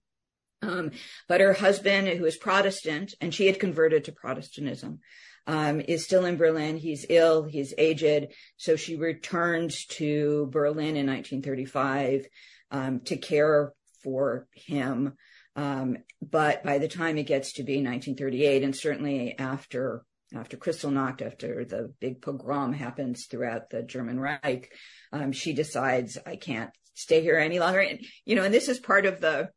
Um, 0.62 0.90
but 1.28 1.40
her 1.40 1.52
husband, 1.52 2.08
who 2.08 2.24
is 2.24 2.36
Protestant, 2.36 3.14
and 3.20 3.34
she 3.34 3.46
had 3.46 3.60
converted 3.60 4.04
to 4.04 4.12
Protestantism, 4.12 5.00
um, 5.46 5.80
is 5.80 6.04
still 6.04 6.24
in 6.24 6.36
Berlin. 6.36 6.76
He's 6.76 7.06
ill, 7.08 7.44
he's 7.44 7.74
aged. 7.78 8.32
So 8.56 8.76
she 8.76 8.96
returned 8.96 9.74
to 9.90 10.48
Berlin 10.50 10.96
in 10.96 11.06
1935 11.06 12.26
um, 12.70 13.00
to 13.00 13.16
care 13.16 13.72
for 14.02 14.48
him. 14.52 15.14
Um, 15.54 15.98
but 16.20 16.62
by 16.64 16.78
the 16.78 16.88
time 16.88 17.16
it 17.16 17.26
gets 17.26 17.54
to 17.54 17.62
be 17.62 17.74
1938, 17.74 18.62
and 18.62 18.76
certainly 18.76 19.38
after 19.38 20.04
after 20.34 20.56
Kristallnacht, 20.56 21.22
after 21.22 21.64
the 21.64 21.94
big 22.00 22.20
pogrom 22.20 22.72
happens 22.72 23.26
throughout 23.26 23.70
the 23.70 23.84
German 23.84 24.18
Reich, 24.18 24.72
um, 25.12 25.30
she 25.30 25.52
decides 25.52 26.18
I 26.26 26.34
can't 26.34 26.70
stay 26.94 27.22
here 27.22 27.38
any 27.38 27.60
longer. 27.60 27.78
And 27.78 28.00
you 28.24 28.34
know, 28.34 28.42
and 28.42 28.52
this 28.52 28.68
is 28.68 28.80
part 28.80 29.06
of 29.06 29.20
the 29.20 29.50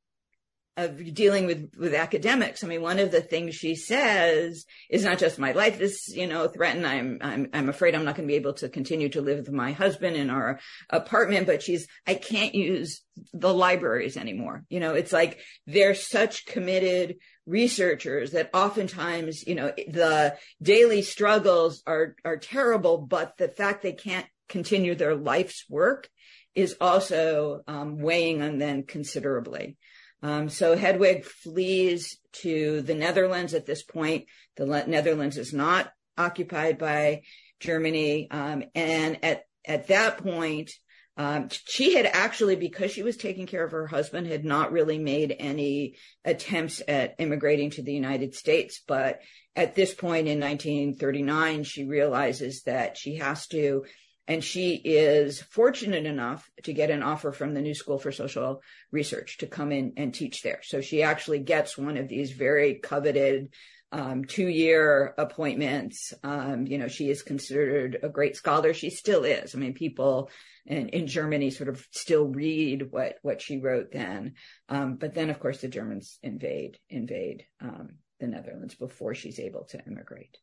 of 0.79 1.13
dealing 1.13 1.45
with 1.45 1.73
with 1.77 1.93
academics. 1.93 2.63
I 2.63 2.67
mean, 2.67 2.81
one 2.81 2.99
of 2.99 3.11
the 3.11 3.21
things 3.21 3.55
she 3.55 3.75
says 3.75 4.65
is 4.89 5.03
not 5.03 5.19
just 5.19 5.39
my 5.39 5.51
life 5.51 5.79
is 5.81 6.11
you 6.15 6.27
know 6.27 6.47
threatened. 6.47 6.87
I'm 6.87 7.19
I'm 7.21 7.49
I'm 7.53 7.69
afraid 7.69 7.95
I'm 7.95 8.05
not 8.05 8.15
going 8.15 8.27
to 8.27 8.31
be 8.31 8.37
able 8.37 8.53
to 8.53 8.69
continue 8.69 9.09
to 9.09 9.21
live 9.21 9.39
with 9.39 9.51
my 9.51 9.71
husband 9.71 10.15
in 10.15 10.29
our 10.29 10.59
apartment. 10.89 11.45
But 11.47 11.61
she's 11.61 11.87
I 12.07 12.15
can't 12.15 12.55
use 12.55 13.01
the 13.33 13.53
libraries 13.53 14.17
anymore. 14.17 14.63
You 14.69 14.79
know, 14.79 14.93
it's 14.93 15.13
like 15.13 15.39
they're 15.67 15.95
such 15.95 16.45
committed 16.45 17.17
researchers 17.45 18.31
that 18.31 18.51
oftentimes 18.53 19.45
you 19.45 19.55
know 19.55 19.73
the 19.87 20.37
daily 20.61 21.01
struggles 21.01 21.83
are 21.85 22.15
are 22.23 22.37
terrible, 22.37 22.97
but 22.97 23.37
the 23.37 23.49
fact 23.49 23.81
they 23.81 23.93
can't 23.93 24.27
continue 24.47 24.95
their 24.95 25.15
life's 25.15 25.65
work 25.69 26.09
is 26.55 26.75
also 26.81 27.61
um, 27.67 27.99
weighing 27.99 28.41
on 28.41 28.57
them 28.57 28.83
considerably. 28.83 29.77
Um, 30.21 30.49
so 30.49 30.75
Hedwig 30.75 31.23
flees 31.25 32.17
to 32.41 32.81
the 32.81 32.95
Netherlands 32.95 33.53
at 33.53 33.65
this 33.65 33.83
point. 33.83 34.25
The 34.57 34.65
Netherlands 34.65 35.37
is 35.37 35.53
not 35.53 35.91
occupied 36.17 36.77
by 36.77 37.21
Germany. 37.59 38.29
Um, 38.29 38.63
and 38.75 39.23
at, 39.23 39.43
at 39.65 39.87
that 39.87 40.17
point, 40.17 40.71
um, 41.19 41.49
she 41.67 41.95
had 41.95 42.05
actually, 42.05 42.55
because 42.55 42.91
she 42.91 43.03
was 43.03 43.17
taking 43.17 43.45
care 43.45 43.65
of 43.65 43.71
her 43.71 43.87
husband, 43.87 44.27
had 44.27 44.45
not 44.45 44.71
really 44.71 44.97
made 44.97 45.35
any 45.37 45.95
attempts 46.23 46.81
at 46.87 47.15
immigrating 47.19 47.71
to 47.71 47.81
the 47.81 47.91
United 47.93 48.35
States. 48.35 48.81
But 48.87 49.19
at 49.53 49.75
this 49.75 49.93
point 49.93 50.29
in 50.29 50.39
1939, 50.39 51.63
she 51.63 51.83
realizes 51.83 52.63
that 52.63 52.97
she 52.97 53.17
has 53.17 53.47
to 53.47 53.83
and 54.29 54.43
she 54.43 54.75
is 54.75 55.41
fortunate 55.41 56.05
enough 56.05 56.47
to 56.63 56.71
get 56.71 56.91
an 56.91 57.01
offer 57.01 57.31
from 57.31 57.55
the 57.55 57.61
New 57.61 57.73
School 57.73 57.97
for 57.97 58.11
Social 58.11 58.61
Research 58.91 59.39
to 59.39 59.47
come 59.47 59.71
in 59.71 59.93
and 59.97 60.13
teach 60.13 60.43
there. 60.43 60.59
So 60.61 60.81
she 60.81 61.01
actually 61.01 61.39
gets 61.39 61.75
one 61.75 61.97
of 61.97 62.07
these 62.07 62.31
very 62.31 62.75
coveted 62.75 63.49
um, 63.91 64.23
two 64.25 64.47
year 64.47 65.15
appointments. 65.17 66.13
Um, 66.23 66.67
you 66.67 66.77
know, 66.77 66.87
she 66.87 67.09
is 67.09 67.23
considered 67.23 67.97
a 68.03 68.09
great 68.09 68.35
scholar. 68.35 68.71
She 68.71 68.91
still 68.91 69.23
is. 69.23 69.55
I 69.55 69.57
mean, 69.57 69.73
people 69.73 70.29
in, 70.67 70.89
in 70.89 71.07
Germany 71.07 71.49
sort 71.49 71.69
of 71.69 71.83
still 71.89 72.27
read 72.27 72.91
what, 72.91 73.15
what 73.23 73.41
she 73.41 73.57
wrote 73.57 73.91
then. 73.91 74.35
Um, 74.69 74.97
but 74.97 75.15
then, 75.15 75.31
of 75.31 75.39
course, 75.39 75.61
the 75.61 75.69
Germans 75.69 76.19
invade, 76.21 76.77
invade 76.87 77.45
um, 77.61 77.95
the 78.19 78.27
Netherlands 78.27 78.75
before 78.75 79.15
she's 79.15 79.39
able 79.39 79.63
to 79.71 79.83
immigrate. 79.87 80.37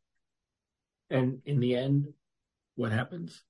And 1.08 1.38
in 1.46 1.60
the 1.60 1.76
end, 1.76 2.08
what 2.74 2.90
happens? 2.90 3.44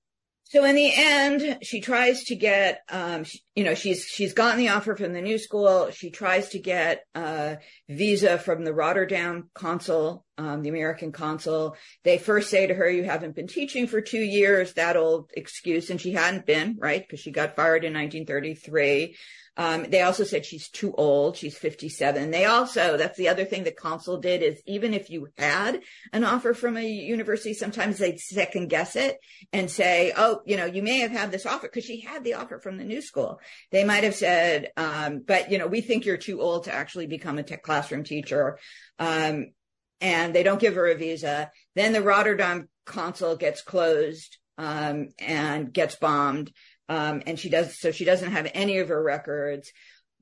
So 0.49 0.65
in 0.65 0.77
the 0.77 0.93
end, 0.95 1.59
she 1.63 1.81
tries 1.81 2.23
to 2.25 2.37
get, 2.37 2.83
um, 2.89 3.25
she, 3.25 3.41
you 3.57 3.65
know, 3.65 3.75
she's 3.75 4.05
she's 4.05 4.33
gotten 4.33 4.59
the 4.59 4.69
offer 4.69 4.95
from 4.95 5.13
the 5.13 5.21
new 5.21 5.39
school. 5.39 5.91
She 5.91 6.11
tries 6.11 6.51
to 6.51 6.61
get 6.61 7.03
a 7.17 7.59
visa 7.89 8.39
from 8.39 8.65
the 8.65 8.73
Rotterdam 8.73 9.51
consul, 9.55 10.25
um, 10.39 10.63
the 10.63 10.69
American 10.69 11.11
consul. 11.11 11.77
They 12.05 12.19
first 12.19 12.49
say 12.49 12.69
to 12.69 12.75
her, 12.75 12.89
"You 12.89 13.03
haven't 13.03 13.35
been 13.35 13.49
teaching 13.49 13.89
for 13.89 14.01
two 14.01 14.23
years." 14.23 14.75
That 14.75 14.97
old 14.97 15.33
excuse, 15.37 15.91
and 15.91 16.01
she 16.01 16.13
hadn't 16.13 16.47
been 16.47 16.77
right 16.79 17.03
because 17.03 17.19
she 17.19 17.33
got 17.33 17.57
fired 17.57 17.85
in 17.85 17.93
1933. 17.93 19.17
Um, 19.57 19.87
they 19.89 20.03
also 20.03 20.25
said 20.25 20.45
she's 20.45 20.69
too 20.69 20.93
old. 20.95 21.37
She's 21.37 21.57
57. 21.57 22.31
They 22.31 22.45
also, 22.45 22.97
that's 22.97 23.17
the 23.17 23.29
other 23.29 23.45
thing 23.45 23.65
the 23.65 23.73
consul 23.73 24.19
did 24.19 24.43
is 24.43 24.61
even 24.67 24.93
if 24.93 25.09
you 25.09 25.29
had 25.39 25.81
an 26.13 26.25
offer 26.25 26.53
from 26.53 26.77
a 26.77 26.87
university, 26.87 27.55
sometimes 27.55 27.99
they'd 27.99 28.21
second 28.21 28.69
guess 28.69 28.97
it 28.97 29.19
and 29.53 29.71
say, 29.71 30.13
oh, 30.17 30.41
you 30.45 30.57
know, 30.57 30.67
you 30.67 30.83
may 30.83 30.99
have 31.01 31.11
had 31.11 31.33
this 31.33 31.47
offer 31.47 31.69
because 31.69 31.85
she 31.85 32.01
had 32.01 32.23
the 32.23 32.35
offer 32.35 32.59
from 32.59 32.77
the 32.77 32.85
new 32.85 33.01
school. 33.01 33.41
They 33.71 33.85
might 33.85 34.05
have 34.05 34.15
said, 34.15 34.71
um, 34.77 35.23
but 35.27 35.51
you 35.51 35.59
know, 35.59 35.67
we 35.67 35.81
think 35.81 36.05
you're 36.05 36.17
too 36.17 36.41
old 36.41 36.65
to 36.65 36.75
actually 36.75 37.07
become 37.07 37.39
a 37.39 37.45
classroom 37.45 38.05
teacher. 38.05 38.59
Um, 38.99 39.53
and 40.01 40.35
they 40.35 40.43
don't 40.43 40.61
give 40.61 40.75
her 40.75 40.87
a 40.87 40.95
visa. 40.95 41.51
Then 41.75 41.95
the 41.95 42.03
Rotterdam 42.03 42.69
consul 42.85 43.37
gets 43.37 43.63
closed, 43.63 44.37
um, 44.59 45.09
and 45.19 45.73
gets 45.73 45.97
bombed. 45.97 46.53
Um, 46.89 47.23
and 47.27 47.39
she 47.39 47.49
does, 47.49 47.79
so 47.79 47.91
she 47.91 48.05
doesn't 48.05 48.33
have 48.33 48.51
any 48.55 48.79
of 48.79 48.89
her 48.89 49.03
records. 49.03 49.73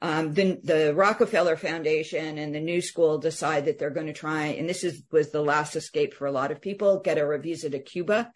Um, 0.03 0.35
the, 0.35 0.59
the 0.63 0.95
Rockefeller 0.95 1.57
Foundation 1.57 2.37
and 2.39 2.55
the 2.55 2.61
New 2.61 2.83
School 2.83 3.19
decide 3.19 3.67
that 3.67 3.79
they're 3.79 3.91
going 3.91 4.07
to 4.07 4.13
try, 4.13 4.47
and 4.47 4.69
this 4.69 4.85
is 4.85 5.03
was 5.11 5.31
the 5.31 5.43
last 5.43 5.77
escape 5.77 6.15
for 6.15 6.27
a 6.27 6.33
lot 6.33 6.51
of 6.51 6.61
people, 6.61 7.01
get 7.01 7.19
her 7.19 7.33
a 7.33 7.39
visa 7.39 7.71
to 7.71 7.79
Cuba. 7.79 8.31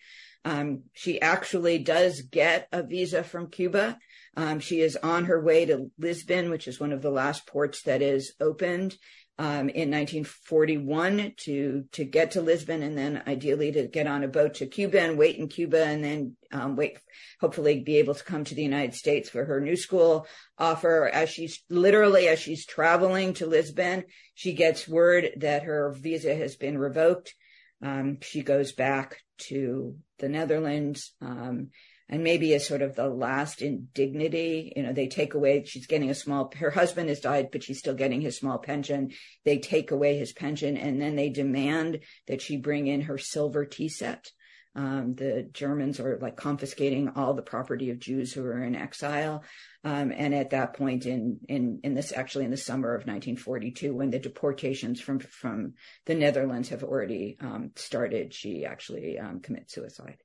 Um, 0.45 0.85
she 0.95 1.21
actually 1.21 1.79
does 1.79 2.23
get 2.23 2.69
a 2.73 2.83
visa 2.83 3.23
from 3.23 3.51
Cuba. 3.51 3.99
Um, 4.37 4.61
she 4.61 4.81
is 4.81 4.97
on 4.97 5.27
her 5.27 5.43
way 5.43 5.67
to 5.67 5.91
Lisbon, 5.99 6.49
which 6.49 6.69
is 6.69 6.79
one 6.81 6.93
of 6.93 7.03
the 7.03 7.11
last 7.11 7.47
ports 7.47 7.83
that 7.83 8.03
is 8.03 8.33
opened 8.41 8.97
um, 9.39 9.69
in 9.69 9.91
1941 9.91 11.35
to 11.37 11.85
to 11.93 12.05
get 12.05 12.33
to 12.33 12.41
Lisbon 12.41 12.83
and 12.83 12.99
then 12.99 13.23
ideally 13.27 13.71
to 13.71 13.87
get 13.87 14.09
on 14.09 14.25
a 14.25 14.29
boat 14.29 14.55
to 14.55 14.67
Cuba 14.67 15.01
and 15.01 15.17
wait 15.17 15.37
in 15.37 15.47
Cuba 15.47 15.85
and 15.85 16.03
then 16.03 16.37
um, 16.51 16.75
wait, 16.75 16.99
hopefully 17.41 17.81
be 17.81 17.99
able 17.99 18.15
to 18.15 18.25
come 18.25 18.43
to 18.45 18.55
the 18.57 18.63
United 18.63 18.95
States 18.95 19.31
for 19.31 19.45
her 19.45 19.61
new 19.61 19.77
school 19.77 20.27
offer. 20.59 21.09
As 21.09 21.31
she's 21.31 21.63
literally 21.71 22.27
as 22.27 22.41
she's 22.41 22.67
traveling 22.67 23.35
to 23.35 23.47
Lisbon, 23.47 24.05
she 24.35 24.55
gets 24.55 24.89
word 24.89 25.31
that 25.37 25.63
her 25.63 25.95
visa 25.97 26.35
has 26.35 26.57
been 26.57 26.77
revoked. 26.77 27.33
Um, 27.81 28.19
she 28.23 28.43
goes 28.43 28.73
back 28.73 29.19
to 29.49 29.97
the 30.19 30.29
Netherlands. 30.29 31.13
Um, 31.21 31.69
and 32.09 32.25
maybe 32.25 32.55
as 32.55 32.67
sort 32.67 32.81
of 32.81 32.95
the 32.95 33.09
last 33.09 33.61
indignity, 33.61 34.73
you 34.75 34.83
know, 34.83 34.93
they 34.93 35.09
take 35.09 35.35
away, 35.35 35.65
she's 35.65 35.87
getting 35.87 36.09
a 36.09 36.15
small, 36.15 36.51
her 36.57 36.71
husband 36.71 37.11
has 37.11 37.21
died, 37.21 37.51
but 37.53 37.63
she's 37.63 37.79
still 37.79 37.95
getting 37.95 38.23
his 38.23 38.39
small 38.39 38.59
pension. 38.59 39.11
They 39.45 39.59
take 39.59 39.91
away 39.91 40.17
his 40.17 40.33
pension 40.33 40.79
and 40.79 41.01
then 41.01 41.17
they 41.17 41.29
demand 41.29 42.01
that 42.27 42.41
she 42.41 42.57
bring 42.57 42.87
in 42.87 43.03
her 43.03 43.19
silver 43.19 43.67
tea 43.67 43.91
set. 43.91 44.31
Um, 44.75 45.17
the 45.17 45.49
Germans 45.53 45.99
are 46.01 46.19
like 46.23 46.37
confiscating 46.37 47.11
all 47.11 47.35
the 47.35 47.43
property 47.43 47.91
of 47.91 47.99
Jews 47.99 48.33
who 48.33 48.45
are 48.45 48.63
in 48.63 48.77
exile. 48.77 49.43
Um, 49.85 50.13
and 50.17 50.35
at 50.35 50.51
that 50.51 50.75
point 50.75 51.05
in, 51.05 51.41
in, 51.49 51.81
in 51.83 51.95
this, 51.95 52.13
actually 52.13 52.45
in 52.45 52.51
the 52.51 52.57
summer 52.57 52.95
of 52.95 53.01
1942, 53.01 53.95
when 53.95 54.11
the 54.11 54.19
deportations 54.19 55.01
from, 55.01 55.19
from 55.19 55.75
the 56.07 56.15
Netherlands 56.15 56.69
have 56.69 56.85
already, 56.85 57.37
um, 57.41 57.73
started, 57.77 58.33
she 58.33 58.65
actually, 58.65 59.19
um, 59.19 59.41
commits 59.41 59.75
suicide 59.75 60.19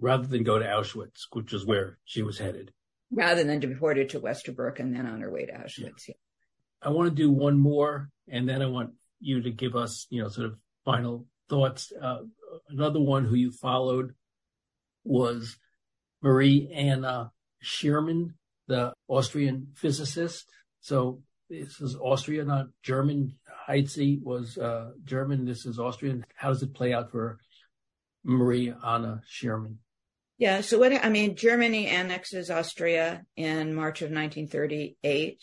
rather 0.00 0.26
than 0.26 0.42
go 0.42 0.58
to 0.58 0.64
Auschwitz, 0.64 1.26
which 1.32 1.52
is 1.52 1.66
where 1.66 1.98
she 2.04 2.22
was 2.22 2.38
headed. 2.38 2.72
Rather 3.10 3.44
than 3.44 3.60
deported 3.60 4.10
to 4.10 4.20
Westerbork 4.20 4.80
and 4.80 4.94
then 4.94 5.06
on 5.06 5.20
her 5.20 5.30
way 5.30 5.46
to 5.46 5.52
Auschwitz. 5.52 6.08
Yeah. 6.08 6.14
I 6.82 6.90
want 6.90 7.08
to 7.08 7.14
do 7.14 7.30
one 7.30 7.58
more, 7.58 8.10
and 8.28 8.48
then 8.48 8.62
I 8.62 8.66
want 8.66 8.90
you 9.20 9.42
to 9.42 9.50
give 9.50 9.74
us, 9.74 10.06
you 10.10 10.22
know, 10.22 10.28
sort 10.28 10.46
of 10.46 10.58
final 10.84 11.26
thoughts. 11.48 11.92
Uh, 12.00 12.18
another 12.68 13.00
one 13.00 13.24
who 13.24 13.34
you 13.34 13.50
followed 13.50 14.14
was 15.04 15.56
Marie 16.22 16.70
Anna 16.72 17.32
Schirmann, 17.60 18.34
the 18.66 18.92
Austrian 19.08 19.68
physicist. 19.74 20.48
So 20.80 21.22
this 21.50 21.80
is 21.80 21.96
Austria, 21.96 22.44
not 22.44 22.66
German. 22.82 23.34
Heitzi 23.68 24.22
was 24.22 24.56
uh, 24.58 24.92
German. 25.04 25.44
This 25.44 25.66
is 25.66 25.78
Austrian. 25.78 26.24
How 26.36 26.48
does 26.48 26.62
it 26.62 26.74
play 26.74 26.92
out 26.92 27.10
for 27.10 27.38
Marie 28.28 28.72
Anna 28.84 29.22
Schirmann? 29.26 29.78
Yeah. 30.36 30.60
So 30.60 30.78
what, 30.78 30.92
I 30.92 31.08
mean, 31.08 31.34
Germany 31.34 31.88
annexes 31.88 32.50
Austria 32.50 33.22
in 33.36 33.74
March 33.74 34.02
of 34.02 34.10
1938. 34.10 35.40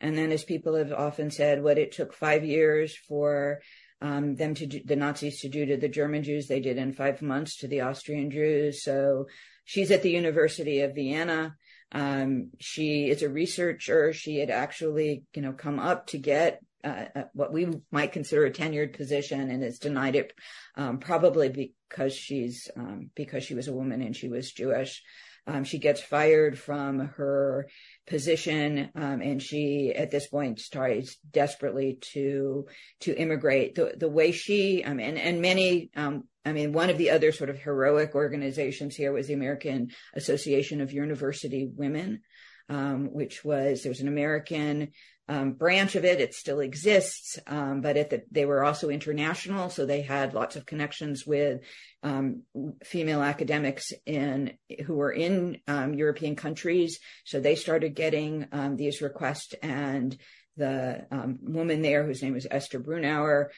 And 0.00 0.16
then 0.16 0.30
as 0.30 0.44
people 0.44 0.76
have 0.76 0.92
often 0.92 1.30
said, 1.30 1.62
what 1.62 1.78
it 1.78 1.92
took 1.92 2.12
five 2.12 2.44
years 2.44 2.94
for 3.08 3.60
um, 4.02 4.36
them 4.36 4.54
to 4.54 4.66
do, 4.66 4.80
the 4.84 4.94
Nazis 4.94 5.40
to 5.40 5.48
do 5.48 5.64
to 5.66 5.78
the 5.78 5.88
German 5.88 6.22
Jews, 6.22 6.46
they 6.46 6.60
did 6.60 6.76
in 6.76 6.92
five 6.92 7.22
months 7.22 7.56
to 7.58 7.68
the 7.68 7.80
Austrian 7.80 8.30
Jews. 8.30 8.84
So 8.84 9.26
she's 9.64 9.90
at 9.90 10.02
the 10.02 10.10
University 10.10 10.82
of 10.82 10.94
Vienna. 10.94 11.56
Um, 11.90 12.50
she 12.60 13.08
is 13.08 13.22
a 13.22 13.28
researcher. 13.28 14.12
She 14.12 14.38
had 14.38 14.50
actually, 14.50 15.24
you 15.34 15.42
know, 15.42 15.52
come 15.52 15.78
up 15.78 16.08
to 16.08 16.18
get 16.18 16.60
uh, 16.86 17.04
uh 17.14 17.24
what 17.34 17.52
we 17.52 17.68
might 17.90 18.12
consider 18.12 18.46
a 18.46 18.50
tenured 18.50 18.96
position 18.96 19.50
and 19.50 19.62
has 19.62 19.78
denied 19.78 20.16
it, 20.16 20.32
um, 20.76 20.98
probably 20.98 21.48
because 21.88 22.14
she's 22.14 22.70
um, 22.76 23.10
because 23.14 23.44
she 23.44 23.54
was 23.54 23.68
a 23.68 23.74
woman 23.74 24.02
and 24.02 24.16
she 24.16 24.28
was 24.28 24.52
Jewish. 24.52 25.02
Um, 25.48 25.62
she 25.62 25.78
gets 25.78 26.00
fired 26.00 26.58
from 26.58 26.98
her 26.98 27.68
position, 28.06 28.90
um, 28.96 29.20
and 29.20 29.40
she, 29.40 29.92
at 29.94 30.10
this 30.10 30.26
point, 30.26 30.60
tries 30.72 31.16
desperately 31.30 31.98
to 32.12 32.66
to 33.00 33.14
immigrate. 33.14 33.76
The 33.76 33.94
the 33.96 34.08
way 34.08 34.32
she, 34.32 34.82
um, 34.82 34.98
and 34.98 35.16
and 35.16 35.40
many, 35.40 35.90
um, 35.94 36.24
I 36.44 36.52
mean, 36.52 36.72
one 36.72 36.90
of 36.90 36.98
the 36.98 37.10
other 37.10 37.30
sort 37.30 37.50
of 37.50 37.58
heroic 37.58 38.16
organizations 38.16 38.96
here 38.96 39.12
was 39.12 39.28
the 39.28 39.34
American 39.34 39.90
Association 40.14 40.80
of 40.80 40.92
University 40.92 41.68
Women, 41.72 42.22
um, 42.68 43.12
which 43.12 43.44
was 43.44 43.82
there 43.82 43.90
was 43.90 44.00
an 44.00 44.08
American 44.08 44.88
um, 45.28 45.52
branch 45.52 45.96
of 45.96 46.04
it. 46.04 46.20
It 46.20 46.34
still 46.34 46.60
exists, 46.60 47.38
um, 47.46 47.80
but 47.80 47.94
the, 48.10 48.22
they 48.30 48.44
were 48.44 48.64
also 48.64 48.88
international, 48.88 49.70
so 49.70 49.84
they 49.84 50.02
had 50.02 50.34
lots 50.34 50.56
of 50.56 50.66
connections 50.66 51.26
with 51.26 51.60
um, 52.02 52.42
female 52.84 53.22
academics 53.22 53.92
in 54.04 54.52
who 54.86 54.94
were 54.94 55.12
in 55.12 55.58
um, 55.66 55.94
European 55.94 56.36
countries. 56.36 57.00
So 57.24 57.40
they 57.40 57.56
started 57.56 57.94
getting 57.94 58.46
um, 58.52 58.76
these 58.76 59.02
requests, 59.02 59.54
and 59.62 60.16
the 60.56 61.06
um, 61.10 61.38
woman 61.42 61.82
there, 61.82 62.04
whose 62.04 62.22
name 62.22 62.36
is 62.36 62.46
Esther 62.50 62.80
Brunauer, 62.80 63.48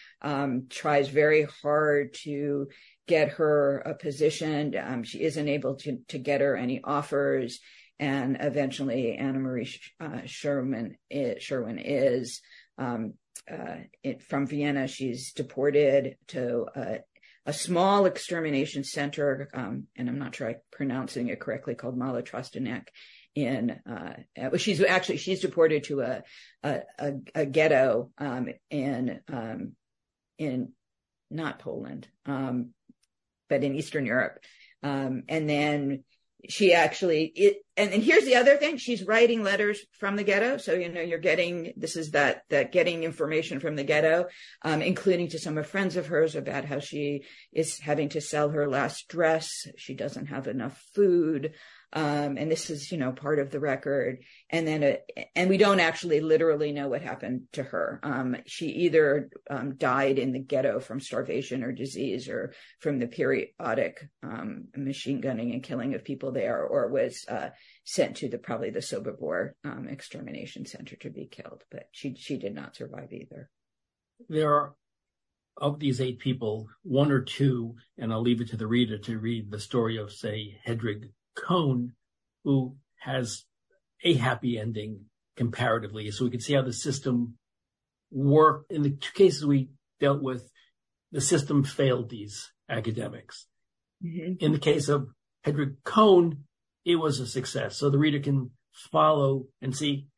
tries 0.70 1.08
very 1.08 1.46
hard 1.62 2.14
to 2.24 2.68
get 3.06 3.30
her 3.30 3.78
a 3.78 3.94
position. 3.94 5.04
she 5.04 5.22
isn't 5.22 5.48
able 5.48 5.76
to 5.76 5.98
to 6.08 6.18
get 6.18 6.40
her 6.40 6.56
any 6.56 6.80
offers 6.82 7.60
and 7.98 8.36
eventually 8.40 9.14
Anna 9.16 9.38
Marie 9.38 9.72
uh, 10.00 10.20
Sherman 10.24 10.96
is, 11.10 11.42
Sherwin 11.42 11.78
is 11.78 12.40
um, 12.78 13.14
uh, 13.50 13.76
it, 14.02 14.22
from 14.22 14.46
Vienna. 14.46 14.86
She's 14.86 15.32
deported 15.32 16.16
to 16.28 16.66
a, 16.74 16.98
a 17.46 17.52
small 17.52 18.06
extermination 18.06 18.84
center, 18.84 19.48
um, 19.54 19.84
and 19.96 20.08
I'm 20.08 20.18
not 20.18 20.34
sure 20.34 20.48
I'm 20.48 20.56
pronouncing 20.70 21.28
it 21.28 21.40
correctly, 21.40 21.74
called 21.74 21.96
Mala 21.96 22.22
Trosteniec. 22.22 22.88
In 23.34 23.78
uh, 23.88 24.56
she's 24.56 24.82
actually 24.82 25.18
she's 25.18 25.40
deported 25.40 25.84
to 25.84 26.00
a 26.00 26.22
a, 26.64 26.80
a, 26.98 27.12
a 27.36 27.46
ghetto 27.46 28.10
um, 28.18 28.48
in 28.68 29.20
um, 29.32 29.72
in 30.38 30.72
not 31.30 31.60
Poland, 31.60 32.08
um, 32.26 32.70
but 33.48 33.62
in 33.62 33.76
Eastern 33.76 34.06
Europe, 34.06 34.40
um, 34.82 35.22
and 35.28 35.48
then 35.48 36.04
she 36.48 36.72
actually 36.72 37.24
it 37.34 37.56
and, 37.76 37.92
and 37.92 38.02
here's 38.02 38.24
the 38.24 38.36
other 38.36 38.56
thing 38.56 38.76
she's 38.76 39.04
writing 39.04 39.42
letters 39.42 39.80
from 39.98 40.16
the 40.16 40.22
ghetto. 40.22 40.56
So 40.56 40.74
you 40.74 40.88
know 40.88 41.00
you're 41.00 41.18
getting 41.18 41.72
this 41.76 41.96
is 41.96 42.12
that 42.12 42.42
that 42.50 42.70
getting 42.70 43.02
information 43.02 43.60
from 43.60 43.76
the 43.76 43.84
ghetto 43.84 44.26
um, 44.62 44.82
including 44.82 45.28
to 45.30 45.38
some 45.38 45.58
of 45.58 45.66
friends 45.66 45.96
of 45.96 46.06
hers 46.06 46.36
about 46.36 46.64
how 46.64 46.78
she 46.78 47.24
is 47.52 47.78
having 47.80 48.10
to 48.10 48.20
sell 48.20 48.50
her 48.50 48.68
last 48.68 49.08
dress. 49.08 49.66
She 49.76 49.94
doesn't 49.94 50.26
have 50.26 50.46
enough 50.46 50.80
food 50.94 51.54
um, 51.92 52.36
and 52.36 52.50
this 52.50 52.68
is, 52.70 52.92
you 52.92 52.98
know, 52.98 53.12
part 53.12 53.38
of 53.38 53.50
the 53.50 53.60
record. 53.60 54.18
And 54.50 54.66
then, 54.66 54.82
it, 54.82 55.10
and 55.34 55.48
we 55.48 55.56
don't 55.56 55.80
actually 55.80 56.20
literally 56.20 56.72
know 56.72 56.88
what 56.88 57.02
happened 57.02 57.42
to 57.52 57.62
her. 57.62 58.00
Um, 58.02 58.36
she 58.46 58.66
either 58.66 59.30
um, 59.48 59.76
died 59.76 60.18
in 60.18 60.32
the 60.32 60.38
ghetto 60.38 60.80
from 60.80 61.00
starvation 61.00 61.64
or 61.64 61.72
disease 61.72 62.28
or 62.28 62.52
from 62.80 62.98
the 62.98 63.06
periodic 63.06 64.06
um, 64.22 64.68
machine 64.76 65.20
gunning 65.20 65.52
and 65.52 65.62
killing 65.62 65.94
of 65.94 66.04
people 66.04 66.32
there, 66.32 66.62
or 66.62 66.88
was 66.88 67.24
uh, 67.28 67.50
sent 67.84 68.16
to 68.16 68.28
the 68.28 68.38
probably 68.38 68.70
the 68.70 68.80
Sobibor 68.80 69.52
um, 69.64 69.88
extermination 69.88 70.66
center 70.66 70.96
to 70.96 71.10
be 71.10 71.26
killed. 71.26 71.62
But 71.70 71.88
she 71.92 72.14
she 72.16 72.36
did 72.36 72.54
not 72.54 72.76
survive 72.76 73.12
either. 73.12 73.48
There 74.28 74.52
are 74.52 74.74
of 75.60 75.80
these 75.80 76.00
eight 76.00 76.18
people, 76.20 76.68
one 76.82 77.10
or 77.10 77.20
two, 77.20 77.74
and 77.96 78.12
I'll 78.12 78.22
leave 78.22 78.40
it 78.40 78.50
to 78.50 78.56
the 78.56 78.66
reader 78.66 78.98
to 78.98 79.18
read 79.18 79.50
the 79.50 79.58
story 79.58 79.96
of, 79.96 80.12
say, 80.12 80.56
Hedwig 80.64 81.10
Kohn, 81.46 81.92
who 82.44 82.76
has 83.00 83.44
a 84.04 84.14
happy 84.14 84.58
ending 84.58 85.06
comparatively. 85.36 86.10
So 86.10 86.24
we 86.24 86.30
can 86.30 86.40
see 86.40 86.54
how 86.54 86.62
the 86.62 86.72
system 86.72 87.34
worked. 88.10 88.72
In 88.72 88.82
the 88.82 88.90
two 88.90 89.12
cases 89.14 89.46
we 89.46 89.70
dealt 90.00 90.22
with, 90.22 90.50
the 91.12 91.20
system 91.20 91.64
failed 91.64 92.10
these 92.10 92.50
academics. 92.68 93.46
Mm-hmm. 94.04 94.44
In 94.44 94.52
the 94.52 94.58
case 94.58 94.88
of 94.88 95.08
Hedwig 95.44 95.82
Kohn, 95.84 96.44
it 96.84 96.96
was 96.96 97.20
a 97.20 97.26
success. 97.26 97.76
So 97.76 97.90
the 97.90 97.98
reader 97.98 98.20
can 98.20 98.50
follow 98.72 99.46
and 99.60 99.74
see 99.74 100.08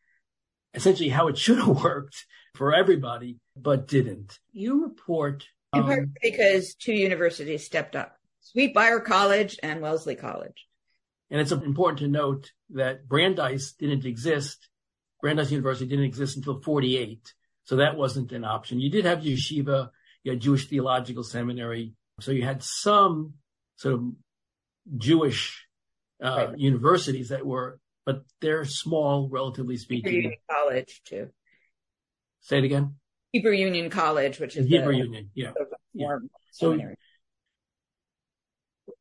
essentially 0.75 1.09
how 1.09 1.29
it 1.29 1.39
should 1.39 1.59
have 1.59 1.69
worked 1.83 2.27
for 2.55 2.75
everybody, 2.75 3.39
but 3.57 3.89
didn't. 3.89 4.39
You 4.53 4.85
report. 4.85 5.47
In 5.73 5.85
part 5.85 5.99
um, 6.01 6.15
because 6.21 6.75
two 6.75 6.93
universities 6.93 7.65
stepped 7.65 7.95
up. 7.95 8.17
Sweet 8.41 8.75
Briar 8.75 9.01
College 9.01 9.59
and 9.63 9.81
Wellesley 9.81 10.17
College. 10.17 10.67
And 11.31 11.41
it's 11.41 11.53
important 11.53 12.01
to 12.01 12.09
note 12.09 12.51
that 12.71 13.09
Brandeis 13.09 13.73
didn't 13.73 14.05
exist. 14.05 14.69
Brandeis 15.21 15.51
University 15.51 15.87
didn't 15.87 16.07
exist 16.07 16.37
until 16.37 16.61
48. 16.61 17.33
So 17.65 17.77
that 17.77 17.97
wasn't 17.97 18.33
an 18.33 18.45
option. 18.45 18.81
You 18.81 18.91
did 18.91 19.05
have 19.05 19.21
yeshiva, 19.21 19.91
you 20.25 20.33
had 20.33 20.41
Jewish 20.41 20.69
Theological 20.69 21.23
Seminary. 21.23 21.95
So 22.21 22.33
you 22.33 22.43
had 22.43 22.63
some 22.63 23.35
sort 23.77 23.95
of 23.95 24.05
Jewish 24.97 25.67
uh, 26.23 26.49
right. 26.49 26.59
universities 26.59 27.29
that 27.29 27.47
were, 27.47 27.79
but 28.05 28.25
they're 28.41 28.65
small, 28.65 29.29
relatively 29.29 29.77
speaking. 29.77 30.13
Hebrew 30.13 30.33
College 30.51 31.01
too. 31.05 31.31
Say 32.41 32.59
it 32.59 32.65
again. 32.65 32.97
Hebrew 33.33 33.53
Union 33.53 33.91
College, 33.91 34.41
which 34.41 34.57
is 34.57 34.67
Hebrew 34.67 34.93
the, 34.93 34.99
Union, 34.99 35.31
yeah. 35.35 35.53
yeah. 35.95 36.17
So 36.51 36.79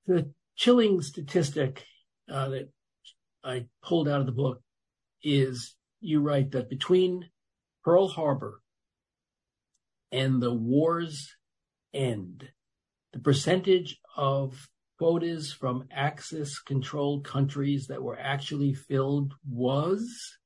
the 0.06 0.32
chilling 0.56 1.02
statistic 1.02 1.86
Uh, 2.32 2.50
that 2.50 2.70
I 3.44 3.66
pulled 3.84 4.08
out 4.08 4.20
of 4.20 4.26
the 4.26 4.32
book 4.32 4.62
is 5.24 5.76
you 6.00 6.22
write 6.22 6.52
that 6.52 6.70
between 6.70 7.30
Pearl 7.84 8.08
Harbor 8.08 8.62
and 10.12 10.42
the 10.42 10.54
war's 10.54 11.36
end, 11.94 12.48
the 13.14 13.20
percentage 13.20 14.00
of 14.16 14.70
quotas 15.00 15.52
from 15.52 15.86
Axis 15.92 16.60
controlled 16.60 17.24
countries 17.24 17.88
that 17.88 18.04
were 18.04 18.20
actually 18.20 18.74
filled 18.74 19.34
was 19.50 20.38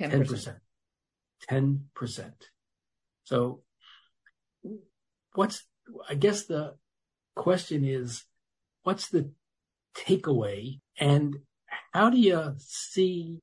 10%. 0.00 0.56
10%. 1.48 1.80
10%. 2.00 2.32
So 3.24 3.62
what's, 5.34 5.64
I 6.08 6.14
guess 6.14 6.46
the 6.46 6.74
question 7.36 7.84
is, 7.84 8.24
what's 8.82 9.08
the 9.08 9.30
takeaway 10.06 10.80
and 10.98 11.36
how 11.92 12.10
do 12.10 12.18
you 12.18 12.54
see 12.58 13.38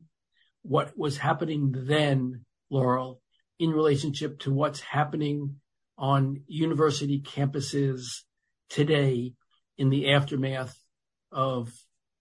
what 0.62 0.98
was 0.98 1.18
happening 1.18 1.74
then, 1.76 2.46
Laurel, 2.70 3.22
in 3.60 3.72
relationship 3.72 4.40
to 4.40 4.54
what's 4.54 4.80
happening 4.80 5.58
on 5.98 6.42
university 6.48 7.22
campuses 7.22 8.24
today 8.70 9.34
in 9.78 9.90
the 9.90 10.12
aftermath 10.12 10.78
of 11.32 11.72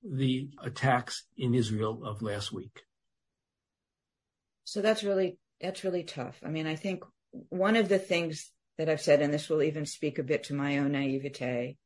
the 0.03 0.51
attacks 0.63 1.25
in 1.37 1.55
Israel 1.55 2.05
of 2.05 2.23
last 2.23 2.53
week? 2.53 2.83
So 4.65 4.83
that's 4.83 5.03
really 5.03 5.39
that's 5.61 5.85
really 5.85 6.05
tough. 6.05 6.37
I 6.45 6.49
mean, 6.49 6.67
I 6.67 6.77
think 6.77 7.05
one 7.31 7.77
of 7.77 7.89
the 7.89 7.99
things 7.99 8.51
that 8.77 8.89
I've 8.89 9.01
said, 9.01 9.23
and 9.23 9.33
this 9.33 9.49
will 9.49 9.63
even 9.63 9.87
speak 9.87 10.19
a 10.19 10.25
bit 10.25 10.45
to 10.45 10.55
my 10.55 10.79
own 10.79 10.93
naivete, 10.93 11.77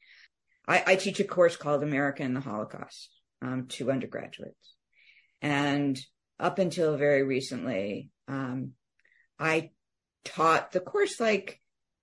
I, 0.68 0.82
I 0.86 0.96
teach 0.96 1.18
a 1.18 1.24
course 1.24 1.56
called 1.56 1.82
America 1.82 2.22
and 2.22 2.36
the 2.36 2.40
Holocaust 2.40 3.08
um, 3.42 3.66
to 3.70 3.90
undergraduates. 3.90 4.74
And 5.40 5.98
up 6.38 6.58
until 6.58 6.96
very 6.96 7.22
recently, 7.22 8.10
um, 8.28 8.72
I 9.38 9.70
taught 10.24 10.72
the 10.72 10.80
course 10.80 11.18
like, 11.18 11.60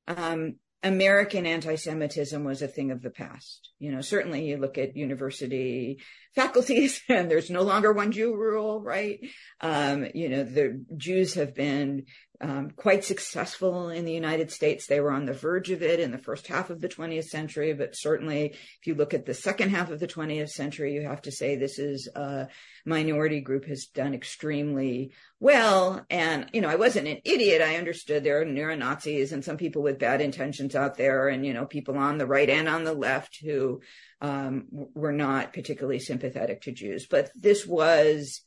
um, 0.07 0.55
American 0.85 1.47
anti-Semitism 1.47 2.43
was 2.43 2.61
a 2.61 2.67
thing 2.67 2.91
of 2.91 3.01
the 3.01 3.09
past. 3.09 3.71
You 3.79 3.91
know, 3.91 4.01
certainly 4.01 4.45
you 4.45 4.57
look 4.57 4.77
at 4.77 4.95
university 4.95 5.99
faculties 6.35 7.01
and 7.09 7.29
there's 7.29 7.49
no 7.49 7.63
longer 7.63 7.91
one 7.91 8.11
Jew 8.11 8.35
rule, 8.35 8.81
right? 8.81 9.19
Um, 9.61 10.05
you 10.13 10.29
know, 10.29 10.43
the 10.43 10.85
Jews 10.95 11.33
have 11.33 11.55
been 11.55 12.05
um, 12.41 12.71
quite 12.71 13.03
successful 13.03 13.89
in 13.89 14.05
the 14.05 14.13
United 14.13 14.51
States. 14.51 14.87
They 14.87 14.99
were 14.99 15.11
on 15.11 15.25
the 15.25 15.33
verge 15.33 15.71
of 15.71 15.81
it 15.81 15.99
in 15.99 16.11
the 16.11 16.17
first 16.17 16.47
half 16.47 16.69
of 16.69 16.81
the 16.81 16.89
20th 16.89 17.25
century, 17.25 17.73
but 17.73 17.95
certainly 17.95 18.47
if 18.47 18.87
you 18.87 18.95
look 18.95 19.13
at 19.13 19.25
the 19.25 19.33
second 19.33 19.69
half 19.69 19.89
of 19.89 19.99
the 19.99 20.07
20th 20.07 20.49
century, 20.49 20.93
you 20.93 21.03
have 21.03 21.21
to 21.23 21.31
say 21.31 21.55
this 21.55 21.79
is 21.79 22.07
a 22.15 22.47
minority 22.85 23.41
group 23.41 23.65
has 23.65 23.85
done 23.85 24.13
extremely 24.13 25.11
well. 25.39 26.05
And, 26.09 26.49
you 26.53 26.61
know, 26.61 26.69
I 26.69 26.75
wasn't 26.75 27.07
an 27.07 27.19
idiot. 27.23 27.61
I 27.61 27.77
understood 27.77 28.23
there 28.23 28.41
are 28.41 28.45
neo 28.45 28.75
Nazis 28.75 29.31
and 29.31 29.43
some 29.43 29.57
people 29.57 29.81
with 29.81 29.99
bad 29.99 30.21
intentions 30.21 30.75
out 30.75 30.97
there 30.97 31.27
and, 31.27 31.45
you 31.45 31.53
know, 31.53 31.65
people 31.65 31.97
on 31.97 32.17
the 32.17 32.27
right 32.27 32.49
and 32.49 32.67
on 32.67 32.83
the 32.83 32.93
left 32.93 33.39
who 33.43 33.81
um, 34.21 34.65
were 34.71 35.13
not 35.13 35.53
particularly 35.53 35.99
sympathetic 35.99 36.61
to 36.61 36.71
Jews. 36.71 37.07
But 37.09 37.31
this 37.35 37.65
was 37.65 38.41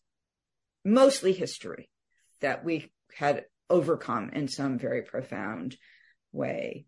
mostly 0.84 1.32
history 1.32 1.88
that 2.40 2.64
we 2.64 2.90
had 3.16 3.44
overcome 3.70 4.30
in 4.30 4.48
some 4.48 4.78
very 4.78 5.02
profound 5.02 5.76
way. 6.32 6.86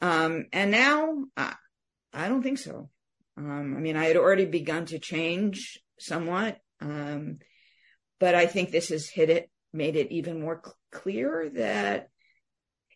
Um, 0.00 0.46
and 0.52 0.70
now 0.70 1.24
I, 1.36 1.54
I, 2.12 2.28
don't 2.28 2.42
think 2.42 2.58
so. 2.58 2.88
Um, 3.36 3.74
I 3.76 3.80
mean, 3.80 3.96
I 3.96 4.06
had 4.06 4.16
already 4.16 4.46
begun 4.46 4.86
to 4.86 4.98
change 4.98 5.78
somewhat, 5.98 6.58
um, 6.80 7.38
but 8.18 8.34
I 8.34 8.46
think 8.46 8.70
this 8.70 8.88
has 8.88 9.08
hit 9.08 9.30
it, 9.30 9.50
made 9.72 9.96
it 9.96 10.10
even 10.10 10.40
more 10.40 10.60
cl- 10.64 10.76
clear 10.90 11.50
that, 11.54 12.08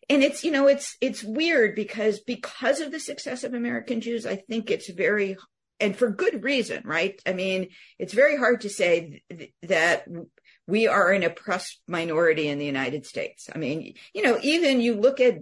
and 0.09 0.23
it's 0.23 0.45
you 0.45 0.51
know 0.51 0.67
it's 0.67 0.97
it's 1.01 1.25
weird 1.25 1.75
because 1.75 2.21
because 2.21 2.81
of 2.81 2.93
the 2.93 3.01
success 3.01 3.43
of 3.45 3.55
American 3.55 4.01
Jews, 4.01 4.27
I 4.27 4.37
think 4.37 4.71
it's 4.71 4.91
very 4.91 5.37
and 5.81 5.97
for 5.97 6.11
good 6.11 6.45
reason, 6.45 6.83
right? 6.85 7.21
I 7.27 7.33
mean, 7.33 7.69
it's 7.99 8.15
very 8.15 8.37
hard 8.37 8.63
to 8.63 8.69
say 8.69 9.23
th- 9.31 9.53
that 9.65 10.07
we 10.67 10.87
are 10.87 11.11
an 11.13 11.23
oppressed 11.23 11.81
minority 11.87 12.49
in 12.49 12.59
the 12.59 12.65
United 12.65 13.07
States. 13.07 13.49
I 13.55 13.59
mean, 13.59 13.95
you 14.15 14.23
know, 14.23 14.39
even 14.43 14.81
you 14.81 14.95
look 14.95 15.21
at 15.21 15.39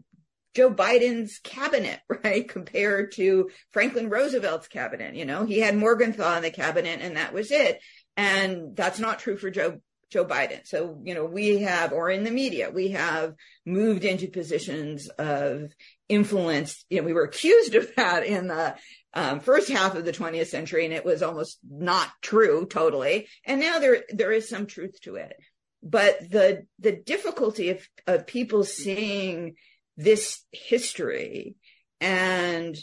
Joe 0.55 0.71
Biden's 0.71 1.39
cabinet, 1.43 2.01
right, 2.25 2.49
compared 2.49 3.13
to 3.13 3.51
Franklin 3.71 4.11
Roosevelt's 4.11 4.69
cabinet. 4.69 5.15
You 5.15 5.25
know, 5.25 5.45
he 5.45 5.61
had 5.61 5.77
Morgenthau 5.77 6.37
in 6.37 6.43
the 6.43 6.51
cabinet 6.51 7.01
and 7.01 7.17
that 7.17 7.33
was 7.33 7.51
it. 7.51 7.81
And 8.17 8.77
that's 8.77 8.99
not 8.99 9.21
true 9.21 9.37
for 9.37 9.51
Joe 9.51 9.81
Joe 10.11 10.27
Biden. 10.27 10.61
So, 10.67 11.01
you 11.05 11.15
know, 11.15 11.25
we 11.25 11.61
have, 11.61 11.95
or 11.95 12.11
in 12.11 12.23
the 12.23 12.31
media, 12.31 12.71
we 12.71 12.91
have 12.91 13.33
moved 13.65 14.05
into 14.05 14.29
positions 14.29 15.09
of 15.09 15.73
influence. 16.07 16.85
You 16.91 16.99
know, 16.99 17.07
we 17.07 17.15
were 17.15 17.25
accused 17.25 17.75
of 17.75 17.95
that 17.97 18.27
in 18.27 18.47
the 18.47 18.75
um, 19.15 19.41
first 19.41 19.69
half 19.69 19.95
of 19.95 20.05
the 20.05 20.13
20th 20.13 20.47
century, 20.47 20.85
and 20.85 20.95
it 20.95 21.05
was 21.05 21.23
almost 21.23 21.59
not 21.69 22.09
true 22.23 22.67
totally. 22.67 23.29
And 23.45 23.61
now 23.61 23.79
there 23.79 24.05
there 24.11 24.33
is 24.33 24.49
some 24.49 24.67
truth 24.67 25.01
to 25.03 25.17
it. 25.17 25.37
But 25.83 26.31
the 26.31 26.67
the 26.79 26.93
difficulty 26.93 27.71
of 27.71 27.87
of 28.07 28.27
people 28.27 28.65
seeing 28.65 29.57
this 29.97 30.45
history 30.53 31.57
and 32.01 32.77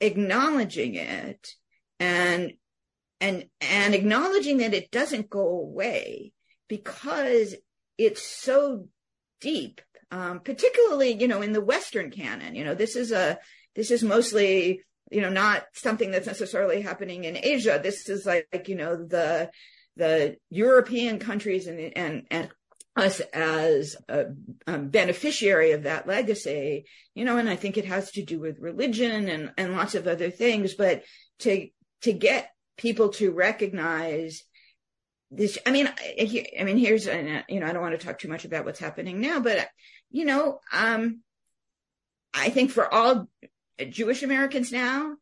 acknowledging 0.00 0.94
it 0.94 1.48
and 1.98 2.52
and 3.20 3.46
and 3.60 3.94
acknowledging 3.94 4.58
that 4.58 4.74
it 4.74 4.90
doesn't 4.90 5.30
go 5.30 5.46
away 5.46 6.32
because 6.68 7.54
it's 7.98 8.22
so 8.22 8.88
deep 9.40 9.80
um, 10.10 10.40
particularly 10.40 11.12
you 11.20 11.28
know 11.28 11.42
in 11.42 11.52
the 11.52 11.60
western 11.60 12.10
canon 12.10 12.54
you 12.54 12.64
know 12.64 12.74
this 12.74 12.96
is 12.96 13.12
a 13.12 13.38
this 13.76 13.90
is 13.90 14.02
mostly 14.02 14.80
you 15.10 15.20
know, 15.20 15.30
not 15.30 15.64
something 15.72 16.10
that's 16.10 16.26
necessarily 16.26 16.80
happening 16.80 17.24
in 17.24 17.36
Asia. 17.36 17.80
This 17.82 18.08
is 18.08 18.24
like, 18.24 18.68
you 18.68 18.76
know, 18.76 18.96
the, 18.96 19.50
the 19.96 20.36
European 20.50 21.18
countries 21.18 21.66
and, 21.66 21.92
and, 21.96 22.26
and 22.30 22.48
us 22.96 23.20
as 23.32 23.96
a, 24.08 24.26
a, 24.66 24.78
beneficiary 24.78 25.72
of 25.72 25.84
that 25.84 26.06
legacy, 26.06 26.84
you 27.14 27.24
know, 27.24 27.38
and 27.38 27.48
I 27.48 27.56
think 27.56 27.76
it 27.76 27.84
has 27.86 28.10
to 28.12 28.24
do 28.24 28.40
with 28.40 28.60
religion 28.60 29.28
and, 29.28 29.52
and 29.56 29.72
lots 29.72 29.94
of 29.94 30.06
other 30.06 30.30
things, 30.30 30.74
but 30.74 31.02
to, 31.40 31.68
to 32.02 32.12
get 32.12 32.50
people 32.76 33.10
to 33.10 33.32
recognize 33.32 34.42
this, 35.30 35.58
I 35.64 35.70
mean, 35.70 35.86
I, 35.86 36.46
I 36.58 36.64
mean, 36.64 36.78
here's, 36.78 37.06
you 37.06 37.60
know, 37.60 37.66
I 37.66 37.72
don't 37.72 37.82
want 37.82 37.98
to 37.98 38.04
talk 38.04 38.18
too 38.18 38.28
much 38.28 38.44
about 38.44 38.64
what's 38.64 38.80
happening 38.80 39.20
now, 39.20 39.40
but, 39.40 39.68
you 40.10 40.24
know, 40.24 40.58
um, 40.72 41.20
I 42.34 42.50
think 42.50 42.70
for 42.70 42.92
all 42.92 43.28
Jewish 43.86 44.22
Americans 44.22 44.72
now, 44.72 45.16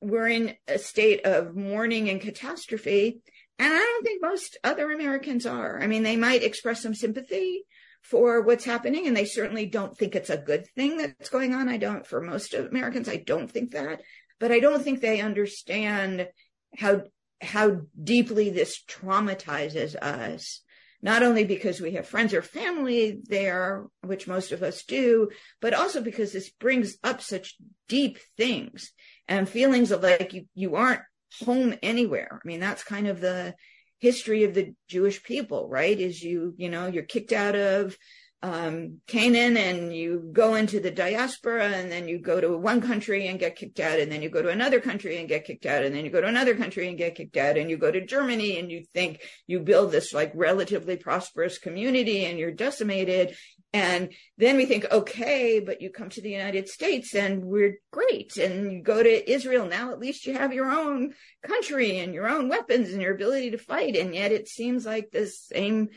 we're 0.00 0.28
in 0.28 0.54
a 0.68 0.78
state 0.78 1.24
of 1.24 1.56
mourning 1.56 2.08
and 2.08 2.20
catastrophe. 2.20 3.20
And 3.58 3.72
I 3.72 3.78
don't 3.78 4.04
think 4.04 4.22
most 4.22 4.58
other 4.62 4.90
Americans 4.90 5.46
are. 5.46 5.80
I 5.80 5.86
mean, 5.86 6.02
they 6.02 6.16
might 6.16 6.42
express 6.42 6.82
some 6.82 6.94
sympathy 6.94 7.64
for 8.02 8.42
what's 8.42 8.64
happening, 8.64 9.06
and 9.06 9.16
they 9.16 9.24
certainly 9.24 9.66
don't 9.66 9.96
think 9.96 10.14
it's 10.14 10.30
a 10.30 10.36
good 10.36 10.66
thing 10.74 10.98
that's 10.98 11.30
going 11.30 11.54
on. 11.54 11.68
I 11.68 11.76
don't, 11.76 12.06
for 12.06 12.20
most 12.20 12.54
Americans, 12.54 13.08
I 13.08 13.16
don't 13.16 13.50
think 13.50 13.72
that. 13.72 14.02
But 14.38 14.52
I 14.52 14.60
don't 14.60 14.82
think 14.82 15.00
they 15.00 15.20
understand 15.20 16.28
how 16.76 17.02
how 17.42 17.82
deeply 18.02 18.50
this 18.50 18.82
traumatizes 18.88 19.94
us 19.96 20.62
not 21.06 21.22
only 21.22 21.44
because 21.44 21.80
we 21.80 21.92
have 21.92 22.04
friends 22.04 22.34
or 22.34 22.42
family 22.42 23.20
there, 23.28 23.86
which 24.02 24.26
most 24.26 24.50
of 24.50 24.64
us 24.64 24.82
do, 24.82 25.30
but 25.60 25.72
also 25.72 26.00
because 26.00 26.32
this 26.32 26.50
brings 26.50 26.96
up 27.04 27.22
such 27.22 27.54
deep 27.88 28.18
things 28.36 28.90
and 29.28 29.48
feelings 29.48 29.92
of 29.92 30.02
like 30.02 30.32
you, 30.32 30.46
you 30.56 30.74
aren't 30.74 31.02
home 31.44 31.76
anywhere. 31.80 32.40
I 32.44 32.44
mean, 32.44 32.58
that's 32.58 32.82
kind 32.82 33.06
of 33.06 33.20
the 33.20 33.54
history 34.00 34.42
of 34.42 34.54
the 34.54 34.74
Jewish 34.88 35.22
people, 35.22 35.68
right? 35.68 35.96
Is 35.96 36.20
you, 36.20 36.54
you 36.56 36.68
know, 36.68 36.88
you're 36.88 37.04
kicked 37.04 37.32
out 37.32 37.54
of 37.54 37.96
um, 38.42 39.00
Canaan 39.06 39.56
and 39.56 39.94
you 39.94 40.28
go 40.32 40.54
into 40.54 40.78
the 40.78 40.90
diaspora 40.90 41.68
and 41.68 41.90
then 41.90 42.06
you 42.06 42.18
go 42.18 42.40
to 42.40 42.56
one 42.56 42.80
country 42.80 43.28
and 43.28 43.40
get 43.40 43.56
kicked 43.56 43.80
out 43.80 43.98
and 43.98 44.12
then 44.12 44.22
you 44.22 44.28
go 44.28 44.42
to 44.42 44.50
another 44.50 44.78
country 44.80 45.18
and 45.18 45.28
get 45.28 45.46
kicked 45.46 45.64
out 45.64 45.82
and 45.82 45.94
then 45.94 46.04
you 46.04 46.10
go 46.10 46.20
to 46.20 46.26
another 46.26 46.54
country 46.54 46.88
and 46.88 46.98
get 46.98 47.14
kicked 47.14 47.36
out 47.36 47.56
and 47.56 47.70
you 47.70 47.78
go 47.78 47.90
to 47.90 48.04
Germany 48.04 48.58
and 48.58 48.70
you 48.70 48.84
think 48.92 49.22
you 49.46 49.60
build 49.60 49.90
this 49.90 50.12
like 50.12 50.32
relatively 50.34 50.96
prosperous 50.96 51.58
community 51.58 52.26
and 52.26 52.38
you're 52.38 52.52
decimated. 52.52 53.34
And 53.72 54.12
then 54.38 54.56
we 54.56 54.66
think, 54.66 54.86
okay, 54.90 55.60
but 55.60 55.80
you 55.80 55.90
come 55.90 56.10
to 56.10 56.22
the 56.22 56.30
United 56.30 56.68
States 56.68 57.14
and 57.14 57.42
we're 57.42 57.78
great. 57.90 58.36
And 58.36 58.70
you 58.70 58.82
go 58.82 59.02
to 59.02 59.30
Israel. 59.30 59.66
Now 59.66 59.92
at 59.92 59.98
least 59.98 60.26
you 60.26 60.34
have 60.34 60.52
your 60.52 60.70
own 60.70 61.14
country 61.46 61.98
and 61.98 62.14
your 62.14 62.28
own 62.28 62.48
weapons 62.48 62.90
and 62.90 63.00
your 63.00 63.14
ability 63.14 63.52
to 63.52 63.58
fight. 63.58 63.96
And 63.96 64.14
yet 64.14 64.30
it 64.30 64.46
seems 64.46 64.84
like 64.84 65.10
the 65.10 65.26
same 65.26 65.88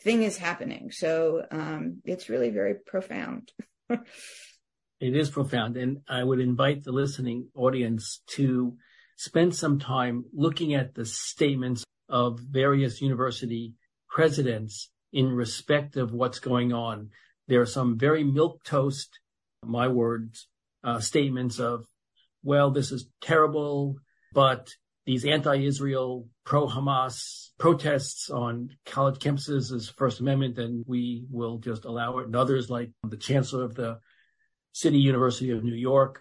thing 0.00 0.22
is 0.22 0.38
happening. 0.38 0.90
So 0.90 1.44
um, 1.50 2.00
it's 2.04 2.28
really 2.28 2.50
very 2.50 2.74
profound. 2.74 3.52
it 3.90 4.00
is 5.00 5.30
profound. 5.30 5.76
And 5.76 5.98
I 6.08 6.22
would 6.22 6.40
invite 6.40 6.84
the 6.84 6.92
listening 6.92 7.48
audience 7.54 8.22
to 8.34 8.76
spend 9.16 9.54
some 9.54 9.78
time 9.78 10.24
looking 10.32 10.74
at 10.74 10.94
the 10.94 11.04
statements 11.04 11.84
of 12.08 12.38
various 12.40 13.02
university 13.02 13.74
presidents 14.08 14.90
in 15.12 15.26
respect 15.28 15.96
of 15.96 16.12
what's 16.12 16.38
going 16.38 16.72
on. 16.72 17.10
There 17.48 17.60
are 17.60 17.66
some 17.66 17.98
very 17.98 18.24
milk 18.24 18.62
toast, 18.64 19.20
my 19.64 19.88
words, 19.88 20.46
uh, 20.84 21.00
statements 21.00 21.58
of, 21.58 21.86
well, 22.42 22.70
this 22.70 22.92
is 22.92 23.08
terrible, 23.20 23.96
but 24.32 24.68
these 25.08 25.24
anti-Israel, 25.24 26.26
pro-Hamas 26.44 27.48
protests 27.56 28.28
on 28.28 28.76
college 28.84 29.18
campuses 29.18 29.72
is 29.72 29.88
First 29.88 30.20
Amendment, 30.20 30.58
and 30.58 30.84
we 30.86 31.24
will 31.30 31.56
just 31.56 31.86
allow 31.86 32.18
it. 32.18 32.26
And 32.26 32.36
others, 32.36 32.68
like 32.68 32.90
the 33.02 33.16
chancellor 33.16 33.64
of 33.64 33.74
the 33.74 34.00
City 34.72 34.98
University 34.98 35.50
of 35.52 35.64
New 35.64 35.74
York, 35.74 36.20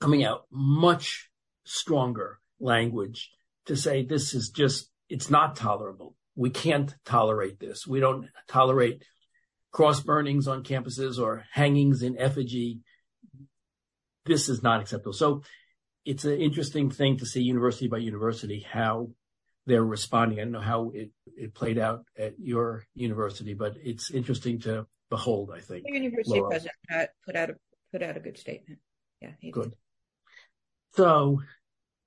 coming 0.00 0.24
out 0.24 0.46
much 0.50 1.30
stronger 1.62 2.40
language 2.58 3.30
to 3.66 3.76
say 3.76 4.04
this 4.04 4.34
is 4.34 4.50
just, 4.50 4.90
it's 5.08 5.30
not 5.30 5.54
tolerable. 5.54 6.16
We 6.34 6.50
can't 6.50 6.92
tolerate 7.04 7.60
this. 7.60 7.86
We 7.86 8.00
don't 8.00 8.26
tolerate 8.48 9.04
cross 9.70 10.00
burnings 10.00 10.48
on 10.48 10.64
campuses 10.64 11.20
or 11.20 11.44
hangings 11.52 12.02
in 12.02 12.18
effigy. 12.18 12.80
This 14.24 14.48
is 14.48 14.64
not 14.64 14.80
acceptable. 14.80 15.12
So 15.12 15.42
it's 16.06 16.24
an 16.24 16.40
interesting 16.40 16.88
thing 16.88 17.18
to 17.18 17.26
see 17.26 17.42
university 17.42 17.88
by 17.88 17.98
university 17.98 18.64
how 18.70 19.10
they're 19.66 19.84
responding. 19.84 20.38
I 20.38 20.42
don't 20.42 20.52
know 20.52 20.60
how 20.60 20.92
it, 20.94 21.10
it 21.36 21.52
played 21.52 21.78
out 21.78 22.04
at 22.16 22.34
your 22.38 22.84
university, 22.94 23.54
but 23.54 23.76
it's 23.82 24.12
interesting 24.12 24.60
to 24.60 24.86
behold. 25.10 25.50
I 25.54 25.60
think 25.60 25.84
the 25.84 25.92
university 25.92 26.40
president 26.40 27.10
put 27.26 27.34
out 27.34 27.50
a 27.50 27.54
put 27.90 28.02
out 28.02 28.16
a 28.16 28.20
good 28.20 28.38
statement. 28.38 28.78
Yeah, 29.20 29.32
good. 29.50 29.70
Did. 29.70 29.76
So 30.94 31.42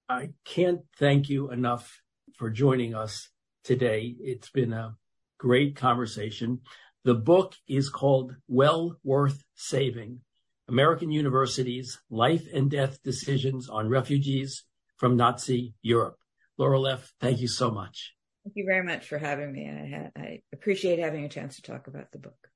I 0.08 0.30
can't 0.46 0.82
thank 0.98 1.30
you 1.30 1.52
enough 1.52 2.02
for 2.38 2.50
joining 2.50 2.96
us 2.96 3.30
today. 3.66 4.16
It's 4.22 4.50
been 4.50 4.72
a 4.72 4.96
great 5.38 5.76
conversation. 5.76 6.62
The 7.04 7.16
book 7.16 7.56
is 7.68 7.90
called 7.90 8.36
Well 8.48 8.98
Worth 9.04 9.44
Saving 9.56 10.22
American 10.70 11.12
University's 11.12 12.00
Life 12.10 12.46
and 12.54 12.72
Death 12.72 13.04
Decisions 13.04 13.68
on 13.70 13.90
Refugees 13.90 14.64
from 14.98 15.18
Nazi 15.18 15.74
Europe. 15.82 16.18
Laurel 16.58 16.84
Leff, 16.84 17.14
thank 17.20 17.40
you 17.40 17.48
so 17.48 17.72
much. 17.72 18.14
Thank 18.44 18.56
you 18.56 18.66
very 18.66 18.86
much 18.86 19.08
for 19.08 19.18
having 19.18 19.52
me. 19.52 19.68
I, 19.68 20.12
I 20.20 20.42
appreciate 20.54 21.00
having 21.00 21.26
a 21.26 21.30
chance 21.30 21.56
to 21.58 21.62
talk 21.62 21.88
about 21.88 22.12
the 22.12 22.20
book. 22.20 22.50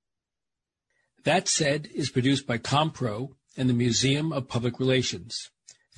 That 1.24 1.48
Said 1.48 1.90
is 1.94 2.10
produced 2.10 2.46
by 2.46 2.58
Compro 2.58 3.30
and 3.58 3.70
the 3.70 3.74
Museum 3.74 4.32
of 4.32 4.48
Public 4.48 4.80
Relations. 4.80 5.50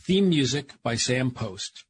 Theme 0.05 0.29
music 0.29 0.73
by 0.83 0.95
Sam 0.95 1.31
Post. 1.31 1.83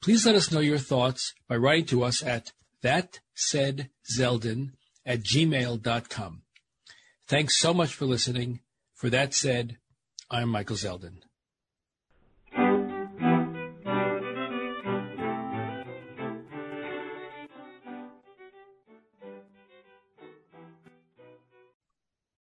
Please 0.00 0.24
let 0.26 0.34
us 0.34 0.50
know 0.50 0.60
your 0.60 0.78
thoughts 0.78 1.34
by 1.48 1.56
writing 1.56 1.86
to 1.86 2.04
us 2.04 2.22
at 2.22 2.52
thatsaidzeldin 2.82 4.70
at 5.04 5.22
gmail.com. 5.22 6.42
Thanks 7.26 7.58
so 7.58 7.72
much 7.74 7.94
for 7.94 8.04
listening. 8.04 8.60
For 9.02 9.10
that 9.10 9.34
said, 9.34 9.78
I'm 10.30 10.48
Michael 10.48 10.76
Zeldin. 10.76 11.22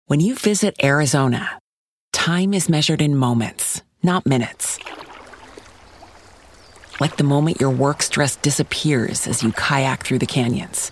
When 0.07 0.19
you 0.19 0.33
visit 0.33 0.73
Arizona, 0.83 1.59
time 2.11 2.55
is 2.55 2.69
measured 2.69 3.03
in 3.03 3.15
moments, 3.15 3.83
not 4.01 4.25
minutes. 4.25 4.79
Like 6.99 7.17
the 7.17 7.23
moment 7.23 7.61
your 7.61 7.69
work 7.69 8.01
stress 8.01 8.35
disappears 8.35 9.27
as 9.27 9.43
you 9.43 9.51
kayak 9.51 10.03
through 10.03 10.17
the 10.17 10.25
canyons. 10.25 10.91